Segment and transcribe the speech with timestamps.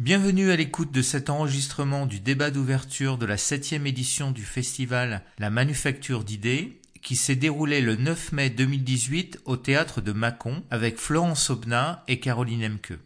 [0.00, 5.22] Bienvenue à l'écoute de cet enregistrement du débat d'ouverture de la septième édition du festival
[5.38, 10.96] La Manufacture d'idées qui s'est déroulé le 9 mai 2018 au théâtre de Mâcon avec
[10.96, 12.98] Florence Aubenas et Caroline Emke.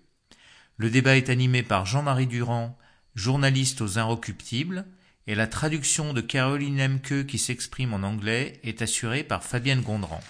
[0.77, 2.79] Le débat est animé par Jean-Marie Durand,
[3.17, 4.87] journaliste aux Inrecuptibles,
[5.27, 10.21] et la traduction de Caroline Emke qui s'exprime en anglais est assurée par Fabienne Gondran.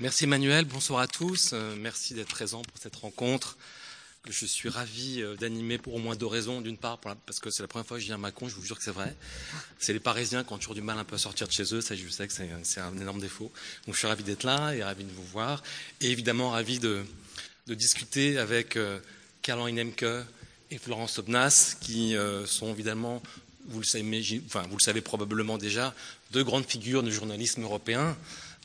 [0.00, 1.50] Merci Emmanuel, bonsoir à tous.
[1.52, 3.56] Euh, merci d'être présent pour cette rencontre
[4.24, 6.60] que je suis ravi euh, d'animer pour au moins deux raisons.
[6.60, 8.64] D'une part, parce que c'est la première fois que je viens à Macon, je vous
[8.64, 9.14] jure que c'est vrai.
[9.78, 11.80] C'est les Parisiens qui ont toujours du mal un peu à sortir de chez eux,
[11.80, 13.52] ça je sais que c'est un énorme défaut.
[13.86, 15.62] Donc je suis ravi d'être là et ravi de vous voir.
[16.00, 17.04] Et évidemment ravi de,
[17.68, 18.98] discuter avec euh,
[19.42, 20.06] Karl Nemke
[20.72, 22.16] et Florence Obnas, qui
[22.46, 23.22] sont évidemment,
[23.68, 25.94] vous le, savez, enfin, vous le savez probablement déjà,
[26.32, 28.16] deux grandes figures du journalisme européen.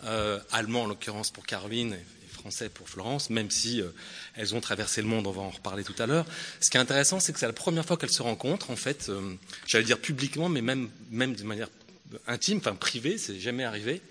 [0.06, 3.90] Euh, allemand en l'occurrence pour Caroline et français pour Florence, même si euh,
[4.36, 6.26] elles ont traversé le monde, on va en reparler tout à l'heure.
[6.62, 9.10] Ce qui est intéressant, c'est que c'est la première fois qu'elles se rencontrent, en fait,
[9.10, 9.36] euh,
[9.68, 11.68] j'allais dire publiquement, mais même, même de manière
[12.28, 14.02] intime, enfin privée, c'est jamais arrivé.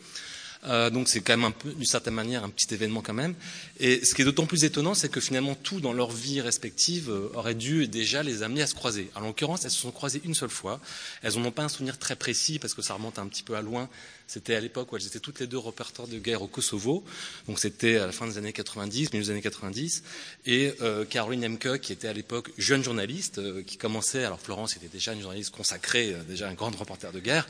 [0.64, 3.34] Euh, donc c'est quand même un peu, d'une certaine manière, un petit événement quand même.
[3.78, 7.11] Et ce qui est d'autant plus étonnant, c'est que finalement tout dans leur vie respective
[7.11, 9.11] euh, aurait dû déjà les amener à se croiser.
[9.14, 10.80] En l'occurrence, elles se sont croisées une seule fois.
[11.23, 13.55] Elles n'en ont pas un souvenir très précis parce que ça remonte un petit peu
[13.55, 13.89] à loin.
[14.29, 17.03] C'était à l'époque où elles étaient toutes les deux reporters de guerre au Kosovo.
[17.48, 20.03] Donc c'était à la fin des années 90, milieu des années 90.
[20.45, 24.77] Et euh, Caroline Emke, qui était à l'époque jeune journaliste, euh, qui commençait, alors Florence
[24.77, 27.48] était déjà une journaliste consacrée, euh, déjà un grand reporter de guerre.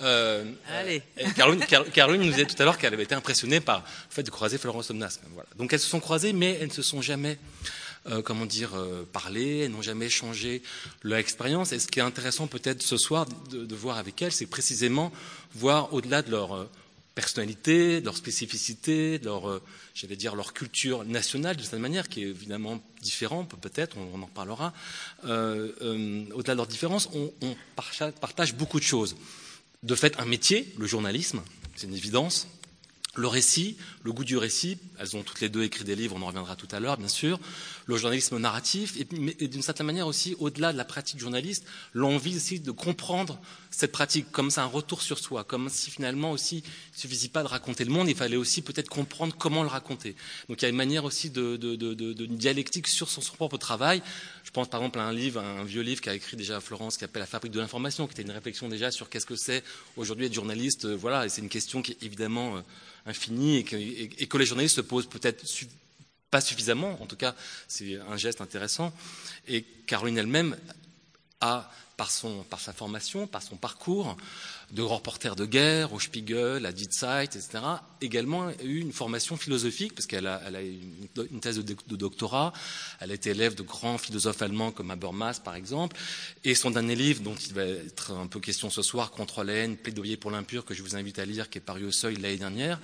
[0.00, 1.02] Allez.
[1.34, 4.30] Caroline, Caroline, nous disait tout à l'heure qu'elle avait été impressionnée par le fait de
[4.30, 5.20] croiser Florence Omnas.
[5.32, 5.48] Voilà.
[5.56, 7.38] Donc elles se sont croisées, mais elles ne se sont jamais
[8.10, 10.62] euh, comment dire, euh, parler, elles n'ont jamais changé
[11.02, 11.72] leur expérience.
[11.72, 15.12] Et ce qui est intéressant peut-être ce soir de, voir avec elles, c'est précisément
[15.54, 16.64] voir au-delà de leur euh,
[17.14, 19.60] personnalité, de leur spécificité, de leur,
[19.92, 24.26] j'allais dire, leur culture nationale, de cette manière, qui est évidemment différente, peut-être, on, en
[24.26, 24.72] parlera.
[25.24, 27.56] au-delà de leurs différences, on
[28.20, 29.16] partage beaucoup de choses.
[29.82, 31.42] De fait, un métier, le journalisme,
[31.74, 32.46] c'est une évidence,
[33.18, 36.22] le récit, le goût du récit, elles ont toutes les deux écrit des livres, on
[36.22, 37.40] en reviendra tout à l'heure, bien sûr.
[37.86, 41.64] Le journalisme narratif, et, d'une certaine manière aussi, au-delà de la pratique journaliste,
[41.94, 43.40] l'envie aussi de comprendre
[43.70, 46.62] cette pratique, comme ça un retour sur soi, comme si finalement aussi, il
[46.94, 50.16] ne suffisait pas de raconter le monde, il fallait aussi peut-être comprendre comment le raconter.
[50.48, 51.56] Donc il y a une manière aussi de,
[52.26, 54.02] dialectique sur son, propre travail.
[54.44, 57.00] Je pense par exemple à un livre, un vieux livre qu'a écrit déjà Florence, qui
[57.00, 59.62] s'appelle La fabrique de l'information, qui était une réflexion déjà sur qu'est-ce que c'est
[59.96, 60.86] aujourd'hui être journaliste.
[60.86, 62.60] Euh, voilà, et c'est une question qui est évidemment euh,
[63.06, 65.44] infini et que, les journalistes se posent peut-être
[66.30, 67.00] pas suffisamment.
[67.02, 67.34] En tout cas,
[67.66, 68.92] c'est un geste intéressant.
[69.46, 70.56] Et Caroline elle-même
[71.40, 72.10] a par,
[72.60, 74.16] sa formation, par son parcours
[74.70, 77.58] de grand reporter de guerre, au Spiegel, à Die Zeit, etc.,
[78.00, 82.52] également eu une formation philosophique, parce qu'elle a, une, thèse de, doctorat,
[83.00, 85.96] elle a été élève de grands philosophes allemands comme Habermas, par exemple,
[86.44, 89.54] et son dernier livre, dont il va être un peu question ce soir, Contre la
[89.54, 92.14] haine, plaidoyer pour l'impur, que je vous invite à lire, qui est paru au Seuil
[92.16, 92.78] l'année dernière,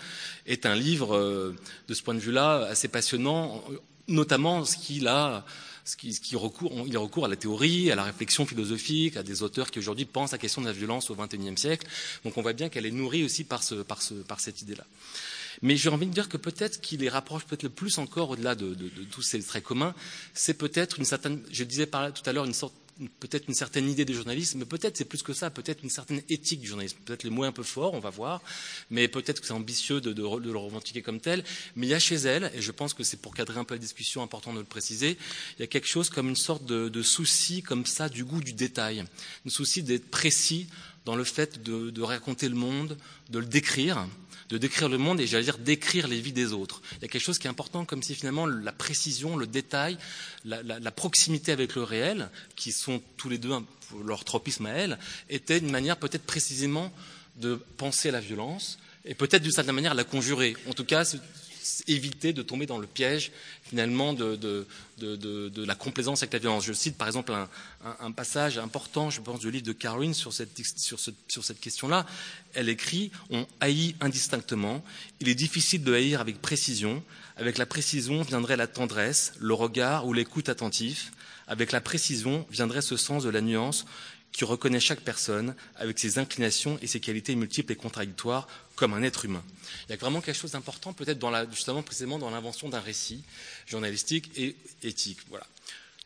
[0.47, 1.55] est un livre, euh,
[1.87, 3.63] de ce point de vue-là, assez passionnant,
[4.09, 5.45] notamment ce qu'il a
[5.84, 9.71] ce qui, recourt, il recourt à la théorie, à la réflexion philosophique, à des auteurs
[9.71, 11.87] qui aujourd'hui pensent à la question de la violence au XXIe siècle.
[12.25, 14.84] Donc on voit bien qu'elle est nourrie aussi par, cette idée-là.
[15.62, 18.55] Mais j'ai envie de dire que peut-être qui les rapproche peut-être le plus encore au-delà
[18.55, 19.94] de, de, tous ces traits communs,
[20.33, 22.75] c'est peut-être une certaine, je disais par tout à l'heure, une sorte
[23.21, 26.22] peut-être une certaine idée du journalisme, mais peut-être c'est plus que ça, peut-être une certaine
[26.28, 26.99] éthique du journalisme.
[27.05, 28.43] Peut-être les mots un peu forts, on va voir,
[28.91, 31.44] mais peut-être que c'est ambitieux de, le revendiquer comme tel.
[31.77, 33.75] Mais il y a chez elle, et je pense que c'est pour cadrer un peu
[33.75, 35.16] la discussion important de le préciser,
[35.59, 38.41] il y a quelque chose comme une sorte de, de souci comme ça du goût
[38.41, 39.05] du détail,
[39.47, 40.69] un souci d'être précis
[41.05, 42.97] dans le fait de, raconter le monde,
[43.31, 44.06] de le décrire,
[44.49, 46.82] de décrire le monde et j'allais dire décrire les vies des autres.
[46.97, 49.99] Il y a quelque chose qui est important, comme si finalement la précision, le détail,
[50.44, 53.53] la, proximité avec le réel, qui sont tous les deux
[54.05, 56.93] leur tropisme à elle, était une manière peut-être précisément
[57.37, 60.56] de penser à la violence et peut-être d'une certaine manière la conjurer.
[60.69, 61.05] En tout cas,
[61.87, 64.67] éviter de tomber dans le piège finalement de,
[64.99, 66.65] la complaisance avec la violence.
[66.65, 67.33] Je cite par exemple
[68.00, 72.06] un, passage important, je pense, du livre de Caroline sur cette, sur cette question-là.
[72.55, 74.85] Elle écrit On haït indistinctement.
[75.21, 77.03] Il est difficile de haïr avec précision.
[77.37, 81.12] Avec la précision viendrait la tendresse, le regard ou l'écoute attentif.
[81.47, 83.85] Avec la précision viendrait ce sens de la nuance
[84.35, 89.03] qui reconnaît chaque personne avec ses inclinations et ses qualités multiples et contradictoires comme un
[89.03, 89.43] être humain.
[89.88, 91.21] Il y a vraiment quelque chose d'important, peut-être
[91.53, 93.23] justement précisément dans l'invention d'un récit
[93.67, 95.19] journalistique et éthique.
[95.29, 95.47] Voilà.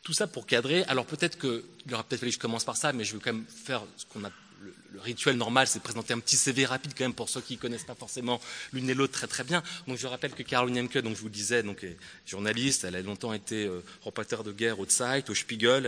[0.03, 0.83] Tout ça pour cadrer.
[0.83, 3.33] Alors peut-être qu'il aura peut-être fallu que je commence par ça, mais je vais quand
[3.33, 4.31] même faire ce qu'on a
[4.61, 7.59] le, rituel normal, c'est présenter un petit CV rapide quand même pour ceux qui ne
[7.59, 8.41] connaissent pas forcément
[8.73, 9.63] l'une et l'autre très très bien.
[9.87, 12.95] Donc je rappelle que Caroline Emke, donc je vous le disais, donc est journaliste, elle
[12.95, 15.85] a longtemps été euh, reporter de guerre au Zeit, au Spiegel,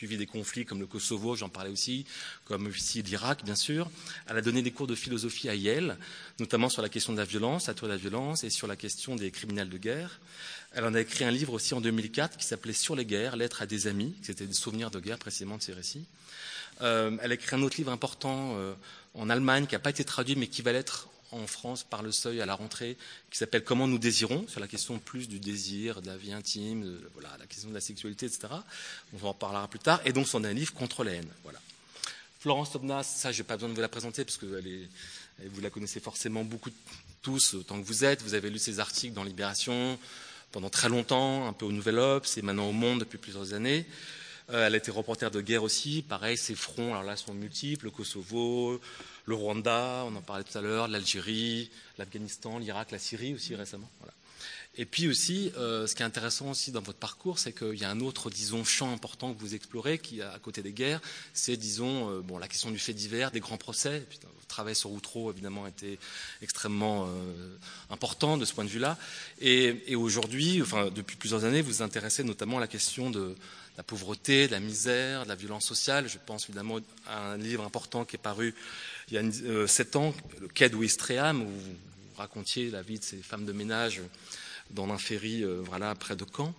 [0.00, 2.06] suivi des conflits comme le Kosovo, j'en parlais aussi,
[2.46, 3.90] comme aussi l'Irak, bien sûr.
[4.26, 5.98] Elle a donné des cours de philosophie à Yale,
[6.38, 8.76] notamment sur la question de la violence, la tour de la violence, et sur la
[8.76, 10.20] question des criminels de guerre.
[10.72, 13.60] Elle en a écrit un livre aussi en 2004 qui s'appelait Sur les guerres, lettres
[13.60, 16.06] à des amis, c'était des souvenirs de guerre précisément de ces récits.
[16.80, 18.72] Euh, elle a écrit un autre livre important euh,
[19.12, 22.12] en Allemagne qui n'a pas été traduit mais qui va l'être en France par le
[22.12, 22.96] seuil à la rentrée,
[23.30, 26.84] qui s'appelle Comment nous désirons, sur la question plus du désir, de la vie intime,
[26.84, 28.48] de, voilà, la question de la sexualité, etc.
[29.12, 30.00] On en reparlera plus tard.
[30.04, 31.28] Et donc, son un livre contre la haine.
[31.42, 31.60] Voilà.
[32.40, 34.46] Florence Tobnas, ça, je n'ai pas besoin de vous la présenter parce que
[35.44, 36.70] vous la connaissez forcément beaucoup
[37.22, 38.22] tous, autant que vous êtes.
[38.22, 39.98] Vous avez lu ses articles dans Libération
[40.52, 43.86] pendant très longtemps, un peu au Nouvel Obs et maintenant au Monde depuis plusieurs années.
[44.52, 46.02] Euh, elle a été reporter de guerre aussi.
[46.02, 47.86] Pareil, ses fronts, alors là, sont multiples.
[47.86, 48.80] Le Kosovo,
[49.26, 53.88] le Rwanda, on en parlait tout à l'heure, l'Algérie, l'Afghanistan, l'Irak, la Syrie aussi récemment.
[54.76, 57.84] Et puis aussi, euh, ce qui est intéressant aussi dans votre parcours, c'est qu'il y
[57.84, 61.00] a un autre, disons, champ important que vous explorez, qui à côté des guerres,
[61.34, 64.06] c'est, disons, euh, bon, la question du fait divers, des grands procès.
[64.08, 65.98] Puis, votre travail sur Outreau, évidemment, a été
[66.40, 67.56] extrêmement euh,
[67.90, 68.96] important de ce point de vue-là.
[69.40, 73.34] Et, et aujourd'hui, enfin, depuis plusieurs années, vous vous intéressez notamment à la question de
[73.80, 76.06] la pauvreté, la misère, la violence sociale.
[76.06, 78.54] Je pense évidemment à un livre important qui est paru
[79.08, 81.76] il y a euh, sept ans, le Quai d'Ouistreham, où vous
[82.18, 84.02] racontiez la vie de ces femmes de ménage
[84.68, 86.54] dans ferry euh, voilà, près de Caen.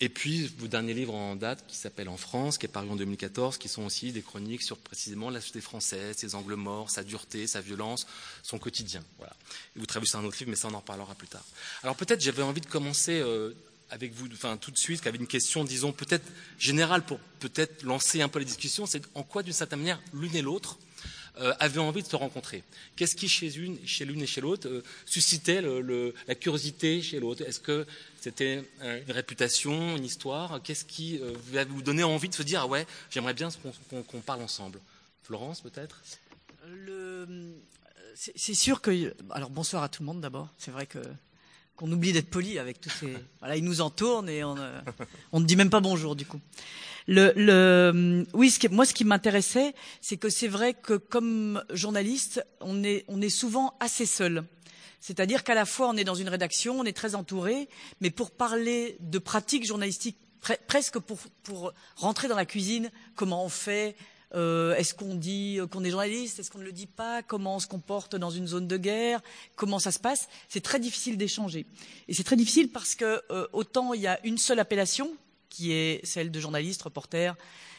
[0.00, 2.96] Et puis, vos derniers livres en date, qui s'appelle En France, qui est paru en
[2.96, 7.02] 2014, qui sont aussi des chroniques sur précisément la société française, ses angles morts, sa
[7.02, 8.06] dureté, sa violence,
[8.42, 9.02] son quotidien.
[9.16, 9.34] Voilà.
[9.74, 11.44] Vous traduisez un autre livre, mais ça, on en reparlera plus tard.
[11.82, 13.54] Alors, peut-être, j'avais envie de commencer euh,
[13.92, 16.24] avec vous, enfin, tout de suite, avec une question, disons, peut-être
[16.58, 20.34] générale, pour peut-être lancer un peu la discussion, c'est en quoi, d'une certaine manière, l'une
[20.34, 20.78] et l'autre,
[21.38, 22.64] euh, avaient envie de se rencontrer?
[22.96, 27.42] Qu'est-ce qui, chez l'une chez et chez l'autre, euh, suscitait la curiosité chez l'autre?
[27.42, 27.86] Est-ce que
[28.20, 30.62] c'était une réputation, une histoire?
[30.62, 31.34] Qu'est-ce qui euh,
[31.68, 33.48] vous donnait envie de se dire ah ouais, j'aimerais bien
[33.88, 34.80] qu'on parle ensemble?
[35.22, 36.02] Florence, peut-être?
[38.14, 39.14] C'est sûr que.
[39.30, 40.48] Alors bonsoir à tout le monde d'abord.
[40.58, 40.98] C'est vrai que
[41.82, 43.12] qu'on oublie d'être poli avec tous ces.
[43.40, 44.54] Voilà, ils nous entourent et on
[45.40, 46.40] ne dit même pas bonjour du coup.
[47.08, 51.64] Le, le, oui, ce qui, moi, ce qui m'intéressait, c'est que c'est vrai que comme
[51.72, 54.44] journaliste, on est, on est souvent assez seul.
[55.00, 57.68] C'est-à-dire qu'à la fois, on est dans une rédaction, on est très entouré,
[58.00, 60.18] mais pour parler de pratiques journalistiques,
[60.68, 63.96] presque pour, pour, rentrer dans la cuisine, comment on fait,
[64.34, 66.38] euh, est-ce qu'on dit qu'on est journaliste?
[66.38, 67.22] Est-ce qu'on ne le dit pas?
[67.22, 69.20] Comment on se comporte dans une zone de guerre?
[69.56, 70.28] Comment ça se passe?
[70.48, 71.66] C'est très difficile d'échanger.
[72.08, 75.14] Et c'est très difficile parce que euh, autant il y a une seule appellation,
[75.48, 77.36] qui est celle de journalistes, reporters,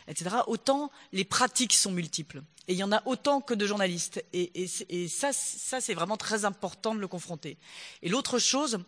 [0.08, 2.44] etc., autant les pratiques sont multiples.
[2.68, 4.24] Et il y en a autant que de journalistes.
[4.32, 4.68] Et,
[5.08, 7.58] ça, c'est vraiment très important de le confronter.
[8.04, 8.80] Et l'autre chose,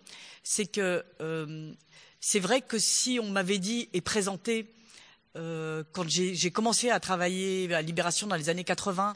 [0.43, 1.73] c'est que euh,
[2.21, 4.73] c'est vrai que si on m'avait dit et présenté,
[5.35, 9.15] euh, quand j'ai commencé à travailler à Libération dans les années 80,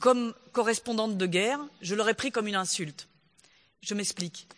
[0.00, 3.06] comme correspondante de guerre, je l'aurais pris comme une insulte.
[3.80, 4.48] Je m'explique.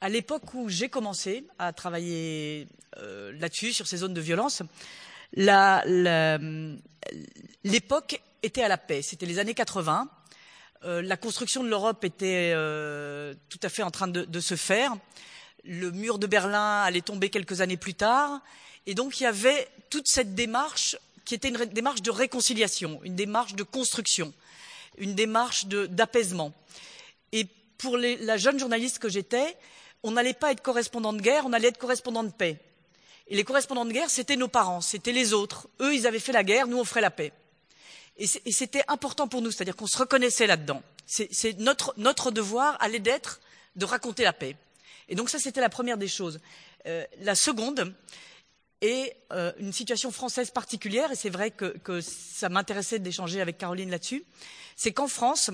[0.00, 2.66] À l'époque où j'ai commencé à travailler
[2.98, 4.62] euh, là-dessus, sur ces zones de violence,
[7.64, 9.02] l'époque était à la paix.
[9.02, 10.08] C'était les années 80.
[10.84, 12.52] Euh, la construction de l'Europe était
[13.50, 14.94] tout à fait en train de, se faire.
[15.62, 18.40] Le mur de Berlin allait tomber quelques années plus tard.
[18.86, 23.16] Et donc il y avait toute cette démarche qui était une démarche de réconciliation, une
[23.16, 24.32] démarche de construction,
[24.98, 26.52] une démarche d'apaisement.
[27.32, 27.46] Et
[27.78, 29.56] pour la jeune journaliste que j'étais,
[30.02, 32.58] on n'allait pas être correspondant de guerre, on allait être correspondant de paix.
[33.28, 35.68] Et les correspondants de guerre, c'était nos parents, c'était les autres.
[35.80, 37.32] Eux, ils avaient fait la guerre, nous, on ferait la paix.
[38.16, 40.82] Et c'était important pour nous, c'est-à-dire qu'on se reconnaissait là-dedans.
[41.06, 43.40] C'est notre, devoir allait d'être
[43.76, 44.56] de raconter la paix.
[45.08, 46.38] Et donc ça, c'était la première des choses.
[46.86, 47.92] Euh, la seconde
[48.84, 53.90] est euh, une situation française particulière, et c'est vrai que, ça m'intéressait d'échanger avec Caroline
[53.90, 54.24] là-dessus,
[54.76, 55.50] c'est qu'en France,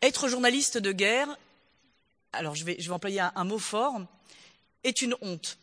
[0.00, 1.36] être journaliste de guerre
[2.32, 4.00] alors je vais, employer un, mot fort,
[4.84, 5.58] est une honte.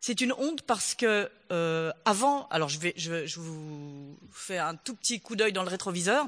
[0.00, 4.94] C'est une honte parce que euh, avant, alors je, vais, je, vous fais un tout
[4.94, 6.26] petit coup d'œil dans le rétroviseur,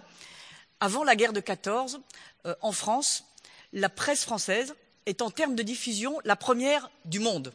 [0.80, 2.00] avant la guerre de 14,
[2.46, 3.24] euh, en France,
[3.72, 4.74] la presse française
[5.06, 7.52] est en termes de diffusion la première du monde,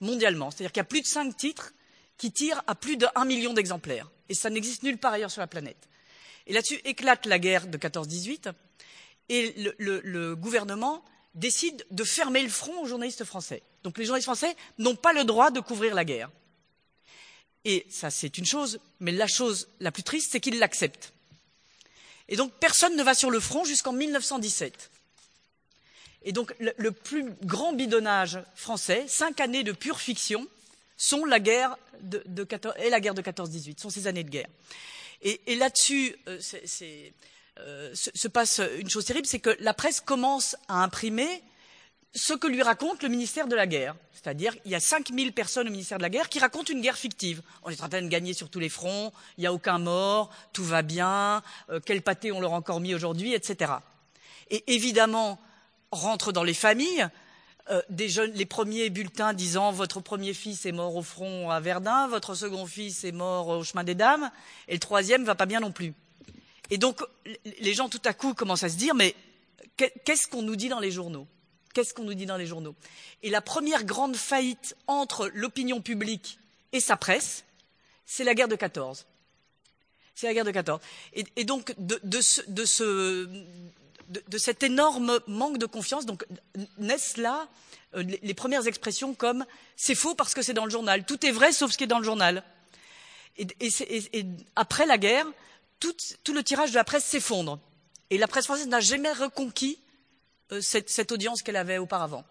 [0.00, 0.50] mondialement.
[0.50, 1.72] C'est-à-dire qu'il y a plus de cinq titres
[2.18, 4.10] qui tirent à plus de 1 million d'exemplaires.
[4.28, 5.88] Et ça n'existe nulle part ailleurs sur la planète.
[6.46, 8.52] Et là-dessus éclate la guerre de 14-18
[9.30, 11.02] et le gouvernement
[11.34, 13.62] décide de fermer le front aux journalistes français.
[13.82, 16.30] Donc les journalistes français n'ont pas le droit de couvrir la guerre.
[17.64, 21.12] Et ça, c'est une chose, mais la chose la plus triste, c'est qu'ils l'acceptent.
[22.28, 24.90] Et donc personne ne va sur le front jusqu'en 1917.
[26.24, 30.46] Et donc le, plus grand bidonnage français, cinq années de pure fiction,
[30.98, 32.22] sont la guerre de,
[32.78, 34.48] et la guerre de 14-18, sont ces années de guerre.
[35.22, 36.38] Et, là-dessus, euh,
[37.58, 41.42] euh, se passe une chose terrible, c'est que la presse commence à imprimer
[42.14, 43.96] ce que lui raconte le ministère de la guerre.
[44.12, 46.96] C'est-à-dire, il y a 5000 personnes au ministère de la guerre qui racontent une guerre
[46.96, 47.42] fictive.
[47.62, 50.30] On est en train de gagner sur tous les fronts, il n'y a aucun mort,
[50.52, 53.72] tout va bien, euh, quel pâté on leur a encore mis aujourd'hui, etc.
[54.50, 55.40] Et évidemment,
[55.90, 57.08] rentrent dans les familles
[57.70, 57.82] euh,
[58.34, 62.66] les premiers bulletins disant votre premier fils est mort au front à Verdun, votre second
[62.66, 64.30] fils est mort au chemin des dames,
[64.68, 65.94] et le troisième va pas bien non plus.
[66.70, 67.02] Et donc,
[67.60, 69.14] les gens tout à coup commencent à se dire mais
[69.76, 71.26] qu'est-ce qu'on nous dit dans les journaux?
[71.74, 72.74] Qu'est-ce qu'on nous dit dans les journaux?
[73.22, 76.38] Et la première grande faillite entre l'opinion publique
[76.72, 77.44] et sa presse,
[78.06, 79.06] c'est la guerre de 14.
[80.18, 80.80] C'est la guerre de 14.
[81.36, 82.20] Et, donc, de,
[84.36, 86.26] cet énorme manque de confiance, donc
[86.76, 87.46] naissent là
[87.94, 89.46] euh, les, premières expressions comme
[89.76, 91.06] c'est faux parce que c'est dans le journal.
[91.06, 92.42] Tout est vrai sauf ce qui est dans le journal.
[93.38, 93.46] Et,
[94.56, 95.24] après la guerre,
[95.78, 95.94] tout,
[96.24, 97.60] tout le tirage de la presse s'effondre.
[98.10, 99.78] Et la presse française n'a jamais reconquis
[100.50, 102.24] euh, cette, audience qu'elle avait auparavant.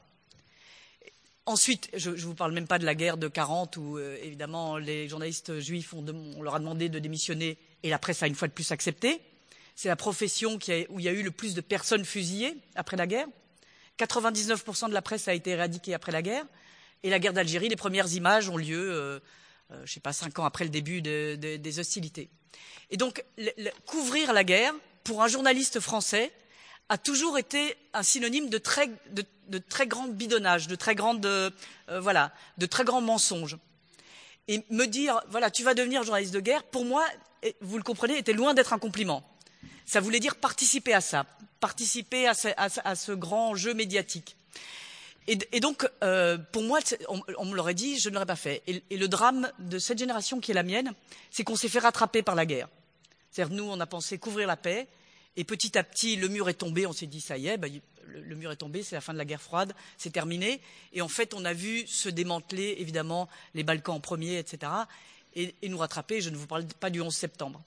[1.46, 4.76] Ensuite, je ne vous parle même pas de la guerre de 40 où euh, évidemment
[4.76, 6.06] les journalistes juifs ont
[6.38, 9.22] on leur a demandé de démissionner et la presse a une fois de plus accepté.
[9.76, 10.58] C'est la profession
[10.90, 13.28] où il y a eu le plus de personnes fusillées après la guerre.
[14.00, 16.46] 99% de la presse a été éradiquée après la guerre.
[17.04, 19.20] Et la guerre d'Algérie, les premières images ont lieu, euh,
[19.70, 22.30] je ne sais pas, cinq ans après le début des hostilités.
[22.90, 23.24] Et donc,
[23.86, 26.32] couvrir la guerre, pour un journaliste français,
[26.90, 31.50] a toujours été un synonyme de très, de, très grand bidonnage, de très grande, euh,
[32.00, 33.58] voilà, de très grands mensonges.
[34.48, 37.06] Et me dire, voilà, tu vas devenir journaliste de guerre, pour moi,
[37.62, 39.24] vous le comprenez, était loin d'être un compliment.
[39.86, 41.26] Ça voulait dire participer à ça,
[41.60, 44.36] participer à ce, grand jeu médiatique.
[45.30, 46.80] Et, donc, euh, pour moi,
[47.10, 48.64] on, me l'aurait dit, je ne l'aurais pas fait.
[48.66, 50.94] Et, le drame de cette génération qui est la mienne,
[51.32, 52.70] c'est qu'on s'est fait rattraper par la guerre.
[53.30, 54.88] C'est-à-dire, nous, on a pensé couvrir la paix,
[55.36, 57.68] et petit à petit, le mur est tombé, on s'est dit, ça y est, bah,
[58.08, 60.62] le, mur est tombé, c'est la fin de la guerre froide, c'est terminé.
[60.94, 64.72] Et en fait, on a vu se démanteler, évidemment, les Balkans en premier, etc.
[65.36, 67.62] Et, nous rattraper, je ne vous parle pas du 11 septembre.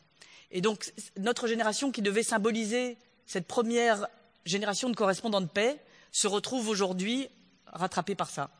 [0.50, 4.08] Et donc, notre génération qui devait symboliser cette première
[4.44, 5.78] génération de correspondants de paix
[6.10, 7.28] se retrouve aujourd'hui
[7.66, 8.50] rattrapée par ça.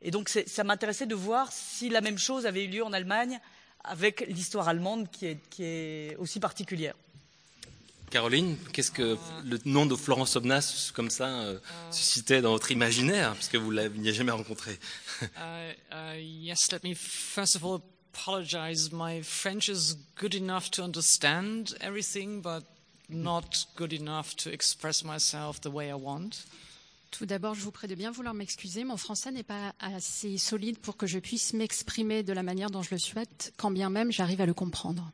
[0.00, 3.38] Et donc, ça m'intéressait de voir si la même chose avait eu lieu en Allemagne
[3.84, 6.94] avec l'histoire allemande qui est aussi particulière.
[8.10, 11.58] Caroline, qu'est-ce que le nom de Florence Obnas, comme ça, euh,
[11.90, 14.78] suscitait dans votre imaginaire, puisque vous ne l'aviez jamais rencontré?
[15.20, 17.80] Uh, uh, Yes, let me first of all
[18.12, 18.90] apologize.
[18.92, 22.64] My French is good enough to understand everything, but
[23.08, 26.46] not good enough to express myself the way I want.
[27.10, 28.84] Tout d'abord, je vous prie de bien vouloir m'excuser.
[28.84, 32.82] Mon français n'est pas assez solide pour que je puisse m'exprimer de la manière dont
[32.82, 35.10] je le souhaite, quand bien même j'arrive à le comprendre.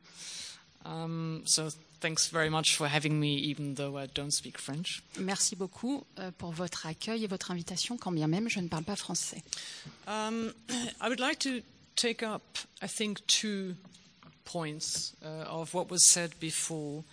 [0.85, 1.69] Um, so
[2.05, 5.01] Thanks very much for having me, even though I don't speak French.
[5.17, 8.83] Merci beaucoup euh, pour votre accueil et votre invitation, quand bien même je ne parle
[8.83, 9.41] pas français.
[10.07, 10.53] Um,
[11.01, 11.61] I would like to
[11.95, 13.75] take up, I think, two
[14.43, 17.03] points uh, of what was said before.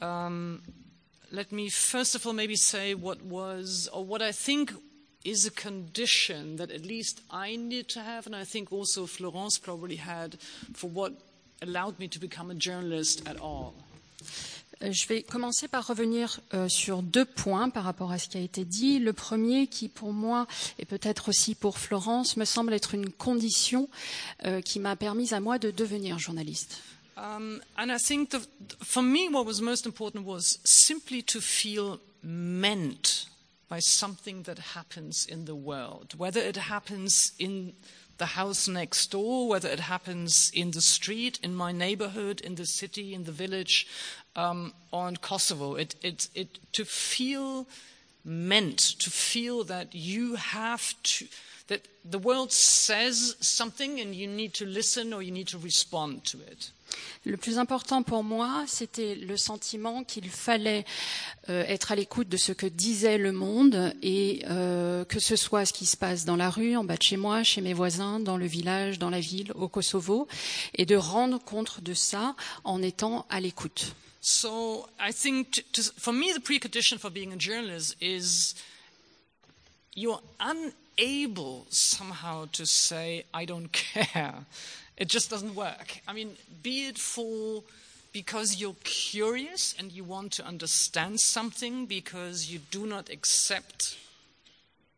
[0.00, 0.62] Um,
[1.30, 4.72] let me first of all maybe say what was, or what I think
[5.24, 9.58] is a condition that at least I need to have, and I think also Florence
[9.58, 10.38] probably had,
[10.74, 11.14] for what
[11.62, 13.74] allowed me to become a journalist at all.
[14.84, 18.36] Euh, je vais commencer par revenir euh, sur deux points par rapport à ce qui
[18.36, 18.98] a été dit.
[18.98, 20.46] Le premier, qui pour moi
[20.78, 23.88] et peut-être aussi pour Florence, me semble être une condition
[24.44, 26.80] euh, qui m'a permis à moi de devenir journaliste.
[27.16, 28.40] Um, and I think the,
[28.82, 33.28] for me, what was most important was simply to feel meant
[33.70, 37.72] by something that happens in the world, whether it happens in
[38.18, 42.66] the house next door, whether it happens in the street, in my neighborhood, in the
[42.66, 43.86] city, in the village,
[44.36, 45.74] um, or in Kosovo.
[45.74, 47.66] It, it, it, to feel
[48.24, 51.26] meant, to feel that you have to,
[51.68, 56.24] that the world says something and you need to listen or you need to respond
[56.24, 56.70] to it.
[57.24, 60.84] Le plus important pour moi, c'était le sentiment qu'il fallait
[61.48, 65.64] euh, être à l'écoute de ce que disait le monde et euh, que ce soit
[65.64, 68.20] ce qui se passe dans la rue, en bas de chez moi, chez mes voisins,
[68.20, 70.28] dans le village, dans la ville, au Kosovo,
[70.74, 72.34] et de rendre compte de ça
[72.64, 73.94] en étant à l'écoute.
[74.20, 75.64] So I think
[75.98, 78.54] for me the precondition for being a journalist is
[79.94, 84.34] you're unable somehow to say I don't care.
[84.96, 86.00] It just doesn't work.
[86.06, 86.30] I mean,
[86.62, 87.62] be it for
[88.12, 93.96] because you're curious and you want to understand something because you do not accept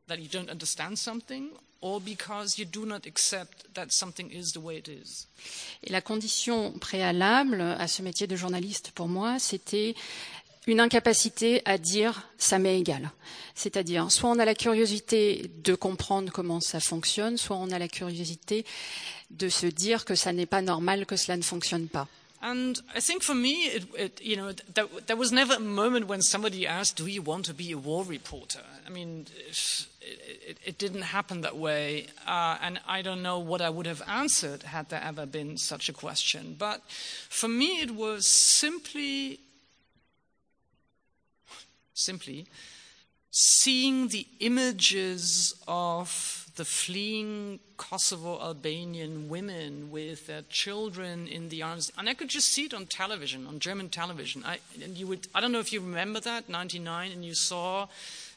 [0.07, 1.49] that you don't understand something
[1.81, 5.26] or because you do not accept that something is the way it is.
[5.83, 9.95] Et la condition préalable à ce métier de journaliste pour moi, c'était
[10.67, 13.11] une incapacité à dire ça m'est égal.
[13.55, 17.88] C'est-à-dire, soit on a la curiosité de comprendre comment ça fonctionne, soit on a la
[17.88, 18.65] curiosité
[19.30, 22.09] de se dire que ça n'est pas normal que cela ne fonctionne pas.
[22.42, 26.06] And I think for me, it, it, you know, there, there was never a moment
[26.06, 29.26] when somebody asked, "Do you want to be a war reporter?" I mean,
[30.47, 34.02] it, it, didn't happen that way, uh, and I don't know what I would have
[34.06, 36.54] answered had there ever been such a question.
[36.59, 39.40] But for me, it was simply,
[41.95, 42.47] simply
[43.30, 51.93] seeing the images of the fleeing Kosovo Albanian women with their children in the arms.
[51.97, 54.43] And I could just see it on television, on German television.
[54.45, 57.89] I, and you would, I don't know if you remember that, 99, and you saw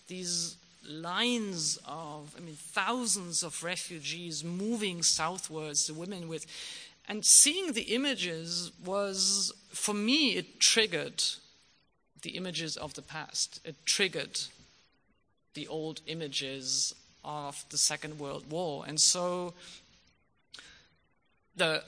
[0.08, 0.58] these
[0.88, 6.46] lines of, I mean, thousands of refugees moving southwards, the women with.
[7.08, 11.24] And seeing the images was, for me, it triggered
[12.22, 13.62] the images of the past.
[13.64, 14.42] It triggered
[15.54, 18.84] the old images of the Second World War.
[18.88, 19.54] And so
[21.56, 21.84] the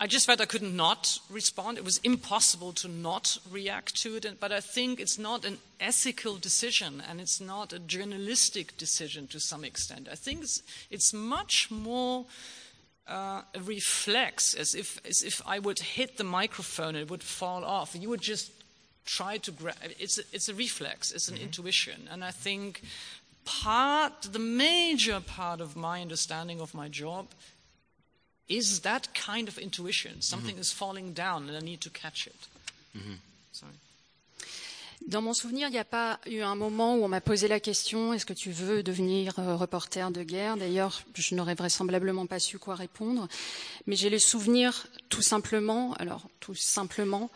[0.00, 1.78] I just felt I could not respond.
[1.78, 4.40] It was impossible to not react to it.
[4.40, 9.40] But I think it's not an ethical decision and it's not a journalistic decision to
[9.40, 10.08] some extent.
[10.10, 12.26] I think it's, it's much more
[13.06, 17.22] uh, a reflex, as if, as if I would hit the microphone and it would
[17.22, 17.94] fall off.
[17.94, 18.50] You would just
[19.04, 21.44] try to grab it's a, it's a reflex it's an mm-hmm.
[21.44, 22.82] intuition and i think
[23.44, 27.26] part the major part of my understanding of my job
[28.48, 30.60] is that kind of intuition something mm-hmm.
[30.60, 32.48] is falling down and i need to catch it
[32.96, 33.14] mm-hmm.
[33.52, 33.74] sorry
[35.06, 37.60] Dans mon souvenir, il n'y a pas eu un moment où on m'a posé la
[37.60, 40.56] question est-ce que tu veux devenir euh, reporter de guerre?
[40.56, 43.28] D'ailleurs, je n'aurais vraisemblablement pas su quoi répondre.
[43.86, 47.30] Mais j'ai le souvenir, tout simplement, alors tout simplement,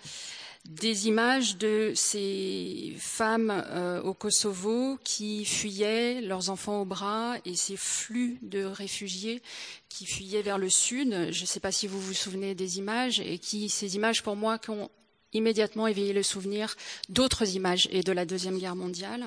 [0.69, 7.57] des images de ces femmes euh, au Kosovo qui fuyaient leurs enfants au bras et
[7.57, 9.43] ces flux de réfugiés
[9.89, 11.29] qui fuyaient vers le sud.
[11.31, 14.37] Je ne sais pas si vous vous souvenez des images et qui, ces images pour
[14.37, 14.91] moi, qui ont
[15.33, 16.77] immédiatement éveillé le souvenir
[17.09, 19.25] d'autres images et de la Deuxième Guerre mondiale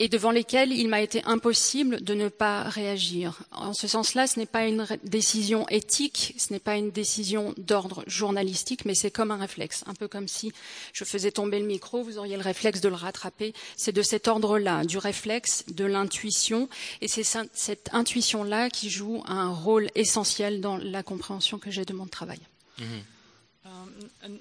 [0.00, 3.42] et devant lesquels il m'a été impossible de ne pas réagir.
[3.50, 8.04] En ce sens-là, ce n'est pas une décision éthique, ce n'est pas une décision d'ordre
[8.06, 10.52] journalistique, mais c'est comme un réflexe, un peu comme si
[10.92, 13.54] je faisais tomber le micro, vous auriez le réflexe de le rattraper.
[13.76, 16.68] C'est de cet ordre-là, du réflexe, de l'intuition,
[17.00, 21.92] et c'est cette intuition-là qui joue un rôle essentiel dans la compréhension que j'ai de
[21.92, 22.40] mon travail.
[22.78, 24.26] Mm -hmm.
[24.26, 24.38] um,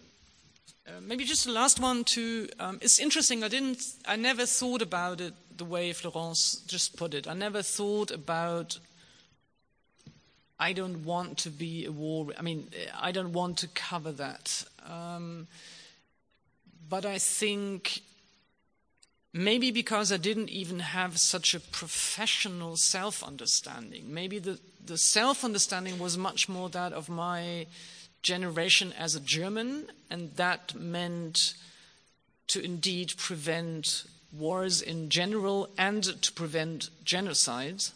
[0.88, 2.48] Uh, maybe just the last one too.
[2.60, 3.44] Um, it's interesting.
[3.44, 3.84] I didn't.
[4.06, 7.28] I never thought about it the way Florence just put it.
[7.28, 8.80] I never thought about.
[10.60, 12.28] I don't want to be a war.
[12.38, 12.70] I mean,
[13.00, 14.64] I don't want to cover that.
[14.90, 15.48] Um,
[16.90, 18.02] but I think
[19.34, 24.14] maybe because I didn't even have such a professional self understanding.
[24.14, 27.68] Maybe the, the self understanding was much more that of my
[28.22, 31.54] generation as a German, and that meant
[32.48, 37.92] to indeed prevent wars in general and to prevent genocides.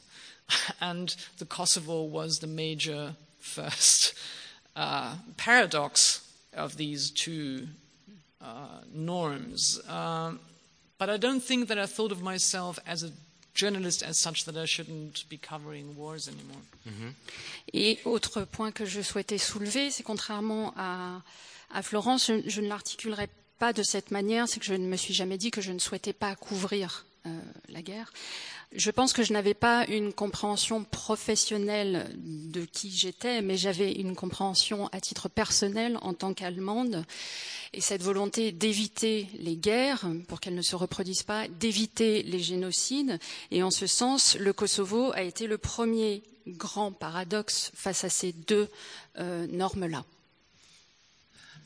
[0.82, 4.14] And the Kosovo was the major first
[4.76, 7.68] uh, paradox of these two
[8.42, 9.80] uh, norms.
[9.88, 10.40] Um,
[10.98, 13.12] but I don't think that I thought of myself as a
[13.54, 16.62] journalist as such that I shouldn't be covering wars anymore.
[17.74, 21.22] Et autre point que je souhaitais soulever, c'est contrairement à,
[21.82, 25.38] Florence, je, ne l'articulerai pas de cette manière, c'est que je ne me suis jamais
[25.38, 27.06] dit que je ne souhaitais pas couvrir
[27.70, 28.12] la guerre.
[28.74, 34.16] Je pense que je n'avais pas une compréhension professionnelle de qui j'étais, mais j'avais une
[34.16, 37.04] compréhension à titre personnel en tant qu'Allemande.
[37.74, 43.20] Et cette volonté d'éviter les guerres, pour qu'elles ne se reproduisent pas, d'éviter les génocides.
[43.52, 48.32] Et en ce sens, le Kosovo a été le premier grand paradoxe face à ces
[48.32, 48.70] deux
[49.20, 50.06] euh, normes-là.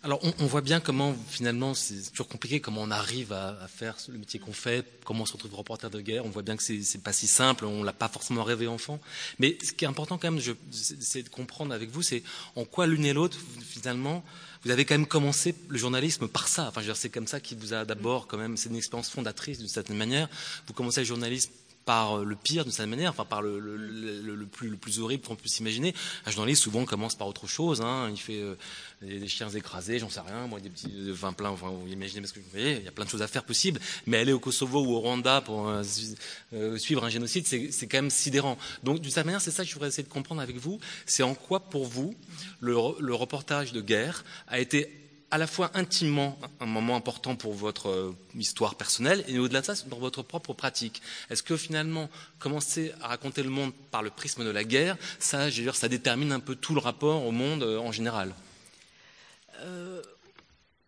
[0.05, 4.19] Alors, on, voit bien comment, finalement, c'est toujours compliqué, comment on arrive à, faire le
[4.19, 6.27] métier qu'on fait, comment on se retrouve reporter de guerre.
[6.27, 8.99] On voit bien que c'est pas si simple, on l'a pas forcément rêvé enfant.
[9.39, 12.21] Mais ce qui est important quand même, c'est de comprendre avec vous, c'est
[12.55, 14.23] en quoi l'une et l'autre, finalement,
[14.63, 16.67] vous avez quand même commencé le journalisme par ça.
[16.67, 19.67] Enfin, c'est comme ça qui vous a d'abord, quand même, c'est une expérience fondatrice d'une
[19.67, 20.29] certaine manière.
[20.67, 21.49] Vous commencez le journalisme
[21.85, 24.99] par le pire d'une certaine manière, enfin par le, le, le, le plus, le plus
[24.99, 25.93] horrible qu'on puisse imaginer.
[26.25, 27.81] Un journaliste souvent commence par autre chose.
[27.81, 28.09] Hein.
[28.11, 28.55] Il fait euh,
[29.01, 31.49] des, chiens écrasés, j'en sais rien, moi des petits euh, vins pleins.
[31.49, 32.77] Enfin, vous imaginez ce que vous voyez.
[32.77, 33.79] Il y a plein de choses à faire possibles.
[34.07, 35.83] Mais aller au Kosovo ou au Rwanda pour euh,
[36.53, 38.57] euh, suivre un génocide, c'est quand même sidérant.
[38.83, 40.79] Donc d'une certaine manière, c'est ça que je voudrais essayer de comprendre avec vous.
[41.05, 42.15] C'est en quoi, pour vous,
[42.59, 45.04] le reportage de guerre a été
[45.35, 49.65] à la fois intimement un moment important pour votre euh, histoire personnelle et au-delà de
[49.65, 51.01] ça, dans votre propre pratique.
[51.29, 55.49] Est-ce que finalement, commencer à raconter le monde par le prisme de la guerre, ça,
[55.49, 58.33] je veux dire, ça détermine un peu tout le rapport au monde euh, en général?
[59.59, 60.01] Euh...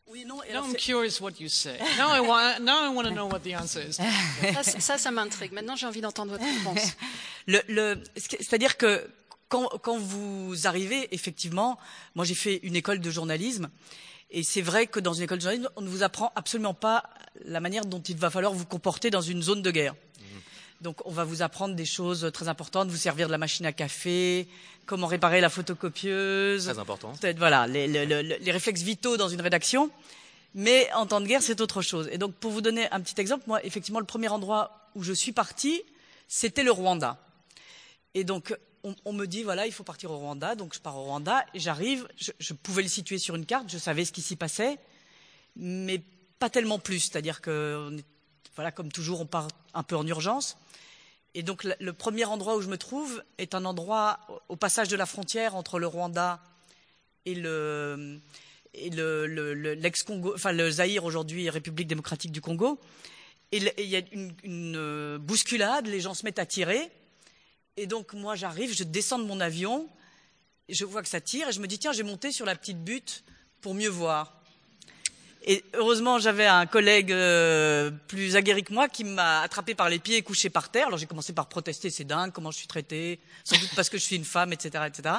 [0.09, 1.77] Oui, non, Now I'm curious what you say.
[1.97, 3.95] Now I, want, now I want to know what the answer is.
[4.53, 5.51] ça, ça, ça m'intrigue.
[5.51, 6.93] Maintenant, j'ai envie d'entendre votre réponse.
[7.47, 9.05] Le, le, C'est-à-dire que
[9.49, 11.77] quand, quand, vous arrivez, effectivement,
[12.15, 13.69] moi j'ai fait une école de journalisme,
[14.29, 17.03] et c'est vrai que dans une école de journalisme, on ne vous apprend absolument pas
[17.45, 19.93] la manière dont il va falloir vous comporter dans une zone de guerre.
[19.93, 20.23] Mmh.
[20.81, 23.71] Donc, on va vous apprendre des choses très importantes, vous servir de la machine à
[23.71, 24.47] café,
[24.85, 26.65] comment réparer la photocopieuse.
[26.65, 27.13] Très important.
[27.13, 29.89] Peut-être, voilà, les, les, réflexes vitaux dans une rédaction.
[30.55, 32.09] Mais en temps de guerre, c'est autre chose.
[32.11, 35.13] Et donc, pour vous donner un petit exemple, moi, effectivement, le premier endroit où je
[35.13, 35.83] suis partie,
[36.27, 37.17] c'était le Rwanda.
[38.13, 38.57] Et donc,
[39.05, 42.07] on, me dit voilà, il faut partir au Rwanda, donc je pars au Rwanda, j'arrive,
[42.39, 44.77] je, pouvais le situer sur une carte, je savais ce qui s'y passait,
[45.55, 46.01] mais
[46.39, 47.97] pas tellement plus, c'est-à-dire que
[48.55, 50.57] voilà, comme toujours, on part un peu en urgence.
[51.35, 54.19] Et donc le, premier endroit où je me trouve est un endroit
[54.49, 56.41] au passage de la frontière entre le Rwanda
[57.25, 58.19] et le
[58.73, 62.79] et le, le, le l'ex-Congo, enfin le Zaïre aujourd'hui, République démocratique du Congo.
[63.51, 66.91] Et il y a une, une bousculade, les gens se mettent à tirer.
[67.77, 69.87] Et donc, moi, j'arrive, je descends de mon avion,
[70.67, 72.83] je vois que ça tire, et je me dis, tiens, j'ai monté sur la petite
[72.83, 73.23] butte
[73.61, 74.33] pour mieux voir.
[75.45, 79.99] Et heureusement, j'avais un collègue euh, plus aguerri que moi qui m'a attrapé par les
[79.99, 80.87] pieds et couché par terre.
[80.87, 83.97] Alors j'ai commencé par protester, c'est dingue, comment je suis traitée, sans doute parce que
[83.97, 85.15] je suis une femme, etc., etc.,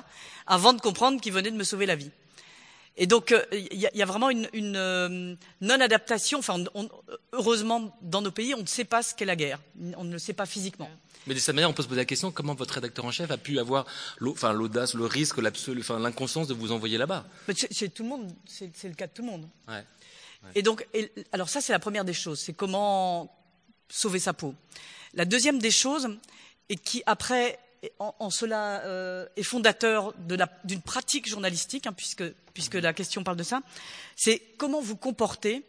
[0.47, 2.11] avant de comprendre qu'il venait de me sauver la vie.
[3.01, 6.41] Et donc, il euh, y, y, a vraiment une, une euh, non-adaptation.
[6.41, 6.91] Enfin, on, on,
[7.33, 9.61] heureusement, dans nos pays, on ne sait pas ce qu'est la guerre.
[9.97, 10.91] On ne le sait pas physiquement.
[11.29, 13.31] Mais de cette manière, on peut se poser la question comment votre rédacteur en chef
[13.31, 13.87] a pu avoir
[14.19, 17.25] l'audace, le risque, l'inconscience de vous envoyer là-bas?
[17.71, 19.49] C'est tout le monde, c'est le cas de tout le monde.
[19.69, 19.75] Ouais.
[19.75, 20.51] Ouais.
[20.55, 23.33] Et donc, et, alors ça, c'est la première des choses, c'est comment
[23.89, 24.55] sauver sa peau.
[25.15, 26.09] La deuxième des choses,
[26.69, 27.59] et qui après,
[27.99, 30.15] en, en cela euh, est fondateur
[30.65, 33.61] d'une pratique journalistique, hein, puisque, puisque la question parle de ça,
[34.17, 35.63] c'est comment vous comporter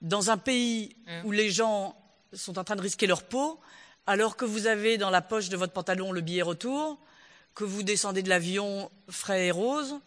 [0.00, 1.96] dans un pays où les gens
[2.32, 3.58] sont en train de risquer leur peau,
[4.06, 6.98] alors que vous avez dans la poche de votre pantalon le billet retour,
[7.54, 9.98] que vous descendez de l'avion frais et rose,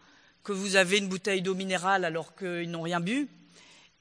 [0.44, 3.28] que vous avez une bouteille d'eau minérale alors qu'ils n'ont rien bu.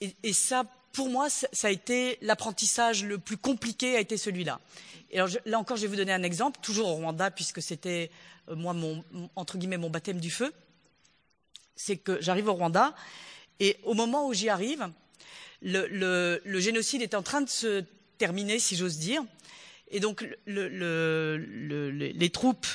[0.00, 4.60] Et, et, ça, pour moi, ça, a été l'apprentissage le plus compliqué a été celui-là.
[5.10, 8.10] Et là encore, je vais vous donner un exemple, toujours au Rwanda, puisque c'était,
[8.48, 9.04] euh, moi, mon,
[9.36, 10.52] entre guillemets, mon baptême du feu.
[11.76, 12.94] C'est que j'arrive au Rwanda,
[13.58, 14.88] et au moment où j'y arrive,
[15.62, 17.84] le, génocide est en train de se
[18.18, 19.22] terminer, si j'ose dire.
[19.90, 22.66] Et donc le, le, le, les troupes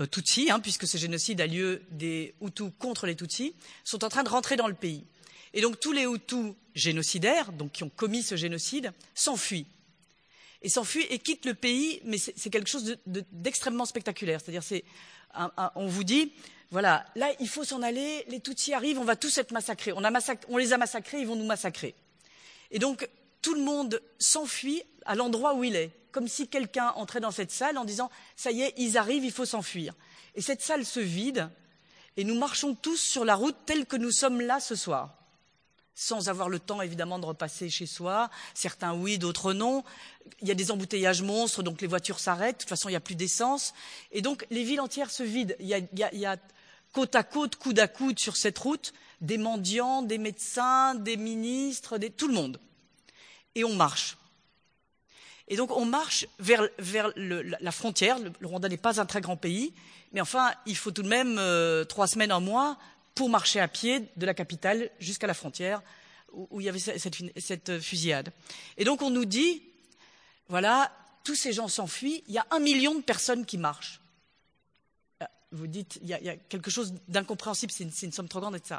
[0.00, 3.54] euh, Tutsis, hein, puisque ce génocide a lieu des Hutus contre les Tutsis,
[3.84, 5.04] sont en train de rentrer dans le pays.
[5.52, 9.66] Et donc tous les Hutus génocidaires, donc qui ont commis ce génocide, s'enfuient.
[10.62, 14.40] Et s'enfuient et quittent le pays, mais c'est quelque chose d'extrêmement de, de, spectaculaire.
[14.40, 14.84] C'est-à-dire, c'est,
[15.74, 16.32] on vous dit,
[16.70, 19.92] voilà, là il faut s'en aller, les Tutsis arrivent, on va tous être massacrés.
[19.92, 21.94] Massacré, on les a massacrés, ils vont nous massacrer.
[22.70, 23.08] Et donc
[23.42, 27.50] tout le monde s'enfuit à l'endroit où il est comme si quelqu'un entrait dans cette
[27.50, 29.94] salle en disant Ça y est, ils arrivent, il faut s'enfuir.
[30.34, 31.48] Et cette salle se vide,
[32.16, 35.16] et nous marchons tous sur la route telle que nous sommes là ce soir,
[36.00, 38.30] sans avoir le temps évidemment de repasser chez soi.
[38.54, 39.84] Certains oui, d'autres non.
[40.40, 42.56] Il y a des embouteillages monstres, donc les voitures s'arrêtent.
[42.56, 43.74] De toute façon, il n'y a plus d'essence.
[44.10, 45.54] Et donc les villes entières se vident.
[45.60, 46.38] Il y a, il y a, il y a
[46.94, 51.98] côte à côte, coude à coude sur cette route, des mendiants, des médecins, des ministres,
[51.98, 52.08] des...
[52.08, 52.58] tout le monde.
[53.54, 54.16] Et on marche.
[55.48, 58.18] Et donc on marche vers, vers la frontière.
[58.20, 59.74] Le, le Rwanda n'est pas un très grand pays,
[60.12, 62.78] mais enfin, il faut tout de même euh, trois semaines, un mois
[63.20, 65.82] pour marcher à pied de la capitale jusqu'à la frontière
[66.32, 68.32] où, il y avait cette, fusillade.
[68.78, 69.62] Et donc on nous dit,
[70.48, 70.90] voilà,
[71.22, 74.00] tous ces gens s'enfuient, il y a un million de personnes qui marchent.
[75.20, 78.76] Euh, Vous dites, il y a, quelque chose d'incompréhensible, c'est une, somme trop grande, etc.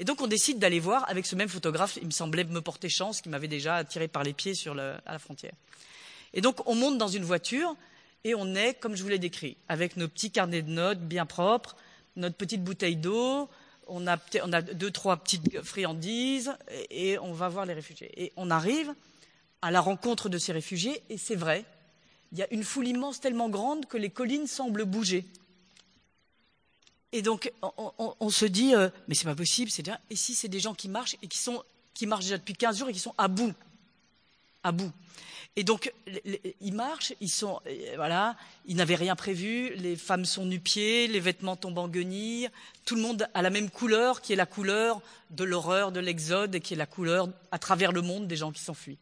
[0.00, 2.88] Et donc on décide d'aller voir avec ce même photographe, il me semblait me porter
[2.88, 5.54] chance, qui m'avait déjà tiré par les pieds sur à la frontière.
[6.34, 7.76] Et donc on monte dans une voiture
[8.24, 11.24] et on est, comme je vous l'ai décrit, avec nos petits carnets de notes bien
[11.24, 11.76] propres,
[12.16, 13.48] notre petite bouteille d'eau,
[13.86, 14.16] on a,
[14.62, 16.56] deux, trois petites friandises
[16.90, 18.10] et, on va voir les réfugiés.
[18.22, 18.92] Et on arrive
[19.62, 21.64] à la rencontre de ces réfugiés et c'est vrai,
[22.32, 25.24] il y a une foule immense tellement grande que les collines semblent bouger.
[27.12, 27.50] Et donc,
[28.20, 29.98] on, se dit, euh, mais c'est pas possible, c'est bien.
[30.10, 31.62] Et si c'est des gens qui marchent et qui sont,
[31.94, 33.54] qui marchent déjà depuis 15 jours et qui sont à bout,
[34.66, 34.92] à bout.
[35.58, 35.90] Et donc,
[36.60, 41.20] ils marchent, ils sont, euh, voilà, ils n'avaient rien prévu, les femmes sont nu-pieds, les
[41.20, 42.50] vêtements tombent en guenilles,
[42.84, 45.00] tout le monde a la même couleur, qui est la couleur
[45.30, 48.52] de l'horreur, de l'exode, et qui est la couleur à travers le monde des gens
[48.52, 48.98] qui s'enfuient.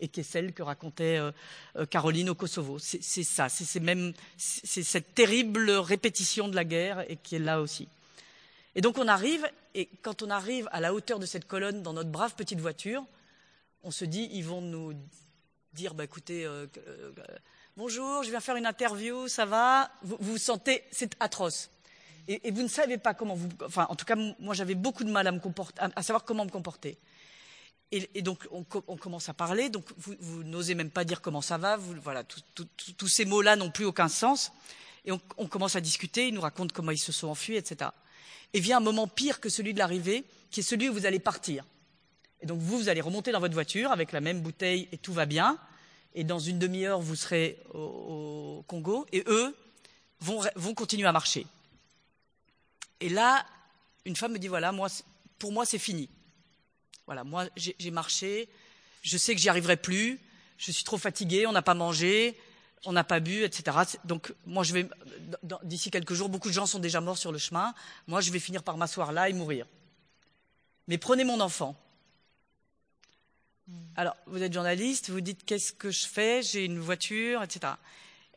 [0.00, 1.32] Et qui est celle que racontait euh,
[1.76, 2.78] euh, Caroline au Kosovo.
[2.78, 7.60] C'est ça, c'est même, c'est cette terrible répétition de la guerre et qui est là
[7.60, 7.88] aussi.
[8.74, 11.92] Et donc on arrive, et quand on arrive à la hauteur de cette colonne dans
[11.92, 13.04] notre brave petite voiture,
[13.82, 14.94] on se dit, ils vont nous
[15.72, 17.12] dire bah, écoutez, euh, euh,
[17.76, 19.90] bonjour, je viens faire une interview, ça va?
[20.02, 21.70] Vous vous sentez, c'est atroce.
[22.28, 23.48] Et, vous ne savez pas comment vous.
[23.64, 26.44] Enfin, en tout cas, moi, j'avais beaucoup de mal à, me comporter, à, savoir comment
[26.44, 26.98] me comporter.
[27.92, 31.76] Et, donc, on, commence à parler, donc vous, n'osez même pas dire comment ça va,
[31.76, 34.52] vous, voilà, tous ces mots-là n'ont plus aucun sens.
[35.04, 37.90] Et on, on, commence à discuter, ils nous racontent comment ils se sont enfuis, etc.
[38.52, 41.18] Et vient un moment pire que celui de l'arrivée, qui est celui où vous allez
[41.18, 41.64] partir.
[42.44, 45.26] Donc vous, vous allez remonter dans votre voiture avec la même bouteille et tout va
[45.26, 45.58] bien.
[46.14, 49.06] Et dans une demi-heure, vous serez au, Congo.
[49.12, 49.56] Et eux
[50.20, 51.46] vont, vont continuer à marcher.
[53.00, 53.46] Et là,
[54.04, 54.88] une femme me dit, voilà, moi,
[55.38, 56.08] pour moi, c'est fini.
[57.06, 58.48] Voilà, moi, j'ai marché,
[59.02, 60.20] je sais que j'y arriverai plus,
[60.58, 62.38] je suis trop fatiguée, on n'a pas mangé,
[62.84, 63.76] on n'a pas bu, etc.
[64.04, 64.88] Donc, moi, je vais,
[65.64, 67.74] d'ici quelques jours, beaucoup de gens sont déjà morts sur le chemin.
[68.06, 69.66] Moi, je vais finir par m'asseoir là et mourir.
[70.86, 71.76] Mais prenez mon enfant.
[73.96, 77.74] Alors, vous êtes journaliste, vous dites qu'est-ce que je fais, j'ai une voiture, etc.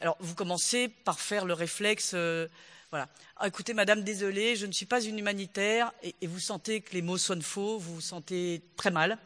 [0.01, 2.47] Alors, vous commencez par faire le réflexe, euh,
[2.89, 3.07] voilà.
[3.37, 7.01] Ah, écoutez, madame, désolée, je ne suis pas une humanitaire, et, vous sentez que les
[7.01, 9.17] mots sonnent faux, vous vous sentez très mal.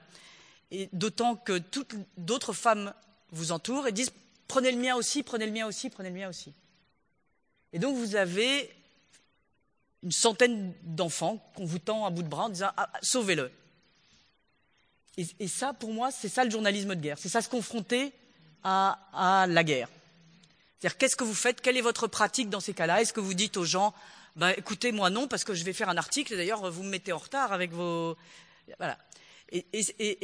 [0.70, 2.94] Et d'autant que toutes d'autres femmes
[3.32, 4.12] vous entourent et disent
[4.48, 6.54] prenez le mien aussi, prenez le mien aussi, prenez le mien aussi.
[7.74, 8.70] Et donc, vous avez
[10.04, 13.52] une centaine d'enfants qu'on vous tend à bout de bras en disant ah, sauvez-le.
[15.18, 17.18] Et, ça, pour moi, c'est ça le journalisme de guerre.
[17.18, 18.14] C'est ça se confronter
[18.64, 19.90] à, la guerre.
[20.80, 21.62] C'est-à-dire, qu'est-ce que vous faites?
[21.62, 23.02] Quelle est votre pratique dans ces cas-là?
[23.02, 23.96] Est-ce que vous dites aux gens,
[24.36, 27.14] bah, écoutez, moi non, parce que je vais faire un article, d'ailleurs, vous me mettez
[27.14, 28.16] en retard avec vos...
[28.78, 28.98] Voilà.
[29.52, 29.66] Et,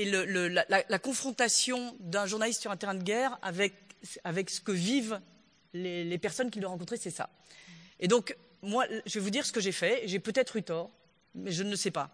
[0.06, 3.74] la, confrontation d'un journaliste sur un terrain de guerre avec,
[4.50, 5.20] ce que vivent
[5.74, 7.30] les, personnes qui l'ont rencontré, c'est ça.
[8.00, 10.04] Et donc, moi, je vais vous dire ce que j'ai fait.
[10.06, 10.92] J'ai peut-être eu tort,
[11.34, 12.12] mais je ne le sais pas.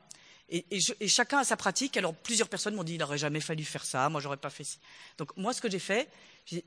[0.51, 1.97] Et, chacun a sa pratique.
[1.97, 4.63] Alors plusieurs personnes m'ont dit il n'aurait jamais fallu faire ça, moi j'aurais pas fait
[4.63, 4.77] ça.
[5.17, 6.09] Donc moi ce que j'ai fait,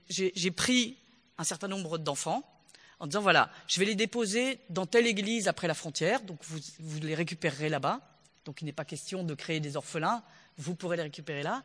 [0.09, 0.97] j'ai pris
[1.39, 2.49] un certain nombre d'enfants
[3.01, 6.61] en disant voilà, je vais les déposer dans telle église après la frontière, donc vous,
[6.79, 8.01] vous les récupérerez là-bas.
[8.45, 10.23] Donc il n'est pas question de créer des orphelins,
[10.59, 11.65] vous pourrez les récupérer là.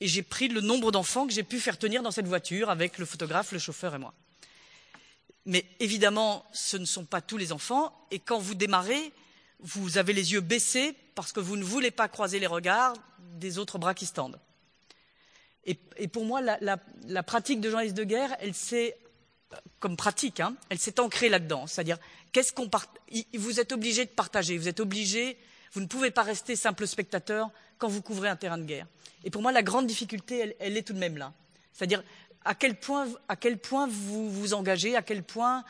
[0.00, 2.98] Et j'ai pris le nombre d'enfants que j'ai pu faire tenir dans cette voiture avec
[2.98, 4.14] le photographe, le chauffeur et moi.
[5.46, 7.92] Mais évidemment, ce ne sont pas tous les enfants.
[8.10, 9.12] Et quand vous démarrez,
[9.62, 13.58] vous avez les yeux baissés parce que vous ne voulez pas croiser les regards des
[13.58, 13.94] autres bras.
[15.64, 18.96] Et, pour moi, la, pratique de journaliste de guerre, elle s'est,
[19.78, 21.66] comme pratique, hein, elle s'est ancrée là-dedans.
[21.66, 21.98] C'est-à-dire,
[22.32, 22.68] qu'est-ce qu'on
[23.34, 25.36] vous êtes obligé de partager, vous êtes obligé,
[25.72, 28.86] vous ne pouvez pas rester simple spectateur quand vous couvrez un terrain de guerre.
[29.24, 31.32] Et pour moi, la grande difficulté, elle, est tout de même là.
[31.72, 32.02] C'est-à-dire,
[32.44, 35.64] à quel point, à quel point vous vous engagez, à quel point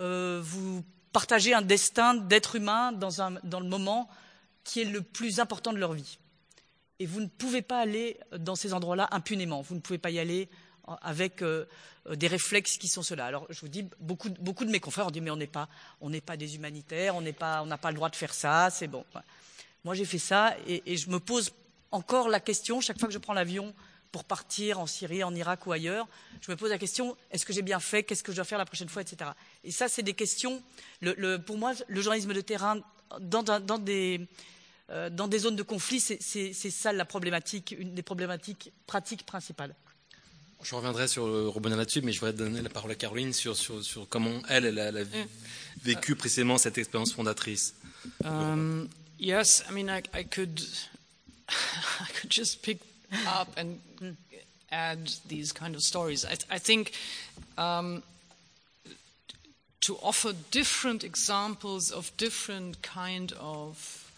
[0.00, 4.08] euh, vous partager un destin d'être humain dans, le moment
[4.64, 6.18] qui est le plus important de leur vie.
[6.98, 9.62] Et vous ne pouvez pas aller dans ces endroits-là impunément.
[9.62, 10.48] Vous ne pouvez pas y aller
[11.02, 11.66] avec euh,
[12.14, 13.26] des réflexes qui sont ceux-là.
[13.26, 15.68] Alors, je vous dis, beaucoup, de mes confrères ont dit, mais on n'est pas,
[16.24, 19.04] pas des humanitaires, on n'a pas, le droit de faire ça, c'est bon.
[19.84, 21.52] Moi, j'ai fait ça et, je me pose
[21.90, 23.74] encore la question, chaque fois que je prends l'avion
[24.16, 26.08] pour partir en Syrie, en Irak ou ailleurs,
[26.40, 28.02] je me pose la question est-ce que j'ai bien fait?
[28.02, 29.32] Qu'est-ce que je dois faire la prochaine fois etc.
[29.62, 30.62] Et ça, c'est des questions.
[31.44, 32.80] pour moi, le journalisme de terrain,
[33.20, 33.42] dans,
[33.78, 34.26] des,
[34.88, 39.74] euh, dans des zones de conflit, c'est ça la problématique, une des problématiques pratiques principales.
[40.62, 43.54] Je reviendrai sur rebondir là-dessus, mais je voudrais donner la parole à Caroline sur,
[44.08, 45.04] comment elle, elle a,
[45.84, 47.74] vécu précisément cette expérience fondatrice.
[48.24, 48.88] Um,
[49.20, 50.58] yes, I mean, I could,
[51.50, 52.80] I could just pick
[53.26, 53.80] up and
[54.70, 56.24] add these kind of stories.
[56.24, 56.92] I, I think
[57.56, 58.02] um,
[59.82, 64.10] to offer different examples of different kind of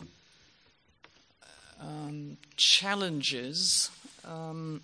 [1.80, 3.90] um, challenges.
[4.24, 4.80] Um,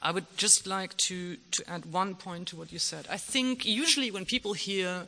[0.00, 3.06] I would just like to, to add one point to what you said.
[3.10, 5.06] I think usually when people hear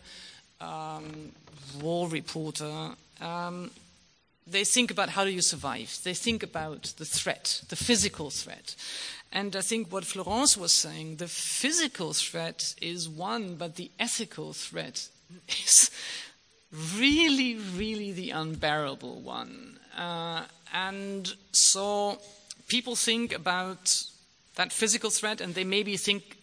[0.60, 1.32] um,
[1.80, 3.70] war reporter, um,
[4.50, 5.98] they think about how do you survive.
[6.02, 8.74] They think about the threat, the physical threat.
[9.32, 14.52] And I think what Florence was saying, the physical threat is one, but the ethical
[14.52, 15.08] threat
[15.48, 15.90] is
[16.96, 19.78] really, really the unbearable one.
[19.96, 22.18] Uh, and so
[22.68, 24.04] people think about
[24.56, 26.36] that physical threat and they maybe think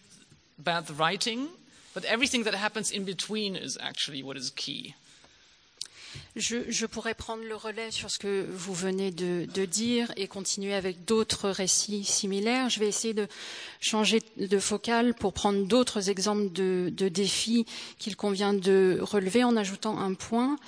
[0.58, 1.48] about the writing,
[1.94, 4.94] but everything that happens in between is actually what is key.
[6.36, 11.04] Je, pourrais prendre le relais sur ce que vous venez de, dire et continuer avec
[11.04, 12.70] d'autres récits similaires.
[12.70, 13.26] Je vais essayer de
[13.80, 17.66] changer de focale pour prendre d'autres exemples de défis
[17.98, 20.58] qu'il convient de relever en ajoutant un point.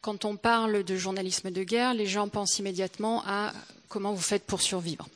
[0.00, 3.52] Quand on parle de journalisme de guerre, les gens pensent immédiatement à
[3.88, 5.06] comment vous faites pour survivre.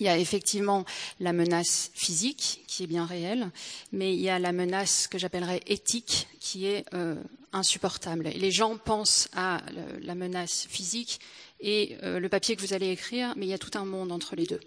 [0.00, 0.84] Il y a effectivement
[1.20, 3.50] la menace physique qui est bien réelle,
[3.92, 7.14] mais il y a la menace que j'appellerais éthique qui est euh,
[7.52, 8.24] insupportable.
[8.34, 9.62] Les gens pensent à
[10.02, 11.20] la menace physique
[11.60, 14.10] et euh, le papier que vous allez écrire, mais il y a tout un monde
[14.10, 14.60] entre les deux.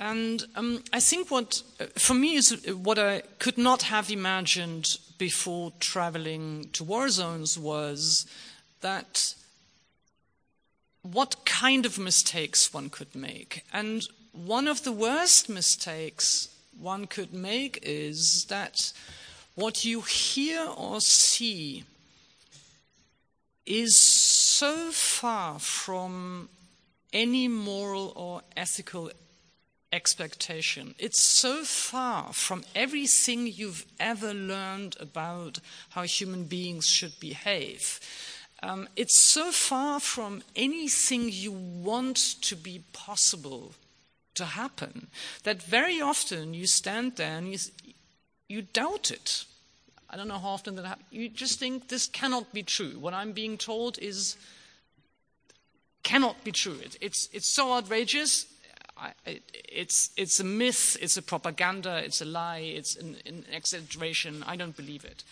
[0.00, 2.52] And um, I think what, uh, for me, is
[2.84, 8.26] what I could not have imagined before traveling to war zones was
[8.80, 9.34] that
[11.02, 13.64] what kind of mistakes one could make.
[13.72, 14.06] And
[14.46, 18.92] one of the worst mistakes one could make is that
[19.56, 21.84] what you hear or see
[23.66, 26.48] is so far from
[27.12, 29.10] any moral or ethical
[29.92, 30.94] expectation.
[30.98, 35.58] It's so far from everything you've ever learned about
[35.90, 37.98] how human beings should behave.
[38.62, 43.74] Um, it's so far from anything you want to be possible
[44.34, 45.08] to happen
[45.44, 47.58] that very often you stand there and you,
[48.48, 49.44] you doubt it.
[50.10, 51.06] I don't know how often that happens.
[51.10, 52.98] You just think this cannot be true.
[52.98, 54.36] What I'm being told is
[56.02, 56.78] cannot be true.
[56.82, 58.46] It, it's, it's so outrageous.
[58.96, 63.44] I, it, it's, it's a myth, it's a propaganda, it's a lie, it's an, an
[63.52, 64.42] exaggeration.
[64.46, 65.24] I don't believe it.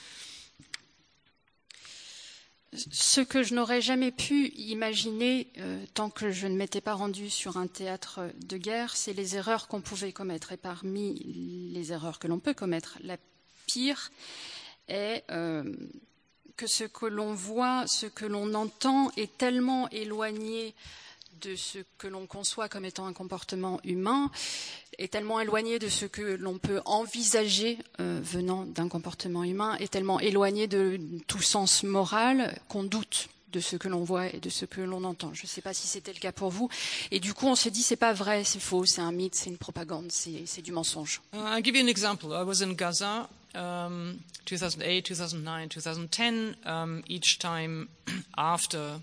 [2.77, 7.31] Ce que je n'aurais jamais pu imaginer euh, tant que je ne m'étais pas rendue
[7.31, 10.53] sur un théâtre de guerre, c'est les erreurs qu'on pouvait commettre.
[10.53, 11.15] Et parmi
[11.73, 13.17] les erreurs que l'on peut commettre, la
[13.67, 14.11] pire
[14.89, 15.65] est euh,
[16.57, 20.75] que ce que l'on voit, ce que l'on entend est tellement éloigné
[21.41, 24.31] de ce que l'on conçoit comme étant un comportement humain
[24.99, 29.93] est tellement éloigné de ce que l'on peut envisager euh, venant d'un comportement humain, est
[29.93, 34.51] tellement éloigné de tout sens moral qu'on doute de ce que l'on voit et de
[34.51, 35.33] ce que l'on entend.
[35.33, 36.69] Je ne sais pas si c'était le cas pour vous.
[37.11, 39.51] Et du coup, on se dit c'est pas vrai, c'est faux, c'est un mythe, c'est
[39.51, 41.21] une propagande, c'est du mensonge.
[41.33, 42.31] Uh, I'll give you an example.
[42.33, 46.57] I was in Gaza, um, 2008, 2009, 2010.
[46.67, 47.89] Um, each time
[48.37, 49.01] after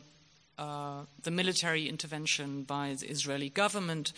[0.56, 4.14] Uh, the military intervention by the Israeli government.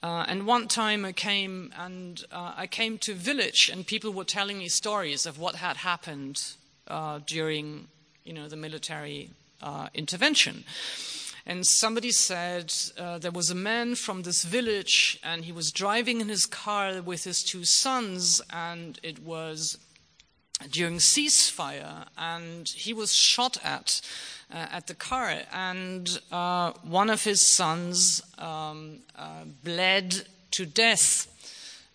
[0.00, 4.12] Uh, and one time I came and uh, I came to a village and people
[4.12, 6.40] were telling me stories of what had happened
[6.86, 7.88] uh, during,
[8.24, 10.62] you know, the military uh, intervention.
[11.46, 16.28] And somebody said there was a man from this village and he was driving in
[16.28, 19.78] his car with his two sons and it was
[20.70, 24.00] during ceasefire and he was shot at
[24.52, 31.26] uh, at the car, and uh, one of his sons um, uh, bled to death,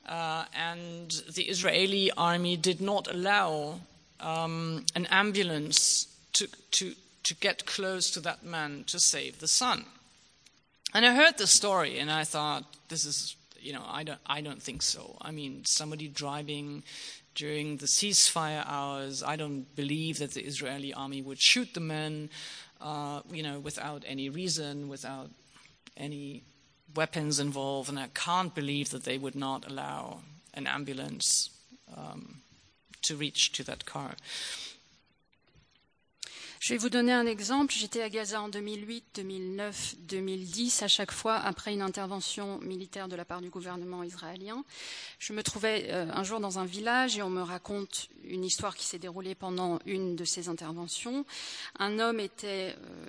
[0.10, 3.80] uh, and the Israeli army did not allow
[4.20, 6.93] um, an ambulance to, to,
[7.24, 9.86] to get close to that man to save the son.
[10.93, 14.41] And I heard the story, and I thought, this is, you know, I don't, I
[14.41, 15.17] don't think so.
[15.22, 16.84] I mean, somebody driving
[17.38, 19.21] during the ceasefire hours.
[19.21, 22.30] I don't believe that the Israeli army would shoot the men,
[22.82, 25.30] uh, you know, without any reason, without
[25.95, 26.41] any
[26.95, 30.21] weapons involved, and I can't believe that they would not allow
[30.56, 31.52] an ambulance
[31.95, 32.41] um,
[33.04, 34.15] to reach to that car.
[36.60, 37.72] Je vais vous donner un exemple.
[37.72, 43.15] J'étais à Gaza en 2008, 2009, 2010, à chaque fois après une intervention militaire de
[43.15, 44.63] la part du gouvernement israélien.
[45.20, 48.76] Je me trouvais euh, un jour dans un village et on me raconte une histoire
[48.76, 51.26] qui s'est déroulée pendant une de ces interventions.
[51.78, 53.06] Un homme était euh,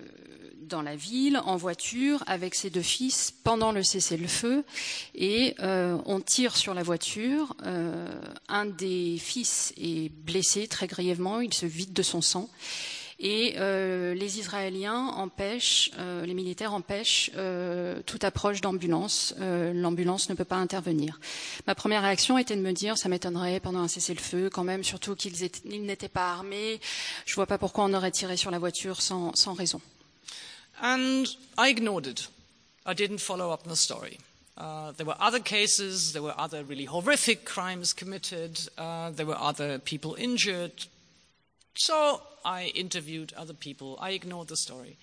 [0.60, 4.62] dans la ville, en voiture, avec ses deux fils pendant le cessez-le-feu
[5.14, 7.56] et euh, on tire sur la voiture.
[8.48, 12.50] un des fils est blessé très grièvement, il se vide de son sang.
[13.20, 19.34] Et euh, les Israéliens empêchent, euh, les militaires empêchent euh, toute approche d'ambulance.
[19.38, 21.18] L'ambulance ne peut pas intervenir.
[21.66, 25.16] Ma première réaction était de me dire, ça m'étonnerait pendant un cessez-le-feu, quand même, surtout
[25.16, 26.80] qu'ils n'étaient pas armés.
[27.26, 29.80] Je ne vois pas pourquoi on aurait tiré sur la voiture sans, sans raison.
[30.80, 31.24] And
[31.58, 32.30] I ignored it.
[32.86, 34.18] I didn't follow up the story.
[34.56, 39.38] Uh, there were other cases, there were other really horrific crimes committed, uh, there were
[39.40, 40.72] other people injured.
[41.74, 43.98] So I interviewed other people.
[44.00, 44.96] I ignored the story.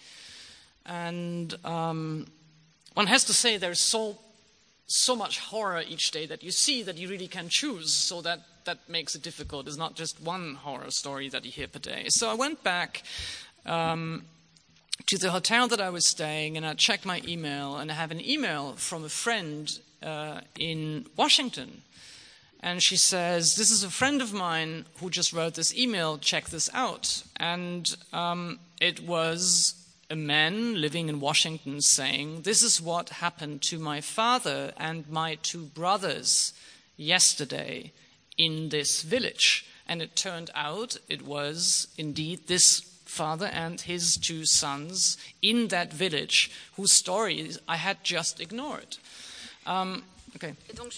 [0.86, 2.26] And um,
[2.96, 4.18] one has to say there's so,
[4.88, 7.94] so much horror each day that you see that you really can choose.
[7.94, 9.68] So that, that makes it difficult.
[9.68, 12.06] It's not just one horror story that you hear per day.
[12.08, 13.04] So I went back.
[13.66, 14.26] Um,
[15.08, 18.12] to the hotel that I was staying, and I checked my email, and I have
[18.12, 19.70] an email from a friend
[20.02, 21.82] uh, in Washington.
[22.66, 26.50] And she says, This is a friend of mine who just wrote this email, check
[26.50, 27.22] this out.
[27.38, 29.76] And um, it was
[30.10, 35.36] a man living in Washington saying, This is what happened to my father and my
[35.36, 36.54] two brothers
[36.98, 37.92] yesterday
[38.36, 39.68] in this village.
[39.88, 45.94] And it turned out it was indeed this father and his two sons in that
[45.94, 48.98] village whose stories I had just ignored.
[49.68, 50.04] Um,
[50.36, 50.56] okay.
[50.76, 50.92] Donc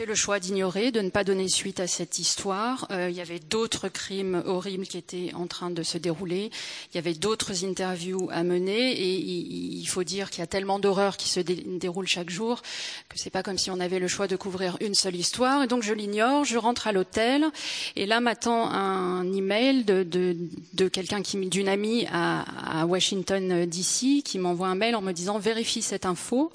[0.00, 2.86] fait le choix d'ignorer, de ne pas donner suite à cette histoire.
[2.90, 6.50] Euh, il y avait d'autres crimes horribles qui étaient en train de se dérouler.
[6.90, 8.92] Il y avait d'autres interviews à mener.
[8.92, 12.62] Et il, faut dire qu'il y a tellement d'horreurs qui se dé déroulent chaque jour
[13.10, 15.64] que c'est pas comme si on avait le choix de couvrir une seule histoire.
[15.64, 16.46] Et donc je l'ignore.
[16.46, 17.44] Je rentre à l'hôtel
[17.94, 24.22] et là m'attend un email de, quelqu'un d'une amie à, à Washington D.C.
[24.24, 26.52] qui m'envoie un mail en me disant vérifie cette info.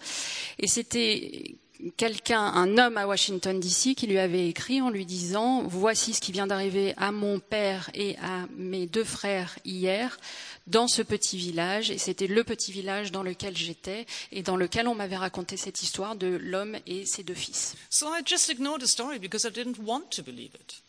[0.58, 1.58] Et c'était
[1.98, 6.21] quelqu'un, un homme à Washington DC, qui lui avait écrit en lui disant Voici ce
[6.21, 10.19] qui vient d'arriver à mon père et à mes deux frères hier
[10.67, 11.91] dans ce petit village.
[11.91, 15.81] Et c'était le petit village dans lequel j'étais et dans lequel on m'avait raconté cette
[15.81, 17.75] histoire de l'homme et ses deux fils.
[17.89, 20.81] So I just ignored the story because I didn't want to believe it.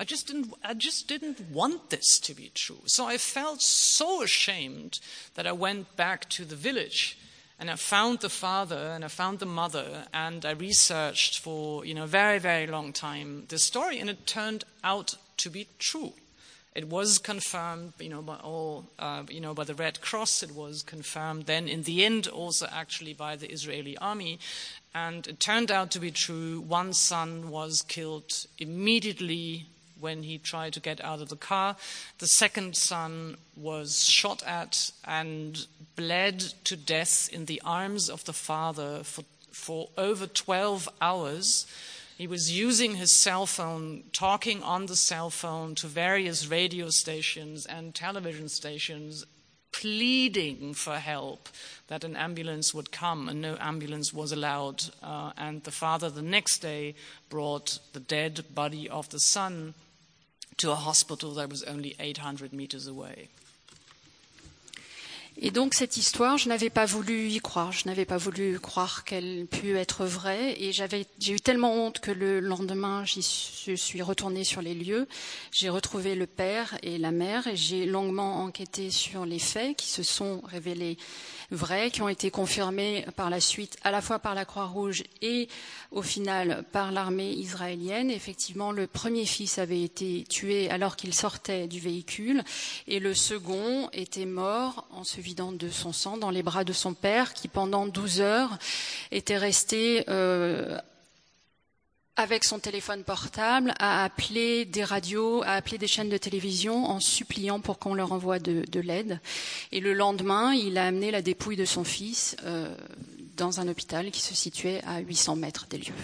[0.00, 2.80] I just didn't, I just didn't want this to be true.
[2.86, 4.98] So I felt so ashamed
[5.34, 7.16] that I went back to the village
[7.62, 11.94] and I found the father and I found the mother and I researched for you
[11.94, 16.12] know a very very long time this story and it turned out to be true.
[16.74, 20.42] It was confirmed, you know, by all, uh, you know, by the Red Cross.
[20.42, 24.38] It was confirmed then, in the end, also actually by the Israeli army,
[24.94, 26.62] and it turned out to be true.
[26.62, 29.66] One son was killed immediately
[30.02, 31.76] when he tried to get out of the car.
[32.18, 38.32] The second son was shot at and bled to death in the arms of the
[38.32, 41.66] father for, for over 12 hours.
[42.18, 47.66] He was using his cell phone, talking on the cell phone to various radio stations
[47.66, 49.24] and television stations,
[49.72, 51.48] pleading for help
[51.88, 54.84] that an ambulance would come, and no ambulance was allowed.
[55.02, 56.94] Uh, and the father, the next day,
[57.28, 59.74] brought the dead body of the son
[60.62, 63.26] to a hospital that was only 800 meters away.
[65.38, 69.02] Et donc cette histoire, je n'avais pas voulu y croire, je n'avais pas voulu croire
[69.04, 74.02] qu'elle pût être vraie, et j'avais, j'ai eu tellement honte que le lendemain, j'y suis
[74.02, 75.08] retournée sur les lieux,
[75.50, 79.88] j'ai retrouvé le père et la mère, et j'ai longuement enquêté sur les faits qui
[79.88, 80.98] se sont révélés
[81.52, 85.48] vrais, qui ont été confirmés par la suite à la fois par la Croix-Rouge et
[85.90, 88.10] au final par l'armée israélienne.
[88.10, 92.42] Effectivement, le premier fils avait été tué alors qu'il sortait du véhicule
[92.88, 96.72] et le second était mort en se vidant de son sang dans les bras de
[96.72, 98.58] son père qui pendant 12 heures
[99.10, 100.78] était resté euh,
[102.16, 107.00] avec son téléphone portable, à appeler des radios, à appeler des chaînes de télévision en
[107.00, 109.18] suppliant pour qu'on leur envoie de, de l'aide.
[109.72, 112.74] Et le lendemain, il a amené la dépouille de son fils euh,
[113.36, 115.94] dans un hôpital qui se situait à 800 mètres des lieux.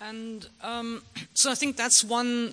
[0.00, 1.02] And um,
[1.34, 2.52] so I think that's one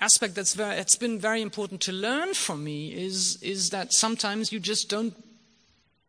[0.00, 4.52] aspect that's very it's been very important to learn from me is is that sometimes
[4.52, 5.14] you just don't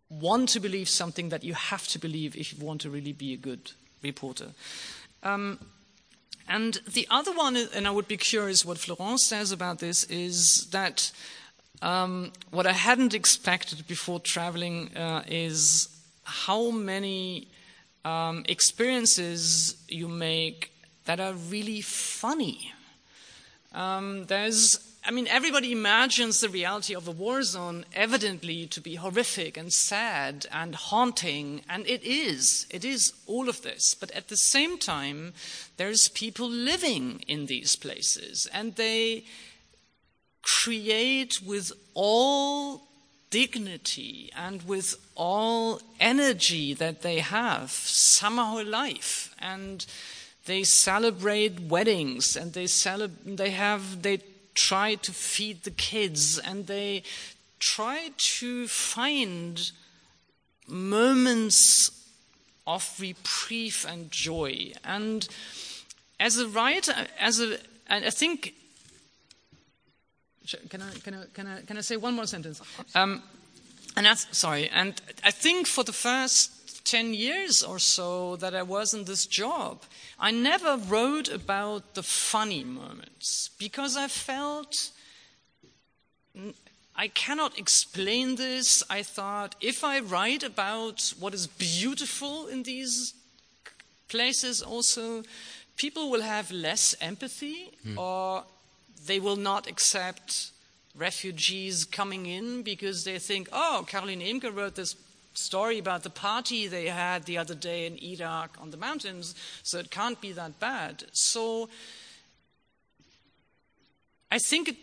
[0.10, 3.34] want to believe something that you have to believe if you want to really be
[3.34, 3.72] a good
[4.02, 4.52] reporter.
[5.24, 5.60] Um,
[6.48, 10.68] and the other one, and I would be curious what Florence says about this, is
[10.72, 11.12] that
[11.82, 15.90] um, what I hadn't expected before traveling uh, is
[16.24, 17.48] how many
[18.04, 20.72] um, experiences you make
[21.06, 22.72] that are really funny.
[23.76, 28.95] Um, there's I mean, everybody imagines the reality of a war zone evidently to be
[28.95, 32.65] horrific and sad and haunting, and it is.
[32.71, 33.93] It is all of this.
[33.93, 35.34] But at the same time,
[35.78, 39.26] there's people living in these places, and they
[40.41, 42.82] create with all
[43.30, 49.86] dignity and with all energy that they have somehow life and
[50.46, 54.20] they celebrate weddings and they celeb- they have they
[54.54, 57.04] try to feed the kids and they
[57.60, 59.72] try to find
[60.68, 61.91] moments
[62.66, 64.72] of reprieve and joy.
[64.84, 65.28] And
[66.20, 68.56] as a writer, as a, and I think,
[70.70, 72.62] can I, can I, can I, can I say one more sentence?
[72.96, 73.22] Um,
[73.98, 76.52] and that's, sorry, and I think for the first
[76.86, 79.84] 10 years or so that I was in this job,
[80.20, 84.92] I never wrote about the funny moments because I felt
[86.96, 88.84] I cannot explain this.
[88.90, 93.14] I thought if I write about what is beautiful in these
[94.08, 95.24] places, also,
[95.76, 97.98] people will have less empathy mm.
[97.98, 98.44] or
[99.06, 100.52] they will not accept
[100.96, 104.96] refugees coming in because they think, oh, Caroline Imke wrote this
[105.38, 109.78] story about the party they had the other day in Iraq on the mountains, so
[109.78, 111.04] it can't be that bad.
[111.12, 111.70] So
[114.32, 114.78] I think it,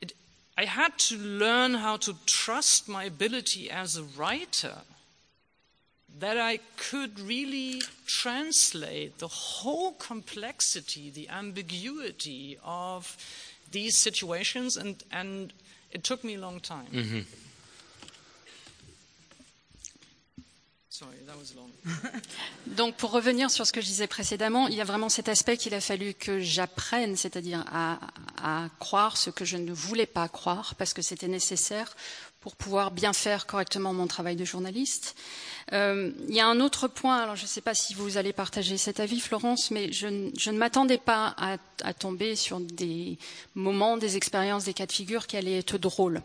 [0.00, 0.12] it,
[0.56, 4.78] I had to learn how to trust my ability as a writer
[6.18, 13.16] that I could really translate the whole complexity, the ambiguity of
[13.70, 15.52] these situations, and, and
[15.90, 16.86] it took me a long time.
[16.86, 17.20] Mm-hmm.
[22.66, 25.56] Donc pour revenir sur ce que je disais précédemment, il y a vraiment cet aspect
[25.56, 27.98] qu'il a fallu que j'apprenne, c'est-à-dire à,
[28.78, 31.96] croire ce que je ne voulais pas croire, parce que c'était nécessaire
[32.40, 35.16] pour pouvoir bien faire correctement mon travail de journaliste.
[35.72, 38.32] Euh, il y a un autre point, alors je ne sais pas si vous allez
[38.32, 43.18] partager cet avis, Florence, mais je, ne m'attendais pas à, à tomber sur des
[43.56, 46.22] moments, des expériences, des cas de figure qui allaient être drôles.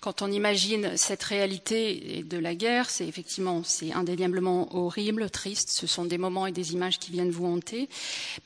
[0.00, 5.70] Quand on imagine cette réalité de la guerre, c'est effectivement, c'est indéniablement horrible, triste.
[5.70, 7.88] Ce sont des moments et des images qui viennent vous hanter,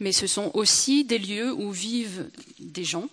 [0.00, 2.30] mais ce sont aussi des lieux où vivent
[2.60, 3.08] des gens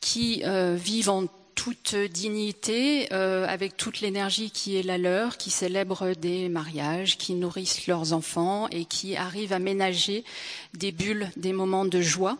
[0.00, 5.50] qui euh, vivent en toute dignité, euh, avec toute l'énergie qui est la leur, qui
[5.50, 10.24] célèbrent des mariages, qui nourrissent leurs enfants et qui arrivent à ménager
[10.72, 12.38] des bulles, des moments de joie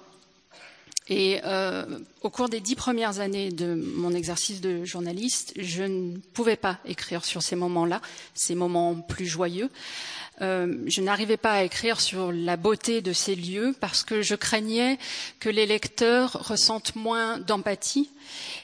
[1.10, 1.84] et euh,
[2.22, 6.78] au cours des dix premières années de mon exercice de journaliste, je ne pouvais pas
[6.84, 8.00] écrire sur ces moments-là,
[8.34, 9.70] ces moments plus joyeux.
[10.40, 14.36] Euh, je n'arrivais pas à écrire sur la beauté de ces lieux parce que je
[14.36, 14.98] craignais
[15.40, 18.08] que les lecteurs ressentent moins d'empathie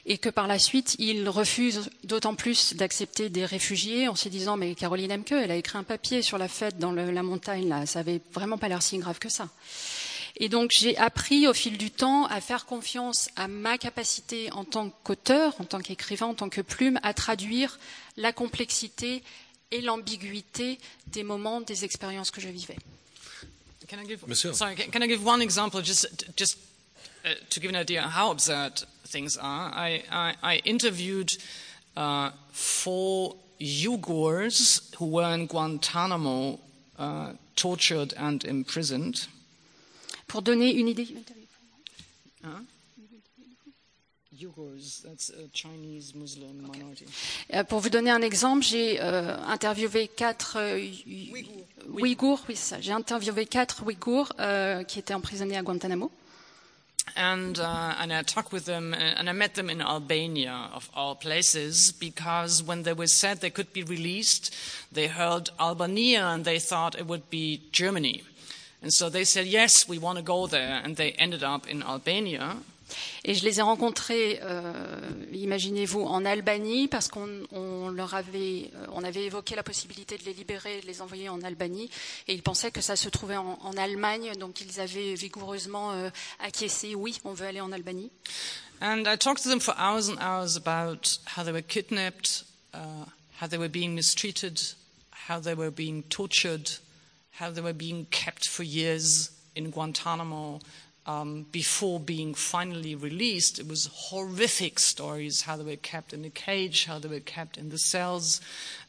[0.05, 4.57] et que par la suite ils refusent d'autant plus d'accepter des réfugiés en se disant
[4.57, 7.85] mais Caroline Emke, elle a écrit un papier sur la fête dans la montagne là,
[7.85, 9.49] ça avait vraiment pas l'air si grave que ça.
[10.39, 14.63] Et donc j'ai appris au fil du temps à faire confiance à ma capacité en
[14.63, 17.79] tant qu'auteur, en tant qu'écrivain, en tant que plume, à traduire
[18.17, 19.23] la complexité
[19.71, 22.77] et l'ambiguïté des moments, des expériences que je vivais.
[23.89, 26.57] Can I give, sorry, can, I give one example just, just
[27.23, 29.71] uh, to give an idea how absurd things are?
[29.73, 31.31] I, I, I interviewed
[31.95, 36.59] uh, four Uyghurs who were in Guantanamo,
[36.99, 39.27] uh, tortured and imprisoned.
[40.27, 41.07] Pour donner une idée.
[42.43, 42.63] Hein?
[47.53, 50.77] Euh, pour vous donner un exemple, j'ai euh, interviewé quatre euh,
[51.89, 52.43] Ouïghours.
[52.47, 52.79] oui, ça.
[52.81, 56.11] J'ai interviewé quatre Ouïghours euh, qui étaient emprisonnés à Guantanamo.
[57.15, 60.89] And, uh, and I talked with them, uh, and I met them in Albania, of
[60.93, 64.53] all places, because when they were said they could be released,
[64.91, 68.23] they heard Albania and they thought it would be Germany.
[68.83, 70.81] And so they said, yes, we want to go there.
[70.83, 72.57] And they ended up in Albania.
[73.25, 74.63] Et je les ai rencontrés, euh,
[75.33, 80.23] imaginez-vous, en Albanie, parce qu'on on leur avait, euh, on avait évoqué la possibilité de
[80.23, 81.89] les libérer, de les envoyer en Albanie,
[82.27, 86.09] et ils pensaient que ça se trouvait en, en Allemagne, donc ils avaient vigoureusement euh,
[86.39, 88.11] acquiescé, oui, on veut aller en Albanie.
[88.79, 92.77] And I talked to them for hours and hours about how they were kidnapped, uh,
[93.41, 94.59] how they were being mistreated,
[95.27, 96.69] how they were being tortured,
[97.37, 100.59] how they were being kept for years in Guantanamo
[101.05, 103.59] um, before being finally released.
[103.59, 107.57] It was horrific stories how they were kept in a cage, how they were kept
[107.57, 108.41] in the cells.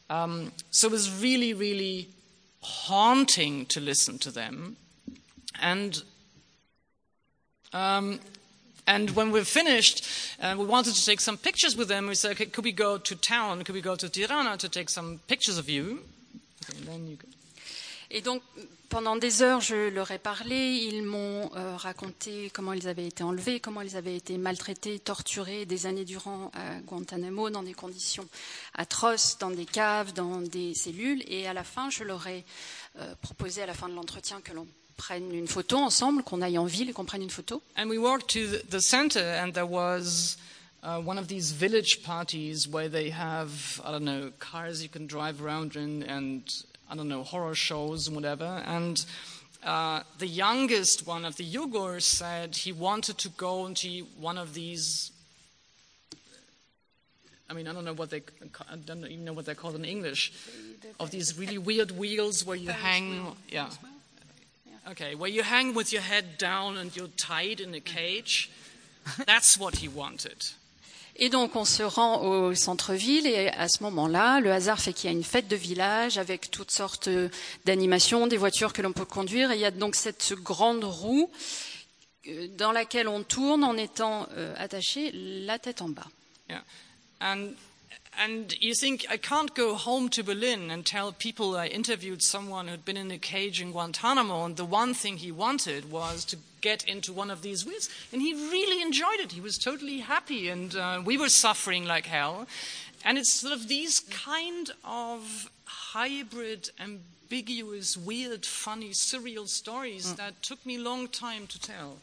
[0.09, 2.09] Um, so it was really, really
[2.61, 4.77] haunting to listen to them.
[5.61, 6.01] And
[7.71, 8.19] um,
[8.87, 10.07] and when we finished,
[10.41, 12.07] uh, we wanted to take some pictures with them.
[12.07, 13.63] We said, okay, could we go to town?
[13.63, 15.99] Could we go to Tirana to take some pictures of you?
[16.75, 17.29] And then you could.
[18.11, 18.41] Et donc,
[18.89, 20.55] pendant des heures, je leur ai parlé.
[20.55, 25.65] Ils m'ont euh, raconté comment ils avaient été enlevés, comment ils avaient été maltraités, torturés
[25.65, 28.27] des années durant à Guantanamo, dans des conditions
[28.73, 31.23] atroces, dans des caves, dans des cellules.
[31.27, 32.43] Et à la fin, je leur ai
[32.97, 36.57] euh, proposé à la fin de l'entretien que l'on prenne une photo ensemble, qu'on aille
[36.57, 37.61] en ville et qu'on prenne une photo.
[37.77, 40.37] And we walked to the center and there was
[40.83, 45.07] uh, one of these village parties where they have, I don't know, cars you can
[45.07, 46.41] drive around in and,
[46.89, 48.63] I don't know, horror shows and whatever.
[48.65, 49.05] And
[49.63, 54.53] uh, the youngest one of the Yugors said he wanted to go into one of
[54.53, 55.11] these.
[57.49, 58.21] I mean, I don't know what they.
[58.69, 60.31] I don't even know what they're called in English.
[60.99, 63.35] Of these really weird wheels where you hang.
[63.49, 63.69] Yeah.
[64.89, 68.49] Okay, where you hang with your head down and you're tied in a cage.
[69.25, 70.45] That's what he wanted.
[71.21, 75.09] Et donc on se rend au centre-ville et à ce moment-là, le hasard fait qu'il
[75.09, 77.09] y a une fête de village avec toutes sortes
[77.65, 81.29] d'animations, des voitures que l'on peut conduire et il y a donc cette grande roue
[82.27, 86.07] euh, dans laquelle on tourne en étant euh, attaché la tête en bas.
[86.49, 86.63] Yeah.
[87.19, 87.49] And
[88.17, 92.69] and you think I can't go home to Berlin and tell people I interviewed someone
[92.69, 96.37] who'd been in a cage in Guantanamo and the one thing he wanted was to
[96.61, 99.31] get into one of these wheels and he really enjoyed it.
[99.31, 102.47] He was totally happy and uh, we were suffering like hell.
[103.05, 110.65] And it's sort of these kind of hybrid, ambiguous, weird, funny, surreal stories that took
[110.65, 111.97] me a long time to tell.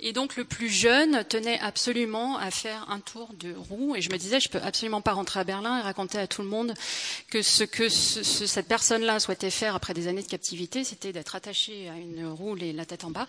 [0.00, 3.96] Et donc le plus jeune tenait absolument à faire un tour de roue.
[3.96, 6.42] Et je me disais, je peux absolument pas rentrer à Berlin et raconter à tout
[6.42, 6.74] le monde
[7.30, 11.12] que ce que ce- ce- cette personne-là souhaitait faire après des années de captivité, c'était
[11.12, 13.26] d'être attaché à une roue et la tête en bas.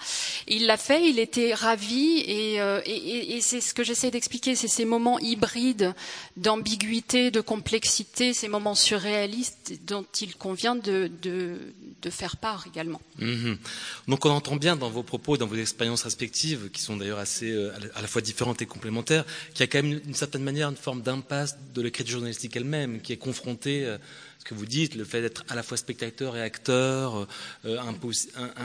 [0.47, 2.20] Il l'a fait, il était ravi.
[2.28, 5.93] Et, euh, et- et c'est ce que j'essaie d'expliquer, c'est ces moments hybrides
[6.36, 11.59] d'ambiguïté, de complexité, ces moments surréalistes dont il convient de, de-
[12.01, 13.01] de faire part également.
[13.18, 13.57] Mhm.
[14.07, 17.51] Donc on entend bien dans vos propos, dans vos expériences respectives, qui sont d'ailleurs assez
[17.51, 20.43] euh, à la- à fois différentes et complémentaires, qu'il y a quand même d'une certaine
[20.43, 23.97] manière une forme d'impasse de l'écriture journalistique elle-même, qui est confrontée, euh,
[24.39, 27.28] ce que vous dites, le fait d'être à la fois spectateur et acteur,
[27.66, 27.78] euh,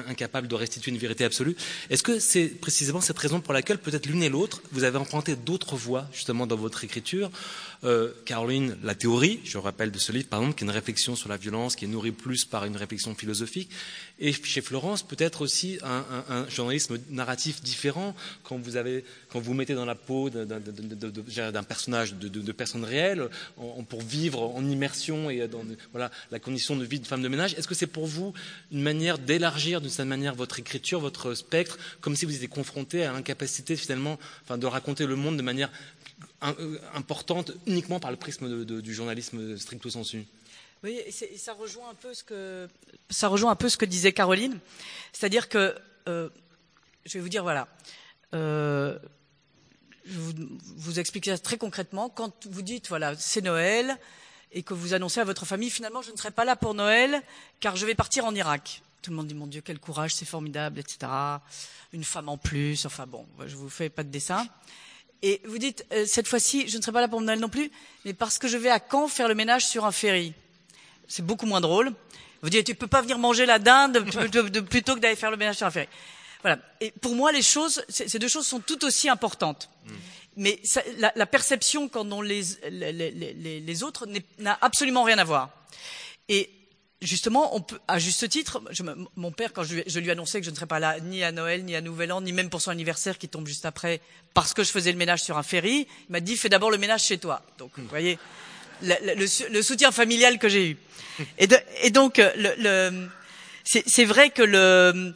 [0.06, 1.56] incapable de restituer une vérité absolue.
[1.90, 5.34] Est-ce que c'est précisément cette raison pour laquelle peut-être l'une et l'autre, vous avez emprunté
[5.34, 7.30] d'autres voies justement dans votre écriture
[7.84, 11.16] euh, Caroline, la théorie, je rappelle de ce livre par exemple, qui est une réflexion
[11.16, 13.70] sur la violence, qui est nourrie plus par une réflexion philosophique,
[14.20, 18.14] et chez Florence peut-être aussi un, un- un journalisme narratif différent
[18.44, 22.84] quand vous avez, quand vous mettez dans la peau d'un- personnage de, de, de personnes
[22.84, 27.22] réelles, en- pour vivre en immersion et dans voilà la condition de vie de femme
[27.22, 27.54] de ménage.
[27.54, 28.32] Est-ce que c'est pour vous
[28.70, 33.04] une manière d'élargir d'une certaine manière votre écriture, votre spectre, comme si vous étiez confronté
[33.04, 35.70] à l'incapacité finalement, enfin, de raconter le monde de manière
[36.94, 40.26] importante uniquement par le prisme du journalisme stricto sensu.
[40.82, 44.58] Oui, et ça rejoint un peu ce que disait Caroline,
[45.12, 45.76] c'est-à-dire que
[46.08, 46.28] euh,
[47.04, 47.68] je vais vous dire voilà,
[48.34, 48.98] euh,
[50.04, 50.32] je vous,
[50.76, 52.08] vous expliquer ça très concrètement.
[52.08, 53.96] Quand vous dites voilà c'est Noël
[54.50, 57.22] et que vous annoncez à votre famille finalement je ne serai pas là pour Noël
[57.60, 58.82] car je vais partir en Irak.
[59.02, 61.12] Tout le monde dit mon Dieu quel courage c'est formidable etc.
[61.92, 64.48] Une femme en plus enfin bon je vous fais pas de dessin.
[65.22, 67.70] Et vous dites, euh, cette fois-ci, je ne serai pas là pour Noël non plus,
[68.04, 70.32] mais parce que je vais à Caen faire le ménage sur un ferry.
[71.08, 71.92] C'est beaucoup moins drôle.
[72.42, 75.14] Vous dites, tu peux pas venir manger la dinde de- de- de- plutôt que d'aller
[75.14, 75.88] faire le ménage sur un ferry.
[76.40, 76.58] Voilà.
[76.80, 79.70] Et pour moi, les choses, ces deux choses sont tout aussi importantes.
[80.36, 84.06] Mais ça- la, la perception qu'en ont les, les, les- les- les autres
[84.38, 85.50] n'a absolument rien à voir.
[86.28, 86.50] Et
[87.02, 88.82] justement, on peut, à juste titre, je
[89.16, 91.22] mon père, quand je, lui- je lui annonçais que je ne serais pas là ni
[91.22, 94.00] à Noël, ni à Nouvel An, ni même pour son anniversaire qui tombe juste après,
[94.32, 96.78] parce que je faisais le ménage sur un ferry, il m'a dit fais d'abord le
[96.78, 97.42] ménage chez toi.
[97.58, 98.18] Donc, vous voyez,
[98.82, 100.76] le, le- le soutien familial que j'ai eu.
[101.38, 102.20] Et, donc,
[103.64, 105.14] c'est vrai que le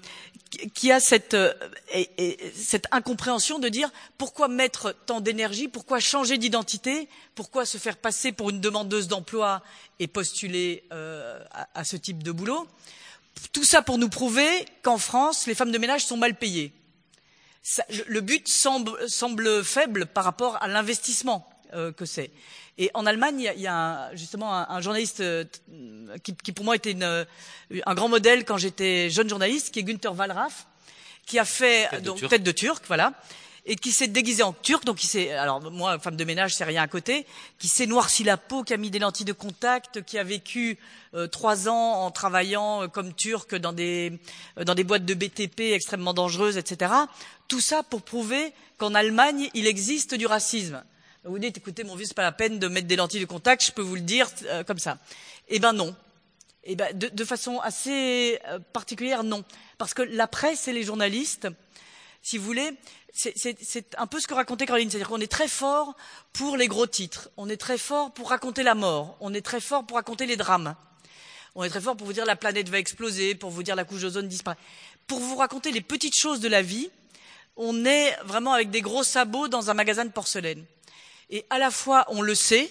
[0.75, 1.53] qu'il y a cette, euh,
[1.93, 7.79] et- et cette incompréhension de dire pourquoi mettre tant d'énergie, pourquoi changer d'identité, pourquoi se
[7.79, 9.63] faire passer pour une demandeuse d'emploi
[9.99, 11.43] et postuler euh,
[11.75, 12.67] à, ce type de boulot.
[13.53, 14.49] Tout ça pour nous prouver
[14.83, 16.73] qu'en France, les femmes de ménage sont mal payées.
[18.07, 22.31] Le, but semble faible par rapport à l'investissement euh, que c'est.
[22.79, 25.45] Et en Allemagne, il y a, il y a un- justement un, un journaliste euh,
[25.45, 25.61] t-
[26.23, 27.25] qui, qui pour moi était une, euh,
[27.87, 30.67] un grand modèle quand j'étais jeune journaliste, qui est Günther Wallraff,
[31.27, 32.31] qui a fait Tête de donc Turc.
[32.31, 33.13] tête de turc, voilà,
[33.69, 34.85] et qui s'est déguisé en turc.
[34.85, 37.27] Donc il s'est, alors moi, femme de ménage, c'est rien à côté,
[37.59, 40.79] qui s'est noirci la peau, qui a mis des lentilles de contact, qui a vécu
[41.15, 44.13] euh, trois ans en travaillant euh, comme turc dans des
[44.59, 46.93] euh, dans des boîtes de BTP extrêmement dangereuses, etc.
[47.49, 50.85] Tout ça pour prouver qu'en Allemagne, il existe du racisme.
[51.27, 53.65] Vous dites, écoutez, mon vieux, c'est pas la peine de mettre des lentilles de contact,
[53.65, 54.99] je peux vous le dire euh, comme ça.
[55.49, 55.95] Eh ben non.
[56.63, 59.45] Eh ben, de, de façon assez euh, particulière, non.
[59.77, 61.49] Parce que la presse et les journalistes,
[62.23, 62.71] si vous voulez,
[63.13, 64.89] c'est- un peu ce que racontait Caroline.
[64.91, 65.97] C'est-à-dire qu'on est très fort
[66.33, 67.29] pour les gros titres.
[67.37, 69.17] On est très fort pour raconter la mort.
[69.21, 70.77] On est très fort pour raconter les drames.
[71.57, 73.85] On est très fort pour vous dire la planète va exploser, pour vous dire la
[73.85, 74.59] couche d'ozone disparaît.
[75.07, 76.91] Pour vous raconter les petites choses de la vie,
[77.57, 80.65] on est vraiment avec des gros sabots dans un magasin de porcelaine.
[81.31, 82.71] Et à la fois, on le sait,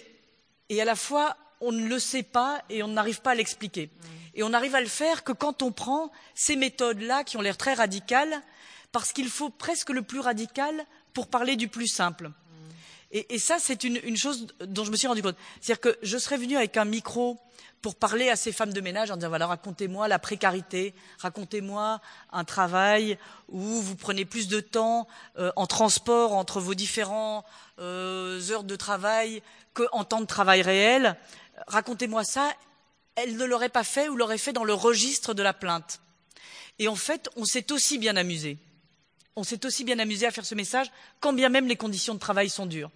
[0.70, 3.90] et à la fois, on ne le sait pas et on n'arrive pas à l'expliquer.
[4.34, 7.58] Et on n'arrive à le faire que quand on prend ces méthodes-là qui ont l'air
[7.58, 8.42] très radicales,
[8.92, 12.32] parce qu'il faut presque le plus radical pour parler du plus simple.
[13.12, 15.38] Et, ça, c'est une, chose dont je me suis rendu compte.
[15.62, 17.40] C'est-à-dire que je serais venue avec un micro
[17.82, 22.02] pour parler à ces femmes de ménage en disant voilà, racontez-moi la précarité, racontez-moi
[22.34, 27.65] un travail où vous prenez plus de temps euh, en transport entre vos différentes euh,
[27.80, 29.42] heures de travail
[29.74, 31.18] qu'en temps de travail réel.
[31.68, 32.54] Racontez-moi ça.
[33.16, 36.02] Elle ne l'aurait pas fait ou l'aurait fait dans le registre de la plainte.
[36.80, 38.58] Et en fait, on s'est aussi bien amusé.
[39.36, 42.20] On s'est aussi bien amusé à faire ce message, quand bien même les conditions de
[42.20, 42.92] travail sont dures.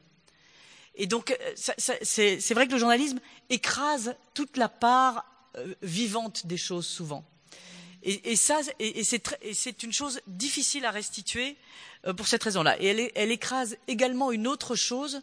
[0.95, 3.19] Et donc, euh, c'est vrai que le journalisme
[3.49, 5.25] écrase toute la part
[5.55, 7.23] euh, vivante des choses souvent.
[8.03, 11.57] Et, ça, et, c'est une chose difficile à restituer
[12.07, 12.81] euh, pour cette raison-là.
[12.81, 15.21] Et elle, écrase également une autre chose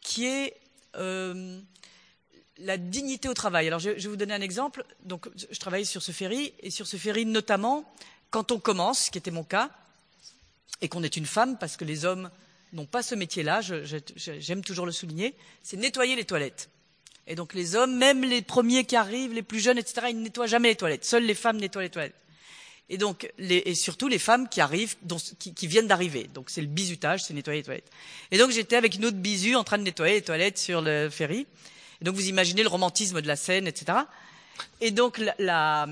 [0.00, 0.56] qui est
[0.94, 3.66] la dignité au travail.
[3.66, 4.84] Alors, je, je, vais vous donner un exemple.
[5.04, 7.84] Donc, je travaille sur ce ferry, et sur ce ferry, notamment,
[8.30, 9.70] quand on commence, ce qui était mon cas,
[10.80, 12.30] et qu'on est une femme, parce que les hommes
[12.72, 13.60] n'ont pas ce métier-là,
[14.16, 16.68] j'aime toujours le souligner, c'est nettoyer les toilettes.
[17.26, 20.24] Et donc les hommes, même les premiers qui arrivent, les plus jeunes, etc., ils ne
[20.24, 21.04] nettoient jamais les toilettes.
[21.04, 22.14] Seules les femmes nettoient les toilettes.
[22.88, 24.96] Et donc, et surtout les femmes qui arrivent,
[25.38, 26.28] qui, viennent d'arriver.
[26.34, 27.90] Donc c'est le bizutage, c'est nettoyer les toilettes.
[28.30, 31.08] Et donc j'étais avec une autre bisu en train de nettoyer les toilettes sur le
[31.08, 31.46] ferry.
[32.00, 33.98] Et donc vous imaginez le romantisme de la scène, etc.
[34.80, 35.86] Et donc la,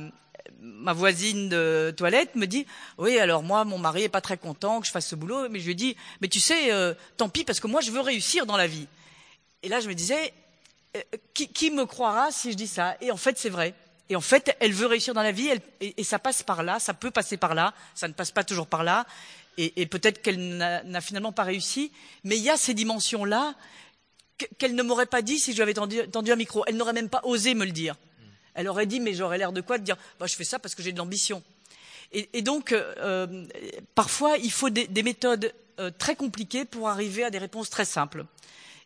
[0.60, 2.66] ma voisine de toilette me dit
[2.98, 5.60] oui alors moi mon mari est pas très content que je fasse ce boulot mais
[5.60, 8.46] je lui dis mais tu sais euh, tant pis parce que moi je veux réussir
[8.46, 8.86] dans la vie
[9.62, 10.32] et là je me disais
[10.96, 11.00] euh,
[11.34, 12.96] qui, me croira si je dis ça?
[13.00, 13.74] Et en fait c'est vrai
[14.08, 16.94] et en fait elle veut réussir dans la vie et, ça passe par là ça
[16.94, 19.06] peut passer par là ça ne passe pas toujours par là
[19.56, 21.92] et, peut-être qu'elle n'a finalement pas réussi
[22.24, 23.54] mais il y a ces dimensions là
[24.58, 27.08] qu'elle ne m'aurait pas dit si je lui avais tendu un micro elle n'aurait même
[27.08, 27.94] pas osé me le dire
[28.54, 30.74] elle aurait dit, mais j'aurais l'air de quoi De dire, bah, je fais ça parce
[30.74, 31.42] que j'ai de l'ambition.
[32.12, 33.46] Et, donc, euh,
[33.94, 38.24] parfois, il faut des, méthodes euh, très compliquées pour arriver à des réponses très simples.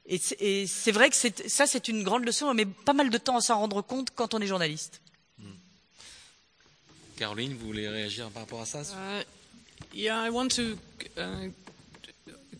[0.07, 3.41] Et c'est vrai que ça, c'est une grande leçon, mais pas mal de temps à
[3.41, 5.01] s'en rendre compte quand on est journaliste.
[5.39, 5.55] Hmm.
[7.17, 8.83] Caroline, vous voulez réagir par rapport à ça?
[8.83, 9.25] Uh,
[9.93, 10.77] Yeah, I want to
[11.17, 11.49] uh,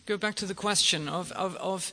[0.05, 1.91] go back to the question of, of, of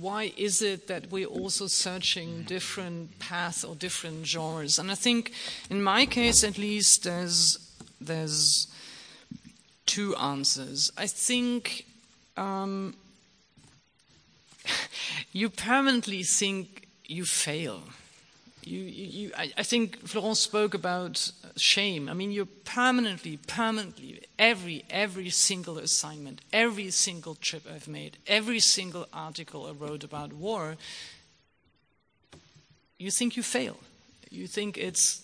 [0.00, 4.78] why is it that we're also searching different paths or different genres?
[4.78, 5.32] And I think,
[5.70, 7.58] in my case at least, there's
[8.00, 8.66] there's
[9.86, 10.90] two answers.
[10.96, 11.86] I think
[12.36, 12.94] um,
[15.32, 17.82] you permanently think you fail.
[18.62, 22.08] You, you, you I, I think Florence spoke about shame.
[22.08, 28.60] I mean, you're permanently, permanently, every, every single assignment, every single trip I've made, every
[28.60, 30.76] single article I wrote about war,
[32.98, 33.78] you think you fail.
[34.30, 35.22] You think it's,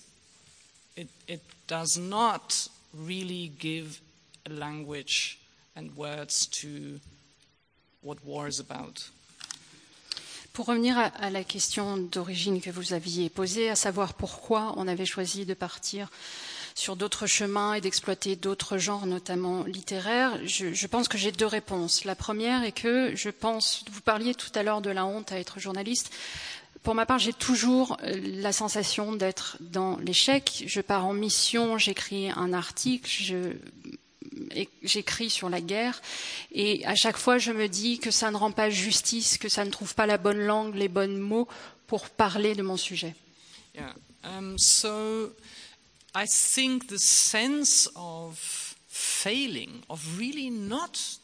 [0.96, 4.00] it, it does not really give
[4.46, 5.38] a language
[5.76, 7.00] and words to
[8.00, 9.08] what war is about.
[10.56, 15.04] Pour revenir à, la question d'origine que vous aviez posée, à savoir pourquoi on avait
[15.04, 16.08] choisi de partir
[16.74, 22.06] sur d'autres chemins et d'exploiter d'autres genres, notamment littéraires, je, pense que j'ai deux réponses.
[22.06, 25.38] La première est que je pense, vous parliez tout à l'heure de la honte à
[25.38, 26.10] être journaliste.
[26.82, 30.64] Pour ma part, j'ai toujours euh, la sensation d'être dans l'échec.
[30.66, 33.52] Je pars en mission, j'écris un article, je
[34.82, 36.00] j'écris sur la guerre
[36.52, 39.64] et à chaque fois je me dis que ça ne rend pas justice, que ça
[39.64, 41.48] ne trouve pas la bonne langue, les bons mots
[41.86, 43.14] pour parler de mon sujet.
[43.74, 43.94] Yeah.
[44.24, 45.32] Um, so
[46.14, 48.38] I think the sense of
[48.88, 51.18] failing, of really not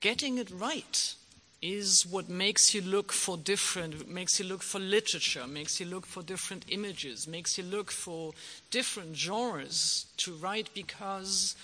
[0.00, 1.14] getting it right,
[1.62, 6.04] is what makes you look for different, makes you look for literature, makes you look
[6.04, 8.32] for different images, makes you look for
[8.70, 11.56] different genres to write because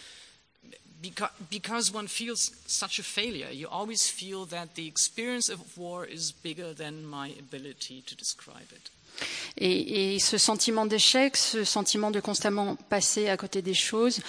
[1.51, 3.51] because, one feels such a failure.
[3.53, 8.71] You always feel that the experience of war is bigger than my ability to describe
[8.73, 8.91] it.
[9.57, 14.21] Et, et ce sentiment d'échec, ce sentiment de constamment passer à côté des choses,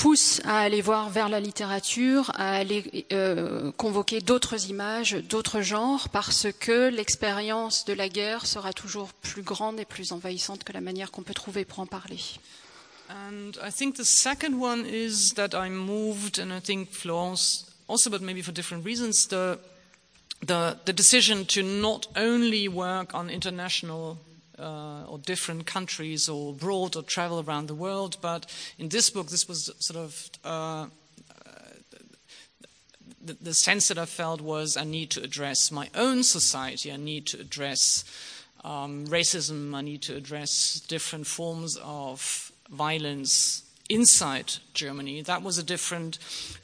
[0.00, 6.08] pousse à aller voir vers la littérature, à aller euh, convoquer d'autres images, d'autres genres,
[6.08, 10.80] parce que l'expérience de la guerre sera toujours plus grande et plus envahissante que la
[10.80, 12.18] manière qu'on peut trouver pour en parler.
[13.10, 18.08] And I think the second one is that I moved, and I think Florence also,
[18.08, 19.58] but maybe for different reasons, the,
[20.46, 24.18] the, the decision to not only work on international
[24.60, 28.46] uh, or different countries or abroad or travel around the world, but
[28.78, 30.86] in this book, this was sort of uh,
[33.20, 36.96] the, the sense that I felt was I need to address my own society, I
[36.96, 38.04] need to address
[38.62, 45.20] um, racism, I need to address different forms of violence inside Germany.
[45.22, 46.18] That was a different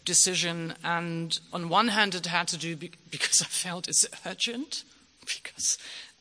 [0.04, 4.84] decision, and on one hand, it had to do be- because I felt it's urgent,
[5.20, 5.78] because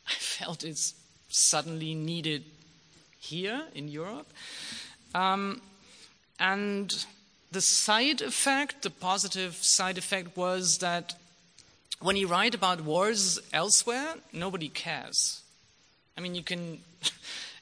[0.08, 0.94] I felt it's
[1.30, 2.44] suddenly needed
[3.20, 4.28] here in Europe.
[5.14, 5.62] Um,
[6.40, 7.06] and
[7.52, 11.16] the side effect, the positive side effect, was that
[12.02, 15.42] when you write about wars elsewhere, nobody cares.
[16.18, 16.80] I mean, you can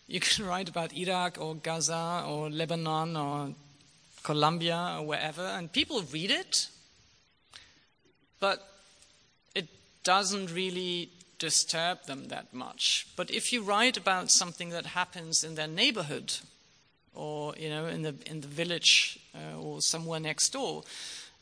[0.07, 3.53] you can write about Iraq or Gaza or Lebanon or
[4.23, 6.67] Colombia or wherever, and people read it,
[8.39, 8.65] but
[9.53, 9.67] it
[10.03, 13.07] doesn't really disturb them that much.
[13.15, 16.33] But if you write about something that happens in their neighborhood,
[17.13, 20.83] or you know, in the in the village uh, or somewhere next door,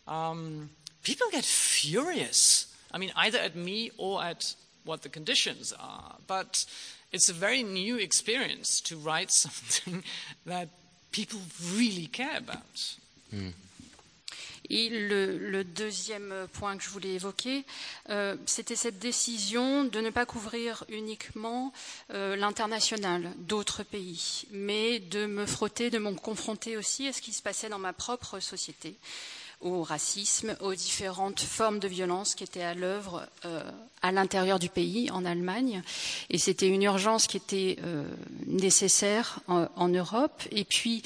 [0.07, 0.69] um,
[1.03, 2.67] people get furious.
[2.91, 6.17] I mean, either at me or at what the conditions are.
[6.27, 6.65] But
[7.11, 10.03] it's a very new experience to write something
[10.45, 10.69] that
[11.11, 11.39] people
[11.75, 12.97] really care about.
[13.33, 13.53] Mm.
[14.69, 17.65] Et le, le, deuxième point que je voulais évoquer,
[18.09, 21.73] euh, c'était cette décision de ne pas couvrir uniquement
[22.13, 27.33] euh, l'international, d'autres pays, mais de me frotter, de me confronter aussi à ce qui
[27.33, 28.95] se passait dans ma propre société,
[29.61, 33.63] au racisme, aux différentes formes de violence qui étaient à l'œuvre euh,
[34.01, 35.83] à l'intérieur du pays, en Allemagne.
[36.29, 38.03] Et c'était une urgence qui était euh,
[38.47, 40.41] nécessaire en, en, Europe.
[40.51, 41.03] Et puis,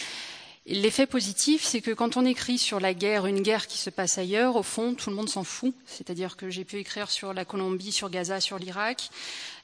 [0.67, 4.17] L'effet positif, c'est que quand on écrit sur la guerre, une guerre qui se passe
[4.17, 5.75] ailleurs, au fond, tout le monde s'en fout.
[5.85, 9.11] C'est-à-dire que j'ai pu écrire sur la Colombie, sur Gaza, sur l'Irak.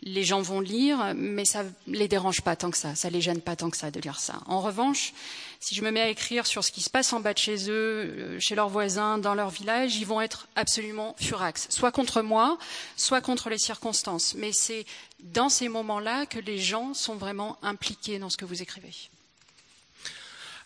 [0.04, 2.94] Les gens vont lire, mais ça les dérange pas tant que ça.
[2.94, 4.42] Ça les gêne pas tant que ça de lire ça.
[4.46, 5.14] En revanche,
[5.60, 7.68] si je me mets à écrire sur ce qui se passe en bas de chez
[7.72, 11.66] eux, chez leurs voisins, dans leur village, ils vont être absolument furax.
[11.72, 12.60] Soit contre moi,
[12.96, 14.36] soit contre les circonstances.
[14.36, 14.86] Mais c'est
[15.20, 18.94] dans ces moments-là que les gens sont vraiment impliqués dans ce que vous écrivez.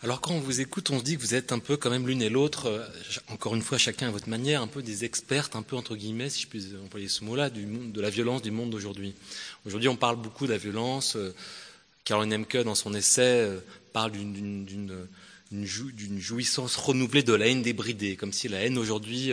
[0.02, 2.06] Alors quand on vous écoute, on se dit que vous êtes un peu quand même
[2.06, 2.84] l'une et l'autre, euh,
[3.28, 6.28] encore une fois chacun à votre manière, un peu des expertes, un peu entre guillemets,
[6.28, 9.14] si je puis employer ce mot-là, du monde, de la violence du monde d'aujourd'hui.
[9.64, 11.16] Aujourd'hui, on parle beaucoup de la violence.
[11.16, 11.34] Euh,
[12.04, 13.58] Caroline Emke, dans son essai, euh,
[13.94, 14.98] parle d'une
[16.18, 19.32] jouissance renouvelée de la haine débridée, comme si la haine aujourd'hui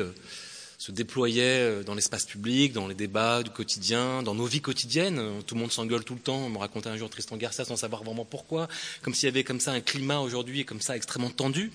[0.83, 5.41] se déployait dans l'espace public, dans les débats du quotidien, dans nos vies quotidiennes.
[5.47, 6.35] Tout le monde s'engueule tout le temps.
[6.35, 8.67] On me racontait un jour Tristan Garcia sans savoir vraiment pourquoi,
[9.01, 11.71] comme s'il y avait comme ça un climat aujourd'hui comme ça extrêmement tendu,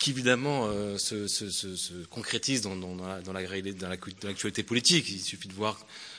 [0.00, 5.08] qui évidemment euh, se, se, se, se, concrétise dans, dans, dans, la, dans l'actualité politique.
[5.08, 5.78] Il suffit de voir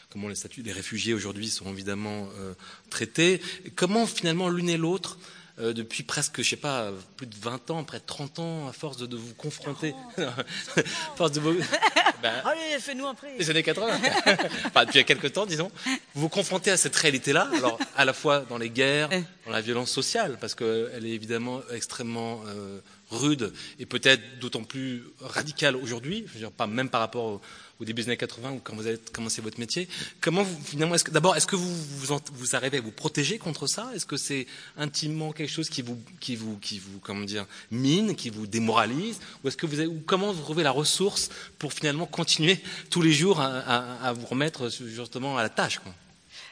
[0.10, 2.54] comment les statuts des réfugiés aujourd'hui sont évidemment euh,
[2.90, 3.42] traités.
[3.76, 5.18] Comment finalement l'une et l'autre
[5.60, 8.74] euh, depuis presque, je sais pas, plus de 20 ans, près de 30 ans, à
[8.74, 9.96] force de, de vous confronter.
[11.16, 11.54] force de vous.
[12.22, 13.30] ben, Allez, fais-nous un prix.
[13.40, 13.88] Les années 80.
[14.66, 15.72] enfin, depuis quelques temps, disons.
[16.14, 19.10] Vous vous confrontez à cette réalité-là, alors à la fois dans les guerres,
[19.46, 22.80] dans la violence sociale, parce qu'elle est évidemment extrêmement euh,
[23.12, 26.26] rude et peut-être d'autant plus radicale aujourd'hui,
[26.58, 27.42] pas même par rapport au
[27.80, 29.88] au début des années 80 ou quand vous avez commencé votre métier.
[30.22, 33.38] Comment vous, finalement, est-ce que, d'abord, est-ce que vous, vous, vous, arrivez à vous protéger
[33.38, 33.92] contre ça?
[33.94, 34.48] Est-ce que c'est
[34.78, 39.20] intimement quelque chose qui vous, qui vous, qui vous, comment dire, mine, qui vous démoralise?
[39.44, 41.30] Ou est-ce que vous avez, ou comment vous trouvez la ressource
[41.60, 45.80] pour finalement continuer tous les jours à, à, à vous remettre justement à la tâche
[45.80, 45.94] quoi?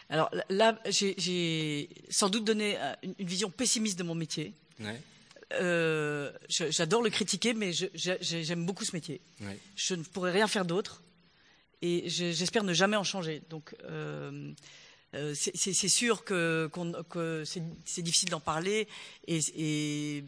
[0.08, 4.53] Alors là, j'ai sans doute donné euh, une vision pessimiste de mon métier.
[4.80, 5.01] Ouais.
[5.62, 9.22] Euh, J'adore le critiquer, mais j'aime beaucoup ce métier.
[9.76, 11.01] Je ne pourrais rien faire d'autre
[11.82, 13.41] et j'espère ne jamais en changer.
[13.49, 14.51] Donc, euh,
[15.14, 16.80] euh c'est sûr que, qu
[17.10, 18.88] que c'est difficile d'en parler
[19.28, 20.24] et, et,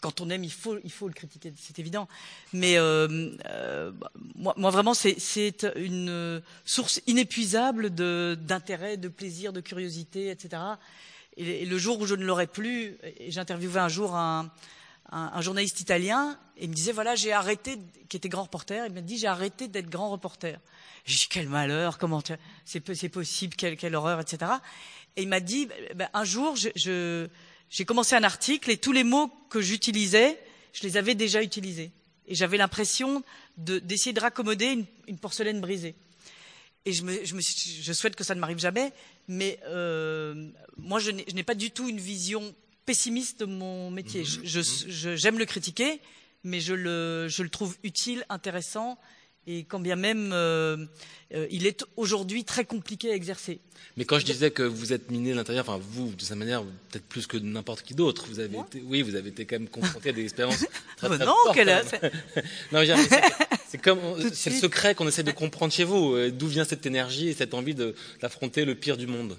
[0.00, 2.08] quand on aime, il faut, il faut le critiquer, c'est évident.
[2.52, 3.92] Mais euh, euh,
[4.36, 10.62] moi, moi, vraiment, c'est une source inépuisable d'intérêt, de, de, plaisir, de curiosité, etc.
[11.36, 14.50] Et, le jour où je ne l'aurai plus, j'interviewais un jour un,
[15.10, 17.78] un, un, journaliste italien et il me disait voilà, j'ai arrêté,
[18.08, 20.58] qui était grand reporter, il m'a dit j'ai arrêté d'être grand reporter.
[21.04, 22.22] J'ai dit, quel malheur, comment
[22.64, 24.52] c'est possible, quelle, quelle, horreur, etc.
[25.16, 29.30] Et il m'a dit, ben, un jour, j'ai commencé un article et tous les mots
[29.50, 30.38] que j'utilisais,
[30.72, 31.90] je les avais déjà utilisés.
[32.28, 33.24] Et j'avais l'impression
[33.56, 35.96] d'essayer de, de, raccommoder une, une, porcelaine brisée.
[36.84, 38.92] Et je, me, je, me, je, souhaite que ça ne m'arrive jamais,
[39.28, 42.54] mais euh, moi, je n'ai pas du tout une vision
[42.86, 44.22] pessimiste de mon métier.
[44.22, 45.16] Mmh, mmh.
[45.16, 46.00] J'aime le critiquer,
[46.44, 48.98] mais je le, je le trouve utile, intéressant
[49.46, 50.76] et quand bien même euh,
[51.34, 53.60] euh, il est aujourd'hui très compliqué à exercer.
[53.96, 56.62] Mais quand je disais que vous êtes miné de l'intérieur, enfin vous, de cette manière,
[56.62, 59.68] peut-être plus que n'importe qui d'autre, vous avez été, oui, vous avez été quand même
[59.68, 60.64] confronté à des expériences
[60.96, 61.54] très, très non, fortes.
[61.54, 61.68] Quelle
[62.72, 62.84] non,
[63.72, 66.14] C'est comme, le secret qu'on essaie de comprendre chez vous.
[66.14, 69.36] Euh, D'où vient cette énergie et cette envie de- d'affronter le pire du monde?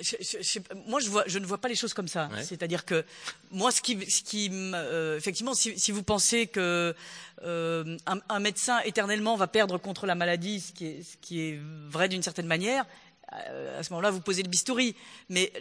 [0.00, 2.30] Je- je- je- moi, je, vois, je ne vois pas les choses comme ça.
[2.32, 2.42] Ouais.
[2.42, 3.04] C'est-à-dire que
[3.50, 6.94] moi, ce qui, ce qui, euh, effectivement, si, si vous pensez que
[7.42, 11.40] euh, un, un médecin éternellement va perdre contre la maladie, ce qui est, ce qui
[11.42, 11.60] est
[11.90, 12.86] vrai d'une certaine manière,
[13.28, 14.96] à ce moment-là, vous posez le bistouri.
[15.28, 15.52] Mais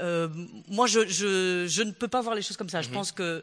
[0.00, 0.28] euh,
[0.68, 2.80] moi, je, je, je ne peux pas voir les choses comme ça.
[2.82, 3.42] Je pense que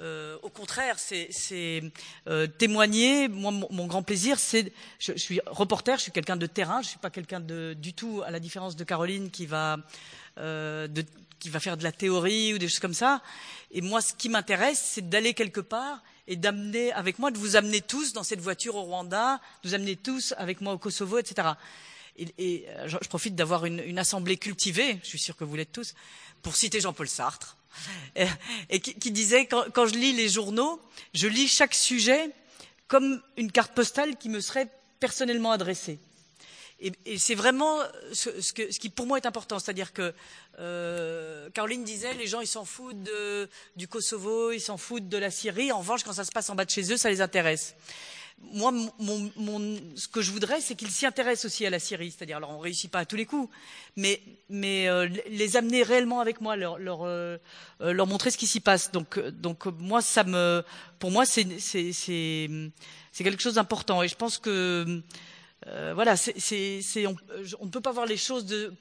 [0.00, 1.82] euh, au contraire, c'est
[2.26, 3.28] euh, témoigner.
[3.28, 4.72] Moi, mon, grand plaisir, c'est.
[4.98, 6.80] Je, je suis reporter, je suis quelqu'un de terrain.
[6.82, 9.78] Je suis pas quelqu'un du tout, à la différence de Caroline, qui va
[10.38, 10.88] euh,
[11.38, 13.22] qui va faire de la théorie ou des choses comme ça.
[13.70, 17.56] Et moi, ce qui m'intéresse, c'est d'aller quelque part et d'amener avec moi, de vous
[17.56, 21.18] amener tous dans cette voiture au Rwanda, de vous amener tous avec moi au Kosovo,
[21.18, 21.48] etc.
[22.38, 25.94] Et, je profite d'avoir une, une assemblée cultivée, je suis sûr que vous l'êtes tous,
[26.42, 27.56] pour citer Jean-Paul Sartre,
[28.68, 30.80] et, qui, disait quand, quand je lis les journaux,
[31.14, 32.30] je lis chaque sujet
[32.88, 34.68] comme une carte postale qui me serait
[34.98, 35.98] personnellement adressée.
[36.80, 37.78] Et, c'est vraiment
[38.12, 40.14] ce, qui pour moi est important, c'est-à-dire que
[40.58, 43.08] euh, Caroline disait les gens ils s'en foutent
[43.76, 45.72] du Kosovo, ils s'en foutent de la Syrie.
[45.72, 47.74] En revanche, quand ça se passe en bas de chez eux, ça les intéresse.
[48.52, 52.10] Moi, mon, mon, ce que je voudrais, c'est qu'ils s'y intéressent aussi à la Syrie.
[52.10, 53.48] C'est-à-dire, alors on réussit pas à tous les coups,
[53.96, 57.36] mais, mais euh, les amener réellement avec moi, leur, leur, euh,
[57.80, 58.90] euh, leur montrer ce qui s'y passe.
[58.92, 60.64] Donc, euh, donc euh, moi, ça me,
[60.98, 62.48] pour moi, c'est, c'est, c'est,
[63.12, 64.02] c'est quelque chose d'important.
[64.02, 65.02] Et je pense que
[65.66, 67.16] euh, voilà, c'est, c'est, c'est- on,
[67.66, 68.72] ne peut pas voir les choses de,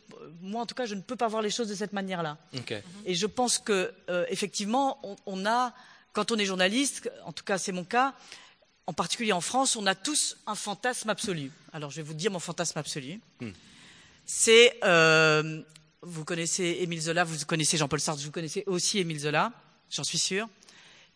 [0.41, 2.37] moi en tout cas, je ne peux pas voir les choses de cette manière-là.
[2.55, 2.73] Ok.
[3.05, 5.73] Et je pense que euh, effectivement, on, on a,
[6.13, 8.13] quand on est journaliste, en tout cas c'est mon cas,
[8.89, 11.51] en particulier en France, on a tous un fantasme absolu.
[11.73, 13.19] Alors je vais vous dire mon fantasme absolu.
[14.25, 15.61] C'est, euh,
[16.01, 19.51] vous connaissez Émile Zola, vous connaissez Jean-Paul Sartre, vous connaissez aussi Émile Zola,
[19.91, 20.47] j'en suis sûr.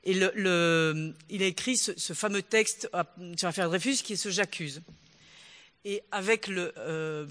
[0.03, 3.03] Et le, le- il a écrit ce, ce fameux texte euh,
[3.37, 4.81] sur l'affaire Dreyfus qui est ce J'accuse.
[5.83, 7.25] Et avec le, euh,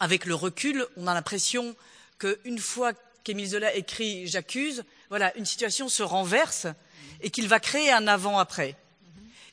[0.00, 1.76] avec le recul, on a l'impression
[2.18, 2.92] qu'une fois
[3.24, 6.66] qu'Émile Zola écrit J'accuse, voilà, une situation se renverse
[7.20, 8.74] et qu'il va créer un avant-après.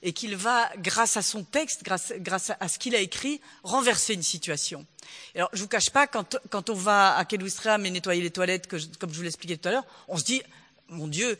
[0.07, 4.13] Et qu'il va, grâce à son texte, grâce, grâce à ce qu'il a écrit, renverser
[4.13, 4.85] une situation.
[5.33, 8.67] Alors, je vous cache pas, quand, quand on va à Kedoustram et nettoyer les toilettes,
[8.67, 10.43] comme je vous l'expliquais tout à l'heure, on se dit,
[10.89, 11.39] mon Dieu,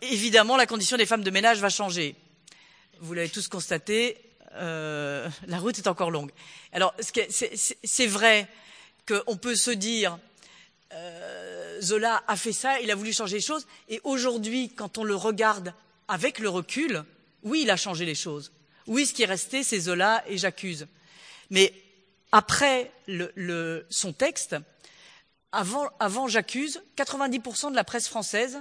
[0.00, 2.14] évidemment, la condition des femmes de ménage va changer.
[3.00, 4.16] Vous l'avez tous constaté,
[4.52, 6.30] euh, la route est encore longue.
[6.72, 8.46] Alors, c'est vrai
[9.08, 10.20] qu'on peut se dire,
[10.92, 15.02] euh, Zola a fait ça, il a voulu changer les choses, et aujourd'hui, quand on
[15.02, 15.74] le regarde
[16.06, 17.04] avec le recul,
[17.44, 18.52] oui, il a changé les choses.
[18.86, 20.86] Oui, ce qui est resté, c'est Zola et j'accuse.
[21.50, 21.72] Mais
[22.32, 22.90] après
[23.90, 24.56] son texte,
[25.52, 28.58] avant, avant j'accuse, 90% de la presse française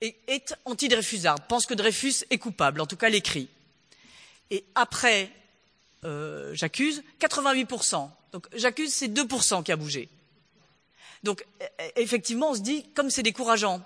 [0.00, 3.48] est, est anti-Dreyfusard, pense que Dreyfus est coupable, en tout cas l'écrit.
[4.50, 5.30] Et après
[6.04, 8.10] euh, j'accuse, 88%.
[8.32, 10.08] Donc j'accuse, c'est 2% qui a bougé.
[11.22, 11.64] Donc e-
[11.96, 13.80] effectivement, on se dit, comme c'est décourageant.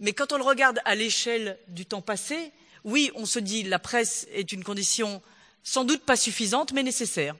[0.00, 2.52] Mais quand on le regarde à l'échelle du temps passé,
[2.84, 5.22] oui, on se dit, la presse est une condition
[5.62, 7.36] sans doute pas suffisante, mais nécessaire.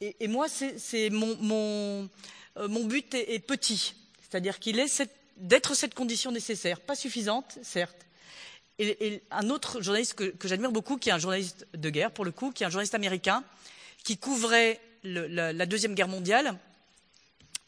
[0.00, 2.08] Et, moi, c'est euh,
[2.68, 5.02] mon but est, petit, c'est-à-dire qu'il est
[5.36, 8.06] d'être cette condition nécessaire, pas suffisante, certes.
[8.78, 12.32] Et, un autre journaliste que, j'admire beaucoup, qui est un journaliste de guerre pour le
[12.32, 13.44] coup, qui est un journaliste américain,
[14.02, 16.58] qui couvrait la, deuxième guerre mondiale.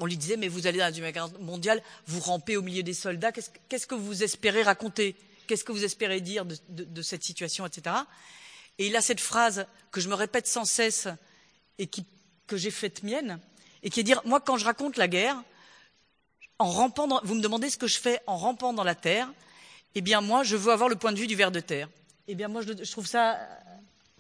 [0.00, 2.82] On lui disait, mais vous allez dans la deuxième guerre mondiale, vous rampez au milieu
[2.82, 5.14] des soldats, qu'est-ce que- qu'est-ce que vous espérez raconter?
[5.46, 7.96] Qu'est-ce que vous espérez dire de, de- de cette situation, etc.
[8.78, 11.08] Et il a cette phrase que je me répète sans cesse
[11.78, 13.38] et que j'ai faite mienne,
[13.82, 15.40] et qui est dire, moi quand je raconte la guerre,
[16.58, 19.28] en rampant dans- vous me demandez ce que je fais en rampant dans la terre,
[19.94, 21.88] eh bien moi je veux avoir le point de vue du ver de terre.
[22.28, 23.38] Eh bien moi je, trouve ça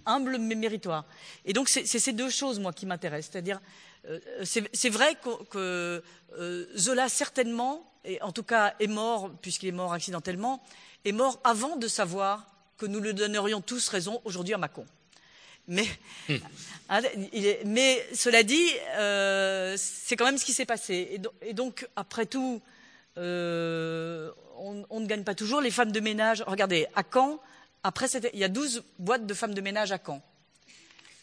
[0.06, 1.04] humble mais méritoire.
[1.44, 3.60] Et donc c'est ces deux choses moi qui m'intéressent, c'est-à-dire
[4.06, 6.02] euh, c'est vrai que, que,
[6.38, 10.62] euh, Zola certainement, et en tout cas est mort puisqu'il est mort accidentellement,
[11.04, 12.46] est mort avant de savoir
[12.78, 14.86] que nous lui donnerions tous raison aujourd'hui à Macron.
[15.66, 15.86] Mais,
[16.90, 17.00] hein,
[17.32, 21.08] il est- mais cela dit, euh, c'est quand même ce qui s'est passé.
[21.12, 22.60] Et, do- et donc, après tout,
[23.16, 25.60] euh, on, on ne gagne pas toujours.
[25.60, 27.40] Les femmes de ménage, regardez, à Caen,
[27.82, 30.22] après, il y a 12 boîtes de femmes de ménage à Caen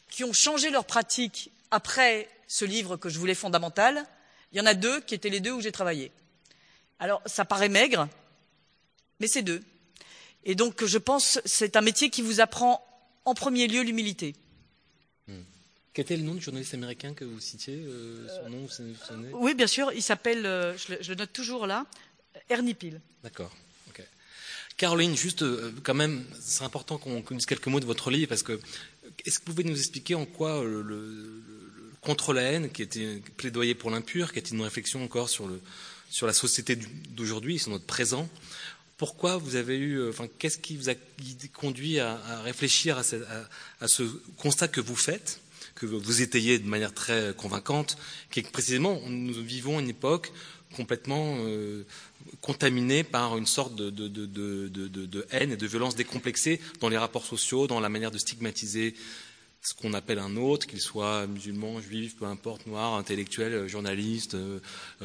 [0.10, 4.06] qui ont changé leur pratique après ce livre que je voulais fondamental.
[4.52, 6.12] Il y en a deux qui étaient les deux où j'ai travaillé.
[7.00, 8.08] Alors, ça paraît maigre,
[9.22, 9.62] mais c'est deux.
[10.44, 12.84] Et donc, je pense que c'est un métier qui vous apprend
[13.24, 14.36] en premier lieu l'humilité.
[15.94, 19.54] Quel était le nom du journaliste américain que vous citiez euh, Son nom, vous Oui,
[19.56, 21.86] bien sûr, il s'appelle, euh, je, le, je le note toujours là,
[22.50, 23.02] Ernie Peel.
[23.24, 23.54] D'accord.
[24.78, 28.42] Caroline, juste euh, quand même, c'est important qu'on dise quelques mots de votre livre parce
[28.42, 28.60] que
[29.26, 31.44] est-ce que vous pouvez nous expliquer en quoi le, le,
[32.00, 35.62] contre la haine, qui était plaidoyer pour l'impur, qui était une réflexion encore sur, le,
[36.10, 36.78] sur la société
[37.10, 38.28] d'aujourd'hui, sur notre présent,
[39.02, 40.94] pourquoi vous avez eu, euh, enfin, qu'est-ce qui vous a
[41.56, 44.04] conduit à, réfléchir à ce,
[44.38, 45.42] constat que vous faites,
[45.74, 47.98] que vous étayez de manière très convaincante,
[48.30, 50.32] qui est que précisément nous vivons une époque
[50.76, 51.84] complètement euh,
[52.42, 57.80] contaminée par une sorte de, haine et de violence décomplexée dans les rapports sociaux, dans
[57.80, 58.94] la manière de stigmatiser
[59.62, 64.60] ce qu'on appelle un autre, qu'il soit musulman, juif, peu importe, noir, intellectuel, journaliste, euh,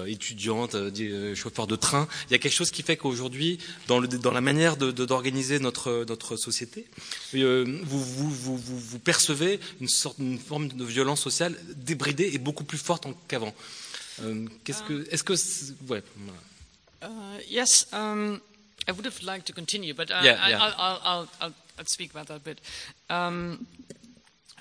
[0.06, 2.08] étudiante, euh, chauffeur de train.
[2.28, 6.36] Il y a quelque chose qui fait qu'aujourd'hui, dans, dans, la manière d'organiser notre, notre
[6.36, 6.86] société,
[7.34, 12.38] euh, vous, vous, vous, vous, percevez une, sorte, une forme de violence sociale débridée et
[12.38, 13.54] beaucoup plus forte qu'avant.
[14.64, 15.34] Qu'est-ce que, est-ce que,
[15.92, 16.02] ouais.
[17.02, 17.08] Uh,
[17.50, 18.40] yes, um,
[18.88, 20.58] I would have liked to continue, but uh, yeah, yeah.
[20.58, 22.58] I'll, I'll, I'll, I'll, speak about that a bit.
[23.10, 23.66] Um,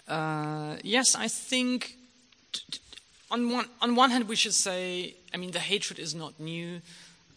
[0.08, 1.96] Uh, yes, I think
[3.32, 6.82] on one, on one hand we should say, I mean, the hatred is not new.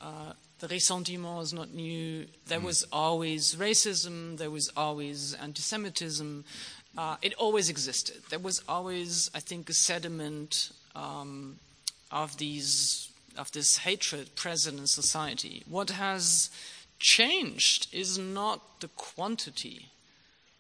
[0.01, 2.27] Uh, the ressentiment is not new.
[2.47, 2.65] There mm.
[2.65, 4.37] was always racism.
[4.39, 6.45] There was always anti-Semitism.
[6.97, 8.17] Uh, it always existed.
[8.29, 11.59] There was always, I think, a sediment um,
[12.11, 15.63] of these of this hatred present in society.
[15.69, 16.51] What has
[16.99, 19.91] changed is not the quantity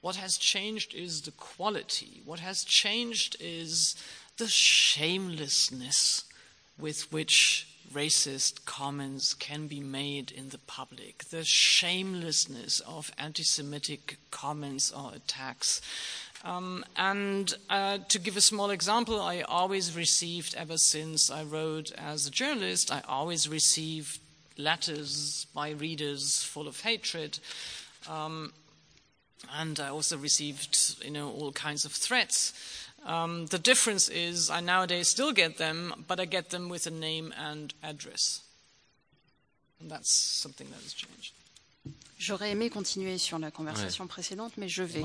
[0.01, 2.23] what has changed is the quality.
[2.25, 3.97] What has changed is
[4.37, 6.25] the shamelessness
[6.79, 14.19] with which racist comments can be made in the public, the shamelessness of anti Semitic
[14.31, 15.81] comments or attacks.
[16.45, 21.91] Um, and uh, to give a small example, I always received, ever since I wrote
[21.93, 24.21] as a journalist, I always received
[24.57, 27.41] letters by readers full of hatred.
[28.09, 28.53] Um,
[29.59, 32.53] and I also received, you know, all kinds of threats.
[33.07, 36.91] Um, the difference is I nowadays still get them, but I get them with a
[36.91, 38.43] name and address.
[39.81, 41.33] And that's something that has changed.
[42.19, 44.09] J'aurais aimé continuer sur la conversation ouais.
[44.09, 45.05] précédente, mais je vais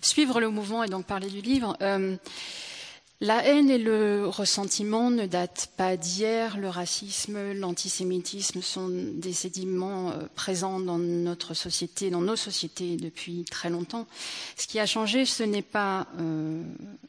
[0.00, 1.76] suivre le mouvement et donc parler du livre.
[1.82, 2.16] Euh,
[3.20, 6.58] La haine et le ressentiment ne datent pas d'hier.
[6.58, 13.44] Le racisme, l'antisémitisme sont des sédiments euh, présents dans notre société, dans nos sociétés depuis
[13.44, 14.08] très longtemps.
[14.56, 16.60] Ce qui a changé, ce n'est pas euh,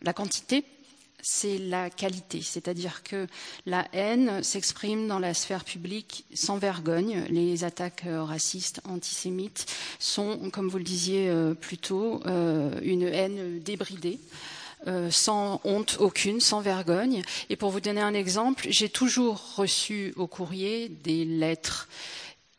[0.03, 0.63] la quantité,
[1.23, 2.39] c'est la qualité.
[2.43, 3.25] C'est-à-dire que
[3.65, 7.25] la haine s'exprime dans la sphère publique sans vergogne.
[7.31, 9.65] Les attaques euh, racistes, antisémites
[9.97, 12.21] sont, comme vous le disiez plus tôt,
[12.83, 14.19] une haine débridée.
[14.87, 17.23] Euh, sans honte aucune, sans vergogne.
[17.49, 21.87] Et pour vous donner un exemple, j'ai toujours reçu au courrier des lettres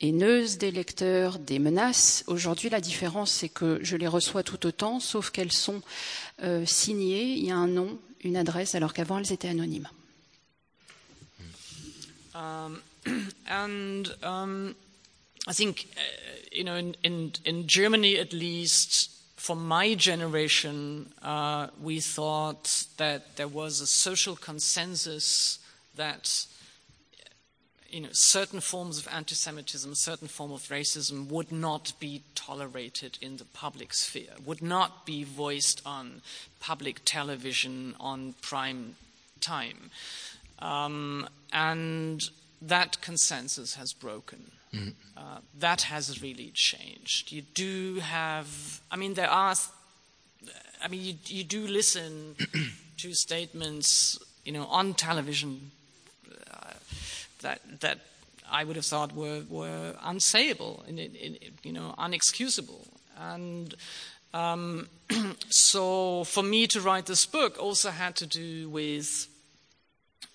[0.01, 2.25] haineuses des lecteurs, des menaces.
[2.27, 5.83] Aujourd'hui, la différence, c'est que je les reçois tout autant, sauf qu'elles sont
[6.43, 9.89] euh, signées, il y a un nom, une adresse, alors qu'avant, elles étaient anonymes.
[12.35, 12.81] Um,
[13.49, 14.75] and um,
[15.47, 16.57] I think, uh,
[19.37, 25.59] for my generation, uh, we thought that there was a social consensus
[25.97, 26.47] that
[27.91, 33.37] you know, certain forms of anti-Semitism, certain form of racism would not be tolerated in
[33.37, 36.21] the public sphere, would not be voiced on
[36.61, 38.97] public television on prime
[39.41, 39.91] time.
[40.59, 42.29] Um, and
[42.61, 44.51] that consensus has broken.
[44.75, 44.91] Mm-hmm.
[45.17, 47.33] Uh, that has really changed.
[47.33, 49.55] You do have, I mean, there are,
[50.83, 52.37] I mean, you, you do listen
[52.99, 55.71] to statements, you know, on television
[56.51, 56.71] uh,
[57.41, 57.99] that that
[58.51, 62.87] I would have thought were were unsayable, in, in, you know, unexcusable,
[63.19, 63.75] and.
[64.35, 64.89] Um,
[65.49, 69.29] so, for me to write this book also had to do with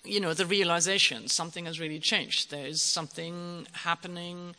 [0.04, 2.50] you know, the realization something has really changed.
[2.50, 4.54] There is something happening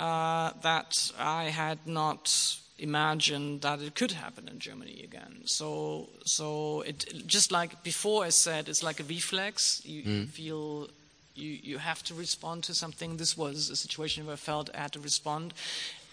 [0.00, 5.42] uh, that I had not imagined that it could happen in Germany again.
[5.44, 9.82] So, so it just like before I said, it's like a reflex.
[9.84, 10.20] You, mm.
[10.20, 10.88] you feel
[11.34, 13.16] you, you have to respond to something.
[13.16, 15.54] This was a situation where I felt I had to respond.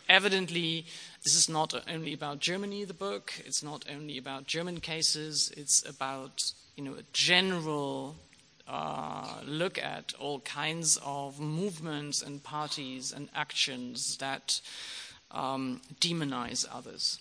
[0.07, 0.85] Evidently,
[1.23, 3.33] this is not only about Germany, the book.
[3.45, 5.51] It's not only about German cases.
[5.57, 8.15] It's about you know a general
[8.67, 14.59] uh, look at all kinds of movements and parties and actions that
[15.31, 17.19] um, demonize others.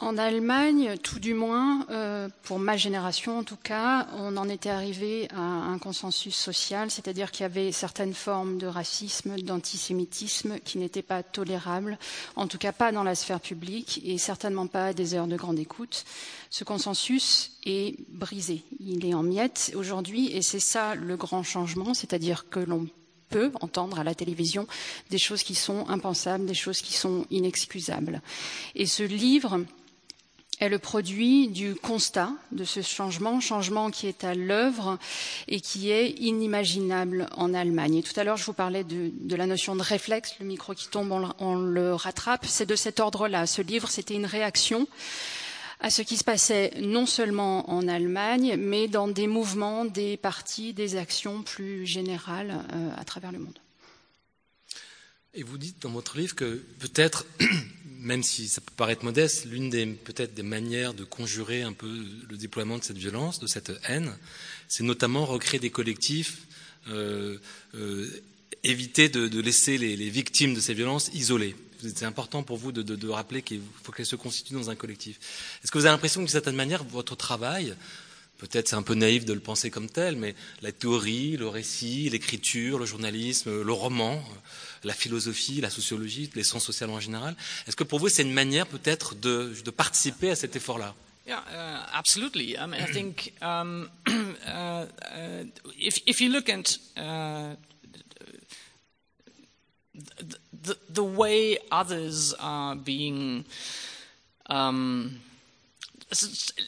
[0.00, 4.70] En Allemagne, tout du moins, euh, pour ma génération en tout cas, on en était
[4.70, 10.78] arrivé à un consensus social, c'est-à-dire qu'il y avait certaines formes de racisme, d'antisémitisme qui
[10.78, 11.98] n'étaient pas tolérables,
[12.36, 15.36] en tout cas pas dans la sphère publique et certainement pas à des heures de
[15.36, 16.04] grande écoute.
[16.48, 21.92] Ce consensus est brisé, il est en miettes aujourd'hui et c'est ça le grand changement,
[21.92, 22.86] c'est-à-dire que l'on
[23.30, 24.68] peut entendre à la télévision
[25.10, 28.22] des choses qui sont impensables, des choses qui sont inexcusables.
[28.76, 29.64] Et ce livre
[30.60, 34.98] est le produit du constat de ce changement, changement qui est à l'œuvre
[35.46, 37.96] et qui est inimaginable en Allemagne.
[37.96, 40.88] Et tout à l'heure, je vous parlais de, la notion de réflexe, le micro qui
[40.88, 42.46] tombe, on, on le rattrape.
[42.46, 43.46] C'est de cet ordre-là.
[43.46, 44.86] Ce livre, c'était une réaction
[45.80, 50.74] à ce qui se passait non seulement en Allemagne, mais dans des mouvements, des partis,
[50.74, 53.58] des actions plus générales euh, à travers le monde.
[55.38, 57.24] Et vous dites dans votre livre que peut-être
[58.00, 61.88] même si ça peut paraître modeste, l'une des peut-être des manières de conjurer un peu
[62.28, 64.16] le déploiement de cette violence, de cette haine,
[64.66, 66.48] c'est notamment recréer des collectifs,
[66.88, 67.38] euh,
[67.76, 68.10] euh,
[68.64, 71.54] éviter de, laisser les, victimes de ces violences isolées.
[71.80, 75.20] C'est important pour vous de, de rappeler qu'il faut qu'elles se constituent dans un collectif.
[75.62, 77.76] Est-ce que vous avez l'impression que d'une certaine manière, votre travail,
[78.38, 82.08] peut-être c'est un peu naïf de le penser comme tel, mais la théorie, le récit,
[82.08, 84.20] l'écriture, le journalisme, le roman,
[84.84, 87.36] la philosophie, la sociologie, les sciences sociales en général.
[87.66, 90.94] Est-ce que pour vous, c'est une manière peut-être de, de, participer à cet effort-là?
[91.26, 92.56] Yeah, uh, absolutely.
[92.56, 94.10] I mean, I think um, uh,
[94.50, 95.44] uh,
[95.78, 97.54] if, if you look at uh,
[100.62, 103.44] the, the, way others are being
[104.46, 105.20] um,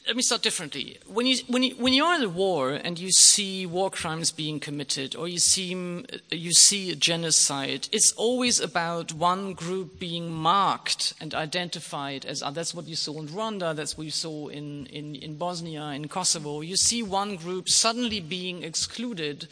[0.07, 0.99] let me start differently.
[1.07, 4.61] When you when you when you're in a war and you see war crimes being
[4.61, 11.15] committed, or you see you see a genocide, it's always about one group being marked
[11.23, 12.43] and identified as.
[12.43, 13.75] Uh, that's what you saw in Rwanda.
[13.75, 16.61] That's what you saw in in, in Bosnia, in Kosovo.
[16.61, 19.49] You see one group suddenly being excluded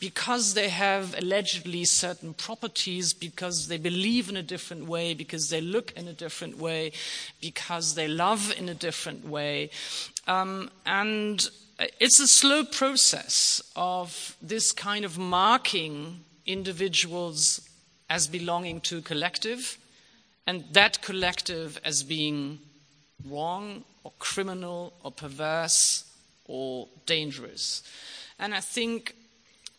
[0.00, 5.60] because they have allegedly certain properties, because they believe in a different way, because they
[5.60, 6.90] look in a different way,
[7.40, 9.70] because they love in a different way.
[10.26, 11.46] Um, and
[11.78, 17.60] it's a slow process of this kind of marking individuals
[18.08, 19.76] as belonging to a collective,
[20.46, 22.58] and that collective as being
[23.28, 26.04] wrong or criminal or perverse
[26.46, 27.82] or dangerous.
[28.38, 29.14] And I think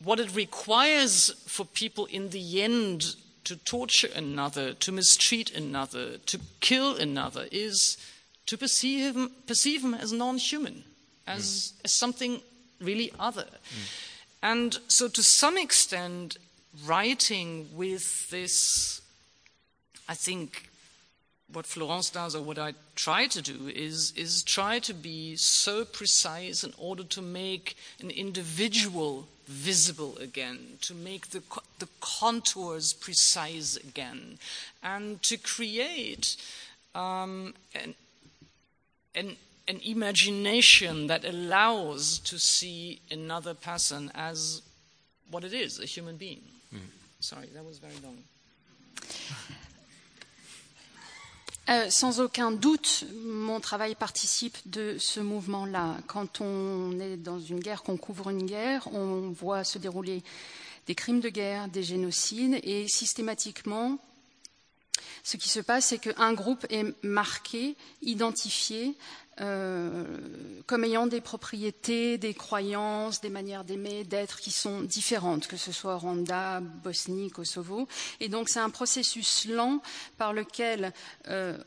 [0.04, 6.40] what it requires for people in the end to torture another, to mistreat another, to
[6.60, 7.98] kill another is
[8.46, 10.84] to perceive him, perceive him as non human,
[11.28, 11.86] as, mm.
[11.86, 12.42] as something
[12.80, 13.46] really other.
[13.46, 14.08] Mm.
[14.44, 16.38] And so, to some extent,
[16.86, 19.02] writing with this,
[20.08, 20.70] I think,
[21.52, 25.86] what Florence does, or what I try to do, is, is try to be so
[25.86, 31.42] precise in order to make an individual visible again, to make the,
[31.80, 34.38] the contours precise again,
[34.84, 36.38] and to create
[36.96, 37.96] um, an,
[39.16, 39.36] an,
[39.68, 44.62] an imagination that allows to see another person as
[45.30, 46.42] what it is, a human being.
[46.74, 46.80] Mm.
[47.20, 48.18] Sorry, that was very long.
[51.72, 55.96] Euh, sans aucun doute, mon travail participe de ce mouvement-là.
[56.08, 60.22] Quand on est dans une guerre, qu'on couvre une guerre, on voit se dérouler
[60.88, 64.00] des crimes de guerre, des génocides, et systématiquement,
[65.24, 68.98] ce qui se passe, c'est qu'un groupe est marqué, identifié
[69.42, 70.04] euh,
[70.68, 75.72] comme ayant des propriétés, des croyances, des manières d'aimer, d'être qui sont différentes, que ce
[75.72, 77.88] soit Rwanda, Bosnie, Kosovo.
[78.20, 79.82] Et donc c'est un processus lent
[80.18, 80.94] par lequel
[81.28, 81.58] euh,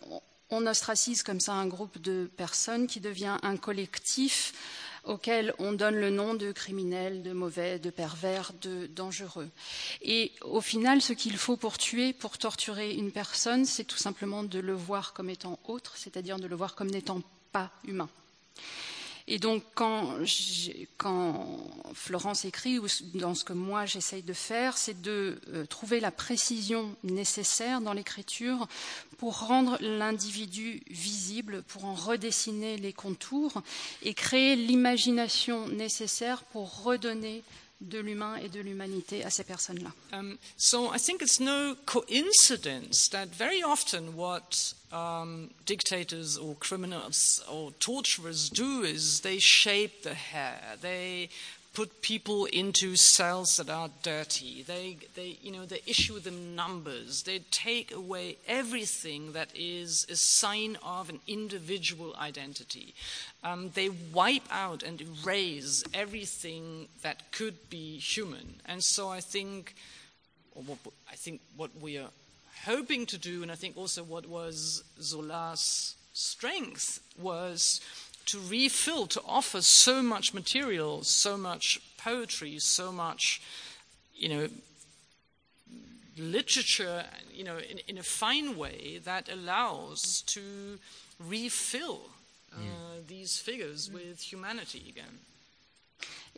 [0.51, 4.53] on ostracise comme ça un groupe de personnes qui devient un collectif
[5.05, 9.51] auquel on donne le nom de criminel, de mauvais, de pervers, de dangereux.
[10.01, 14.45] Et au final, ce qu'il faut pour tuer, pour torturer une personne, c'est tout simplement
[14.45, 17.21] de le voir comme étant autre, c'est-à-dire de le voir comme n'étant
[17.55, 18.10] pas humain.
[19.26, 20.18] Et donc, quand,
[21.94, 26.10] Florence écrit, ou dans ce que moi j'essaye de faire, c'est de euh, trouver la
[26.10, 28.68] précision nécessaire dans l'écriture
[29.16, 33.62] pour rendre l'individu visible, pour en redessiner les contours
[34.02, 37.43] et créer l'imagination nécessaire pour redonner
[37.81, 39.90] de l'humain et de l'humanité à ces personnes-là.
[40.12, 47.45] Um, so I think it's no coincidence that very often what um, dictators or criminals
[47.51, 51.29] or torturers do is they shape the hair, they
[51.75, 54.62] put people into cells that are dirty.
[54.62, 57.25] They, they, you know, they issue them numbers.
[57.25, 62.95] They take away everything that is a sign of an individual identity.
[63.43, 68.55] Um, they wipe out and erase everything that could be human.
[68.66, 69.75] And so I think,
[70.55, 70.79] what,
[71.11, 72.11] I think what we are
[72.65, 77.81] hoping to do, and I think also what was Zola's strength was
[78.27, 83.43] to refill, to offer so much material, so much poetry, so much,
[84.15, 84.49] you know,
[86.16, 90.78] literature, you know, in, in a fine way that allows to
[91.19, 92.01] refill
[92.53, 93.07] uh, mm.
[93.09, 95.19] these figures with humanity again.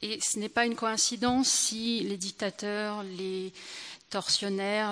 [0.03, 3.51] Et ce n'est pas une coïncidence si les dictateurs, les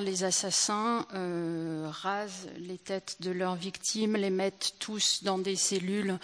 [0.03, 6.19] les assassins euh, rasent les têtes de leurs victimes, les mettent tous dans des cellules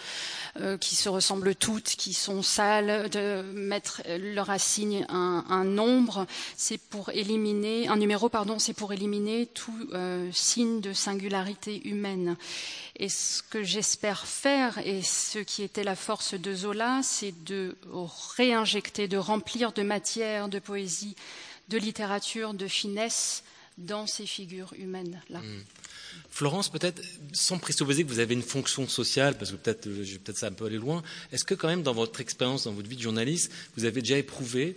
[0.59, 6.27] euh, qui se ressemblent toutes, qui sont sales, de mettre leur assigne un, un nombre,
[6.55, 12.37] c'est pour éliminer un numéro, pardon, c'est pour éliminer tout euh, signe de singularité humaine.
[12.97, 17.75] Et ce que j'espère faire, et ce qui était la force de Zola, c'est de
[18.37, 21.15] réinjecter, de remplir de matière, de poésie
[21.71, 23.43] de littérature, de finesse
[23.77, 25.39] dans ces figures humaines-là.
[25.39, 25.61] Hmm.
[26.29, 30.33] Florence, peut-être, sans présupposer que vous avez une fonction sociale, parce que peut-être euh, peut
[30.35, 32.97] ça un peu aller loin, est-ce que quand même dans votre expérience, dans votre vie
[32.97, 34.75] de journaliste, vous avez déjà éprouvé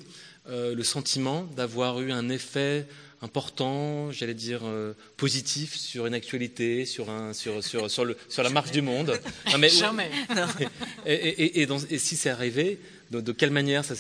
[0.49, 2.87] euh, le sentiment d'avoir eu un effet
[3.23, 8.43] important, j'allais dire euh, positif sur une actualité, sur, un, sur, sur, sur, le, sur
[8.43, 9.19] la marche du monde?
[9.59, 10.11] Mais, Jamais.
[11.07, 12.79] Et, et, et, et, si c'est arrivé,
[13.21, 13.95] de, quelle manière ça,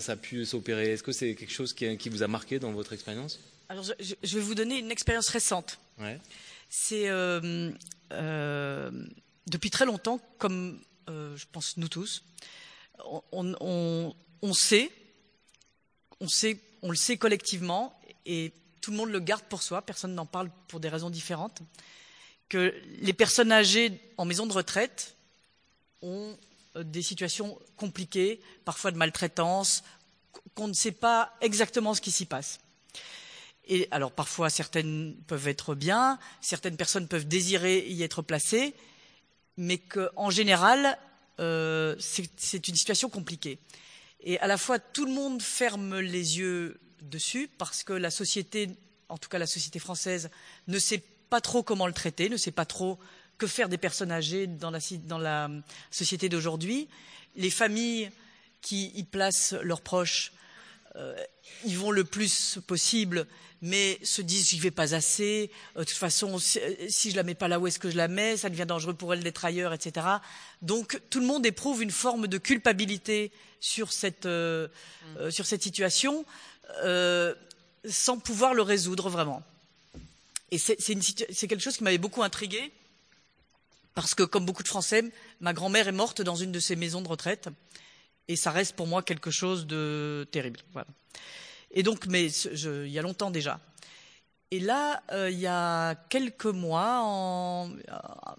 [0.00, 0.92] ça, a pu s'opérer?
[0.92, 3.40] Est-ce que c'est quelque chose qui, qui, vous a marqué dans votre expérience?
[3.68, 5.78] Alors, je, vais vous donner une expérience récente.
[6.70, 7.70] C'est euh,
[8.12, 8.90] euh,
[9.46, 12.22] depuis très longtemps, comme euh, je pense nous tous,
[13.32, 13.54] on,
[14.42, 14.90] on, sait,
[16.20, 19.82] on sait, on le sait collectivement, et tout le monde le garde pour soi.
[19.82, 21.60] Personne n'en parle pour des raisons différentes.
[22.48, 25.14] Que les personnes âgées en maison de retraite
[26.02, 26.36] ont
[26.84, 29.82] des situations compliquées, parfois de maltraitance,
[30.54, 32.60] qu'on ne sait pas exactement ce qui s'y passe.
[33.66, 38.74] Et alors parfois certaines peuvent être bien, certaines personnes peuvent désirer y être placées,
[39.56, 40.98] mais qu'en général,
[41.38, 43.58] euh, c'est une situation compliquée.
[44.20, 48.70] Et à la fois, tout le monde ferme les yeux dessus parce que la société,
[49.08, 50.30] en tout cas la société française,
[50.66, 52.98] ne sait pas trop comment le traiter, ne sait pas trop
[53.38, 55.48] que faire des personnes âgées dans la, dans la
[55.90, 56.88] société d'aujourd'hui?
[57.36, 58.10] Les familles
[58.60, 60.32] qui y placent leurs proches
[60.96, 61.14] euh,
[61.64, 63.26] y vont le plus possible,
[63.62, 65.50] mais se disent j'y vais pas assez.
[65.76, 66.58] Euh, de toute façon, si,
[66.88, 68.94] si je la mets pas là où est-ce que je la mets, ça devient dangereux
[68.94, 70.06] pour elle d'être ailleurs, etc.
[70.62, 74.68] Donc tout le monde éprouve une forme de culpabilité sur cette, euh,
[75.18, 76.24] euh sur cette situation,
[77.84, 79.42] sans pouvoir le résoudre vraiment.
[80.50, 82.72] Et c'est quelque chose qui m'avait beaucoup intrigué
[83.94, 85.04] parce que, comme beaucoup de Français,
[85.40, 87.48] ma grand-mère est morte dans une de ces maisons de retraite,
[88.28, 90.60] et ça reste pour moi quelque chose de terrible.
[91.70, 93.60] Et donc, mais il y a longtemps déjà.
[94.50, 97.70] Et là, euh, il y a quelques mois, en,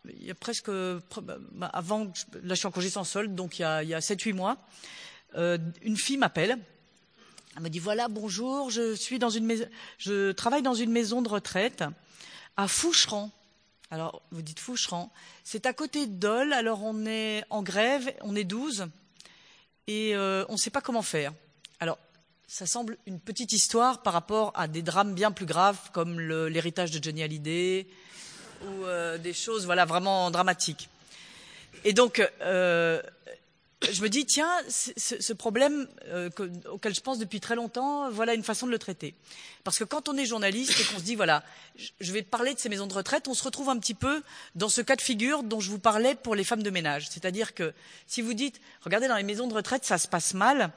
[0.06, 2.06] il y a presque bah, avant,
[2.42, 4.34] là je suis en congé sans solde, donc il y a, il y a 7-8
[4.34, 4.58] mois,
[5.36, 6.58] euh, une fille m'appelle.
[7.56, 9.66] Elle me dit voilà bonjour, je suis dans une maison,
[10.00, 11.84] je travaille dans une maison de retraite
[12.58, 13.32] à Foucheran.
[13.92, 15.12] Alors, vous dites Foucheran.
[15.44, 16.54] C'est à côté de Dole.
[16.54, 18.88] Alors, on est en grève, on est 12,
[19.88, 21.34] et euh, on ne sait pas comment faire.
[21.80, 21.98] Alors,
[22.48, 26.92] ça semble une petite histoire par rapport à des drames bien plus graves, comme l'héritage
[26.92, 27.88] de Johnny Hallyday,
[28.64, 30.90] ou euh, des choses voilà, vraiment dramatiques.
[31.84, 33.02] Et donc, euh,
[33.92, 36.30] je me dis, tiens, ce problème euh,
[36.72, 39.16] auquel je pense depuis très longtemps, voilà une façon de le traiter.
[39.64, 41.44] Parce que quand on est journaliste et qu'on se dit, voilà,
[42.00, 44.22] je vais parler de ces maisons de retraite, on se retrouve un petit peu
[44.56, 47.10] dans ce cas de figure dont je vous parlais pour les femmes de ménage.
[47.10, 47.74] C'est-à-dire que
[48.08, 50.72] si vous dites, regardez, dans les maisons de retraite, ça se passe mal,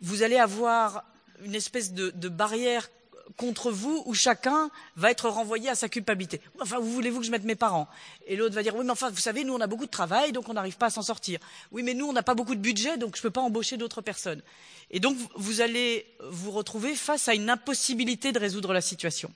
[0.00, 1.04] vous allez avoir
[1.44, 2.88] une espèce de barrière
[3.36, 6.40] contre vous où chacun va être renvoyé à sa culpabilité.
[6.60, 7.88] Enfin, vous voulez-vous que je mette mes parents?
[8.26, 10.32] Et l'autre va dire, oui, mais enfin, vous savez, nous, on a beaucoup de travail,
[10.32, 11.40] donc on n'arrive pas à s'en sortir.
[11.70, 14.02] Oui, mais nous, on n'a pas beaucoup de budget, donc je peux pas embaucher d'autres
[14.02, 14.42] personnes.
[14.90, 19.32] Et donc, vous allez vous retrouver face à une impossibilité de résoudre la situation.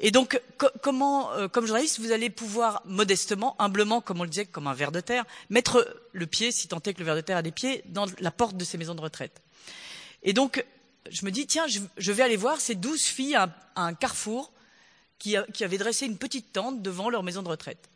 [0.00, 0.40] Et donc,
[0.82, 4.74] comment, euh, comme journaliste, vous allez pouvoir modestement, humblement, comme on le disait, comme un
[4.74, 7.42] ver de terre, mettre le pied, si tant est que le ver de terre a
[7.42, 9.42] des pieds, dans la porte de ces maisons de retraite.
[10.22, 10.64] Et donc,
[11.10, 14.52] je me dis, tiens, je, vais aller voir ces douze filles à, un carrefour
[15.18, 17.88] qui, avaient dressé une petite tente devant leur maison de retraite.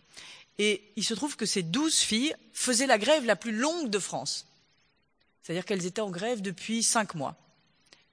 [0.58, 3.98] Et il se trouve que ces douze filles faisaient la grève la plus longue de
[3.98, 4.46] France.
[5.42, 7.36] C'est-à-dire qu'elles étaient en grève depuis cinq mois.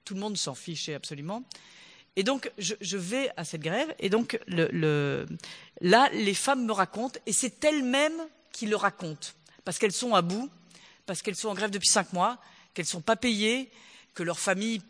[0.04, 1.44] Tout le monde s'en fichait absolument.
[2.16, 7.32] Et donc, je, vais à cette grève, et donc, là, les femmes me racontent, et
[7.32, 8.20] c'est elles-mêmes
[8.52, 9.28] qui le racontent,
[9.64, 10.50] parce qu'elles sont à bout,
[11.06, 12.38] parce qu'elles sont en grève depuis cinq mois,
[12.74, 13.70] qu'elles ne sont pas payées,
[14.14, 14.82] que leur famille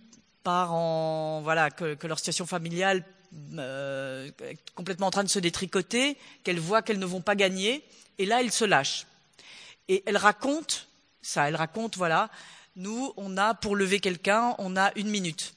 [0.42, 1.40] part en.
[1.42, 3.04] Voilà, que, leur situation familiale
[3.58, 7.84] euh, est complètement en train de se détricoter, qu'elles voient qu'elles ne vont pas gagner,
[8.18, 9.06] et là, elles se lâchent.
[9.88, 10.76] Et elles racontent
[11.22, 12.30] ça, elles racontent, voilà,
[12.76, 15.54] nous, on a, pour lever quelqu'un, on a une minute.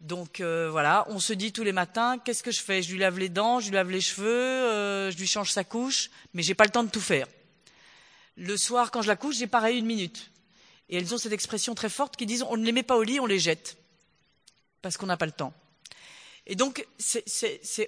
[0.00, 2.82] Donc euh, voilà, on se dit tous les matins, qu'est-ce que je fais?
[2.82, 5.64] Je lui lave les dents, je lui lave les cheveux, euh, je lui change sa
[5.64, 7.26] couche, mais j'ai pas le temps de tout faire.
[8.36, 10.30] Le soir, quand je la couche, j'ai pareil une minute.
[10.88, 13.02] Et elles ont cette expression très forte qui disent on ne les met pas au
[13.02, 13.76] lit, on les jette.
[14.82, 15.52] Parce qu'on n'a pas le temps.
[16.48, 16.86] Et donc,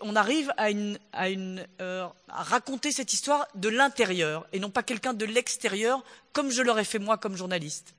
[0.00, 5.24] on arrive à, euh, à, raconter cette histoire de l'intérieur et non pas quelqu'un de
[5.24, 6.02] l'extérieur,
[6.32, 7.94] comme je l'aurais fait moi comme journaliste.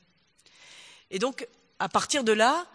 [1.12, 1.48] Et donc,
[1.80, 2.68] à partir de là,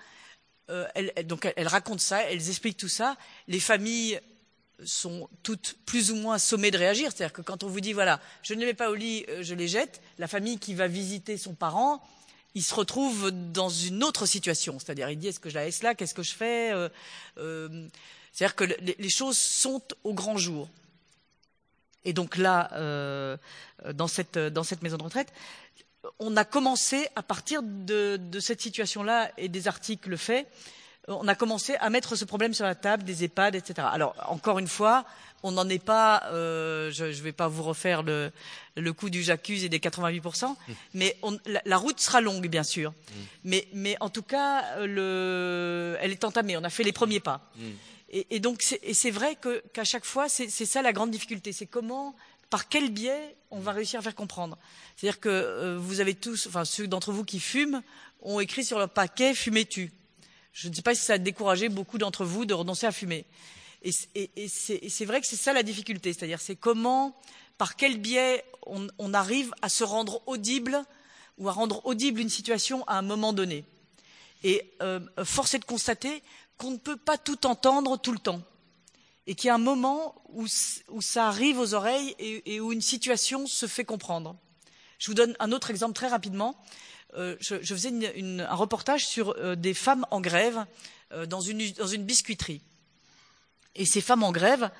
[0.70, 3.18] euh, elle, donc elle, raconte ça, elles expliquent tout ça.
[3.48, 4.18] Les familles
[4.82, 7.12] sont toutes plus ou moins sommées de réagir.
[7.12, 9.42] C'est-à-dire que quand on vous dit, voilà, je ne les mets pas au lit, euh,
[9.42, 12.02] je les jette, la famille qui va visiter son parent,
[12.54, 14.78] il se retrouve dans une autre situation.
[14.78, 15.94] C'est-à-dire, il dit, est-ce que je la là?
[15.94, 16.72] Qu'est-ce que je fais?
[16.72, 16.88] Euh,
[18.32, 20.68] C'est-à-dire que les, choses sont au grand jour.
[22.04, 22.70] Et donc là,
[23.94, 25.32] dans, cette, dans cette maison de retraite,
[26.18, 30.46] on a commencé, à partir de, cette situation-là et des articles faits,
[31.08, 33.86] on a commencé à mettre ce problème sur la table des EHPAD, etc.
[33.90, 35.04] Alors, encore une fois,
[35.42, 38.32] on n'en est pas, euh, je ne vais pas vous refaire le,
[38.92, 40.54] coup du j'accuse et des 88%, mmh.
[40.94, 41.16] mais
[41.66, 42.90] la, route sera longue, bien sûr.
[43.44, 43.56] Mmh.
[43.74, 47.50] Mais, en tout cas, elle est entamée, on a fait les premiers pas.
[47.56, 47.62] Mmh.
[48.30, 49.36] Et, donc, c'est vrai
[49.72, 52.14] qu'à chaque fois, c'est ça la grande difficulté, c'est comment
[52.48, 54.56] par quel biais on va réussir à faire comprendre
[54.94, 57.82] C'est-à-dire que euh, vous avez tous, enfin ceux d'entre vous qui fument,
[58.22, 59.92] ont écrit sur leur paquet Fumez-tu
[60.54, 63.26] Je ne sais pas si ça a découragé beaucoup d'entre vous de renoncer à fumer.
[63.82, 63.90] Et,
[64.48, 67.14] c'est vrai que c'est ça la difficulté, c'est-à-dire c'est comment,
[67.58, 70.82] par quel biais on, arrive à se rendre audible
[71.36, 73.64] ou à rendre audible une situation à un moment donné.
[74.44, 76.22] Et euh, force est de constater
[76.56, 78.40] qu'on ne peut pas tout entendre tout le temps
[79.26, 83.46] et qu'il y a un moment où, ça arrive aux oreilles et, où une situation
[83.46, 84.36] se fait comprendre.
[84.98, 86.56] Je vous donne un autre exemple très rapidement.
[87.16, 87.92] Euh, je, faisais
[88.40, 90.66] un reportage sur euh, des femmes en grève
[91.12, 91.58] euh, dans, une,
[91.98, 92.60] biscuiterie.
[93.76, 94.70] Et ces femmes en grève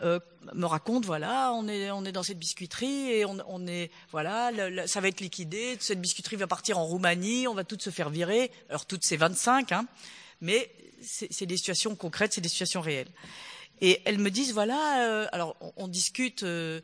[0.00, 4.52] me racontent voilà, on est, dans cette biscuiterie et on, est voilà,
[4.86, 5.76] ça va être liquidé.
[5.80, 8.52] Cette biscuiterie va partir en Roumanie, on va toutes se faire virer.
[8.68, 9.86] Alors toutes ces 25, hein,
[10.40, 10.70] mais
[11.02, 13.10] c'est des situations concrètes, c'est des situations réelles.
[13.80, 16.82] Et elles me disent, voilà, alors on, discute de,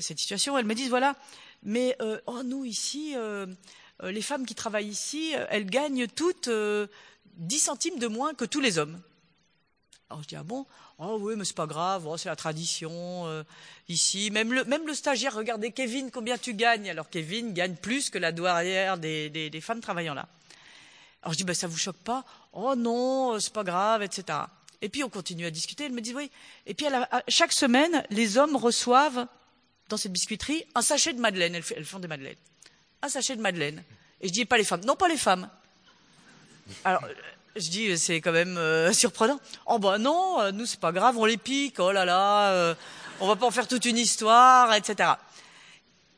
[0.00, 1.16] cette situation, elles me disent, voilà,
[1.64, 3.16] mais oh, nous ici,
[4.02, 6.50] les femmes qui travaillent ici, elles gagnent toutes
[7.36, 9.00] 10 centimes de moins que tous les hommes.
[10.08, 10.66] Alors je dis, ah bon?
[10.98, 13.44] Oh oui, mais c'est pas grave, oh, c'est la tradition
[13.88, 14.30] ici.
[14.30, 16.90] Même le, stagiaire, regardez Kevin, combien tu gagnes?
[16.90, 20.28] Alors Kevin gagne plus que la douairière des, des, femmes travaillant là.
[21.22, 22.24] Alors je dis, ben, ça vous choque pas?
[22.52, 24.38] Oh non, c'est pas grave, etc.
[24.80, 25.84] Et puis on continue à discuter.
[25.84, 26.30] Elle me dit oui.
[26.66, 26.86] Et puis
[27.28, 29.26] chaque semaine, les hommes reçoivent
[29.88, 31.54] dans cette biscuiterie un sachet de madeleine.
[31.54, 32.36] Elles, font des madeleines.
[33.02, 33.82] Un sachet de madeleine.
[34.20, 34.84] Et je dis pas les femmes.
[34.84, 35.48] Non, pas les femmes.
[36.84, 37.14] Alors euh,
[37.54, 39.38] je dis c'est quand même euh, surprenant.
[39.66, 41.78] Oh ben non, euh, nous c'est pas grave, on les pique.
[41.78, 42.76] Oh là là,
[43.20, 45.12] on va pas en faire toute une histoire, etc.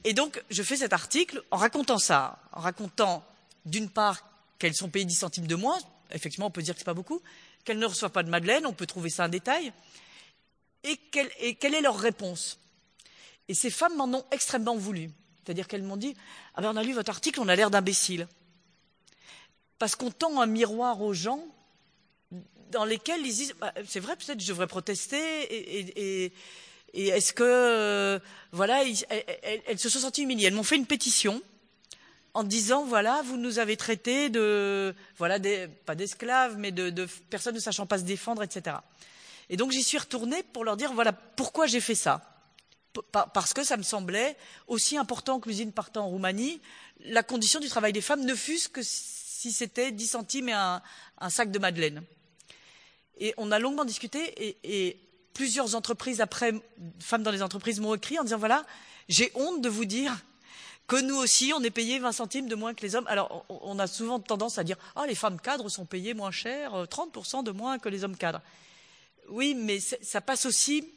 [0.05, 3.25] Et donc je fais cet article en racontant ça, en racontant
[3.67, 4.25] d'une part
[4.59, 5.79] qu'elles sont payées 10 centimes de moins.
[6.11, 7.21] Effectivement, on peut dire que c'est pas beaucoup,
[7.65, 9.73] qu'elles ne reçoivent pas de Madeleine, on peut trouver ça un détail,
[10.85, 12.59] et, quelle est leur réponse?
[13.49, 15.11] Et ces femmes m'en ont extrêmement voulu.
[15.49, 16.15] C'est-à-dire qu'elles m'ont dit
[16.57, 18.29] Ah ben on a lu votre article, on a l'air d'imbéciles.
[19.79, 21.43] Parce qu'on tend un miroir aux gens
[22.71, 26.33] dans lesquels ils disent bah, C'est vrai, peut-être je devrais protester, et,
[26.93, 27.45] est-ce que.
[27.45, 28.19] Euh,
[28.53, 30.49] voilà, elles, se sont senties humiliées.
[30.49, 31.41] Elles m'ont fait une pétition
[32.35, 35.39] en disant voilà, vous nous avez traités de voilà,
[35.87, 38.77] pas d'esclaves, mais de, personnes ne sachant pas se défendre, etc.
[39.49, 42.38] Et donc j'y suis retournée pour leur dire voilà pourquoi j'ai fait ça.
[43.13, 46.61] Parce que ça me semblait aussi important que l'usine partant en Roumanie,
[47.05, 50.83] la condition du travail des femmes ne fût-ce que si c'était 10 centimes et un,
[51.31, 52.03] sac de madeleine.
[53.19, 54.99] Et on a longuement discuté et,
[55.35, 56.53] plusieurs entreprises après,
[56.99, 58.67] femmes dans les entreprises m'ont écrit en disant voilà,
[59.09, 60.13] j'ai honte de vous dire
[60.89, 63.07] que nous aussi, on est payé 20 centimes de moins que les hommes.
[63.07, 66.73] Alors, on a souvent tendance à dire Ah, les femmes cadres sont payées moins cher,
[66.73, 68.41] 30% de moins que les hommes cadres.
[69.29, 70.91] Oui, mais ça passe aussi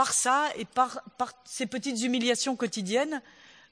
[0.00, 1.02] par ça et par,
[1.44, 3.20] ces petites humiliations quotidiennes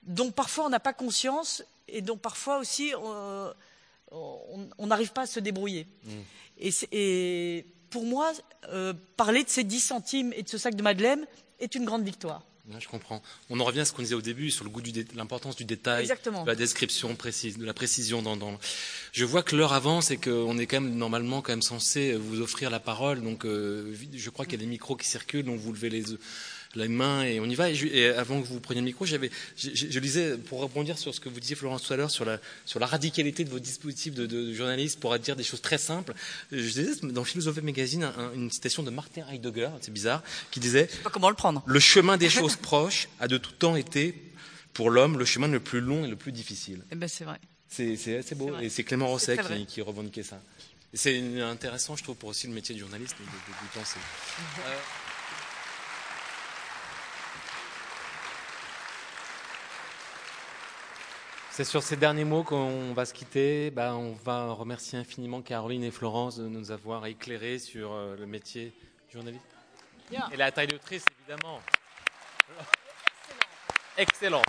[0.02, 3.50] dont parfois on n'a pas conscience et dont parfois aussi euh,
[4.12, 5.86] on n'arrive pas à se débrouiller.
[6.04, 6.10] Mm.
[6.58, 8.30] Et, et, pour moi,
[8.68, 11.26] euh, parler de ces 10 centimes et de ce sac de Madeleine
[11.60, 12.42] est une grande victoire.
[12.78, 13.22] Je comprends.
[13.50, 15.64] On en revient à ce qu'on disait au début sur le goût de l'importance du
[15.64, 18.22] détail, de la description précise, de la précision.
[18.22, 18.58] Dans, dans...
[19.12, 22.40] Je vois que l'heure avance et qu'on est quand même normalement quand même censé vous
[22.40, 23.22] offrir la parole.
[23.22, 26.04] Donc, euh, je crois qu'il y a des micros qui circulent, donc vous levez les
[26.74, 27.70] les mains et on y va.
[27.70, 31.28] Et, avant que vous preniez le micro, j'avais, je, lisais, pour rebondir sur ce que
[31.28, 34.26] vous disiez, Florence, tout à l'heure, sur la, sur la radicalité de vos dispositifs de,
[34.26, 36.14] de, journaliste pour dire des choses très simples.
[36.52, 41.10] Je disais dans Philosophie Magazine une citation de Martin Heidegger, c'est bizarre, qui disait pas
[41.10, 41.62] comment le prendre.
[41.66, 44.14] Le chemin des choses proches a de tout temps été,
[44.72, 46.82] pour l'homme, le chemin le plus long et le plus difficile.
[46.92, 47.38] Eh ben c'est vrai.
[47.68, 48.58] C'est assez beau.
[48.60, 50.40] Et c'est Clément Rosset qui, qui, revendiquait ça.
[50.94, 53.98] C'est intéressant, je trouve, pour aussi le métier de journaliste de, de, penser.
[54.66, 54.74] Euh,
[61.58, 63.72] C'est sur ces derniers mots qu'on va se quitter.
[63.72, 68.26] Ben, on va remercier infiniment Caroline et Florence de nous avoir éclairés sur euh, le
[68.26, 68.66] métier
[69.08, 69.42] de journaliste.
[70.32, 71.60] Et la taille de triste, évidemment.
[73.96, 74.42] Excellent.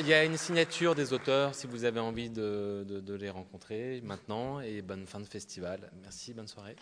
[0.00, 4.02] il y a une signature des auteurs si vous avez envie de, de les rencontrer
[4.04, 4.60] maintenant.
[4.60, 5.90] Et bonne fin de festival.
[6.02, 6.76] Merci, bonne soirée.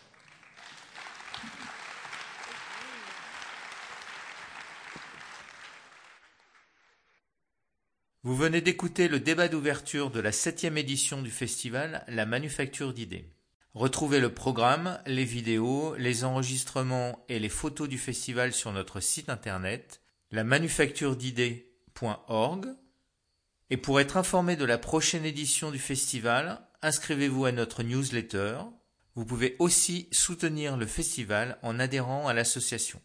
[8.29, 13.25] Vous venez d'écouter le débat d'ouverture de la septième édition du festival La Manufacture d'idées.
[13.73, 19.31] Retrouvez le programme, les vidéos, les enregistrements et les photos du festival sur notre site
[19.31, 22.67] internet lamanufacturedidées.org.
[23.71, 28.59] Et pour être informé de la prochaine édition du festival, inscrivez-vous à notre newsletter.
[29.15, 33.01] Vous pouvez aussi soutenir le festival en adhérant à l'association.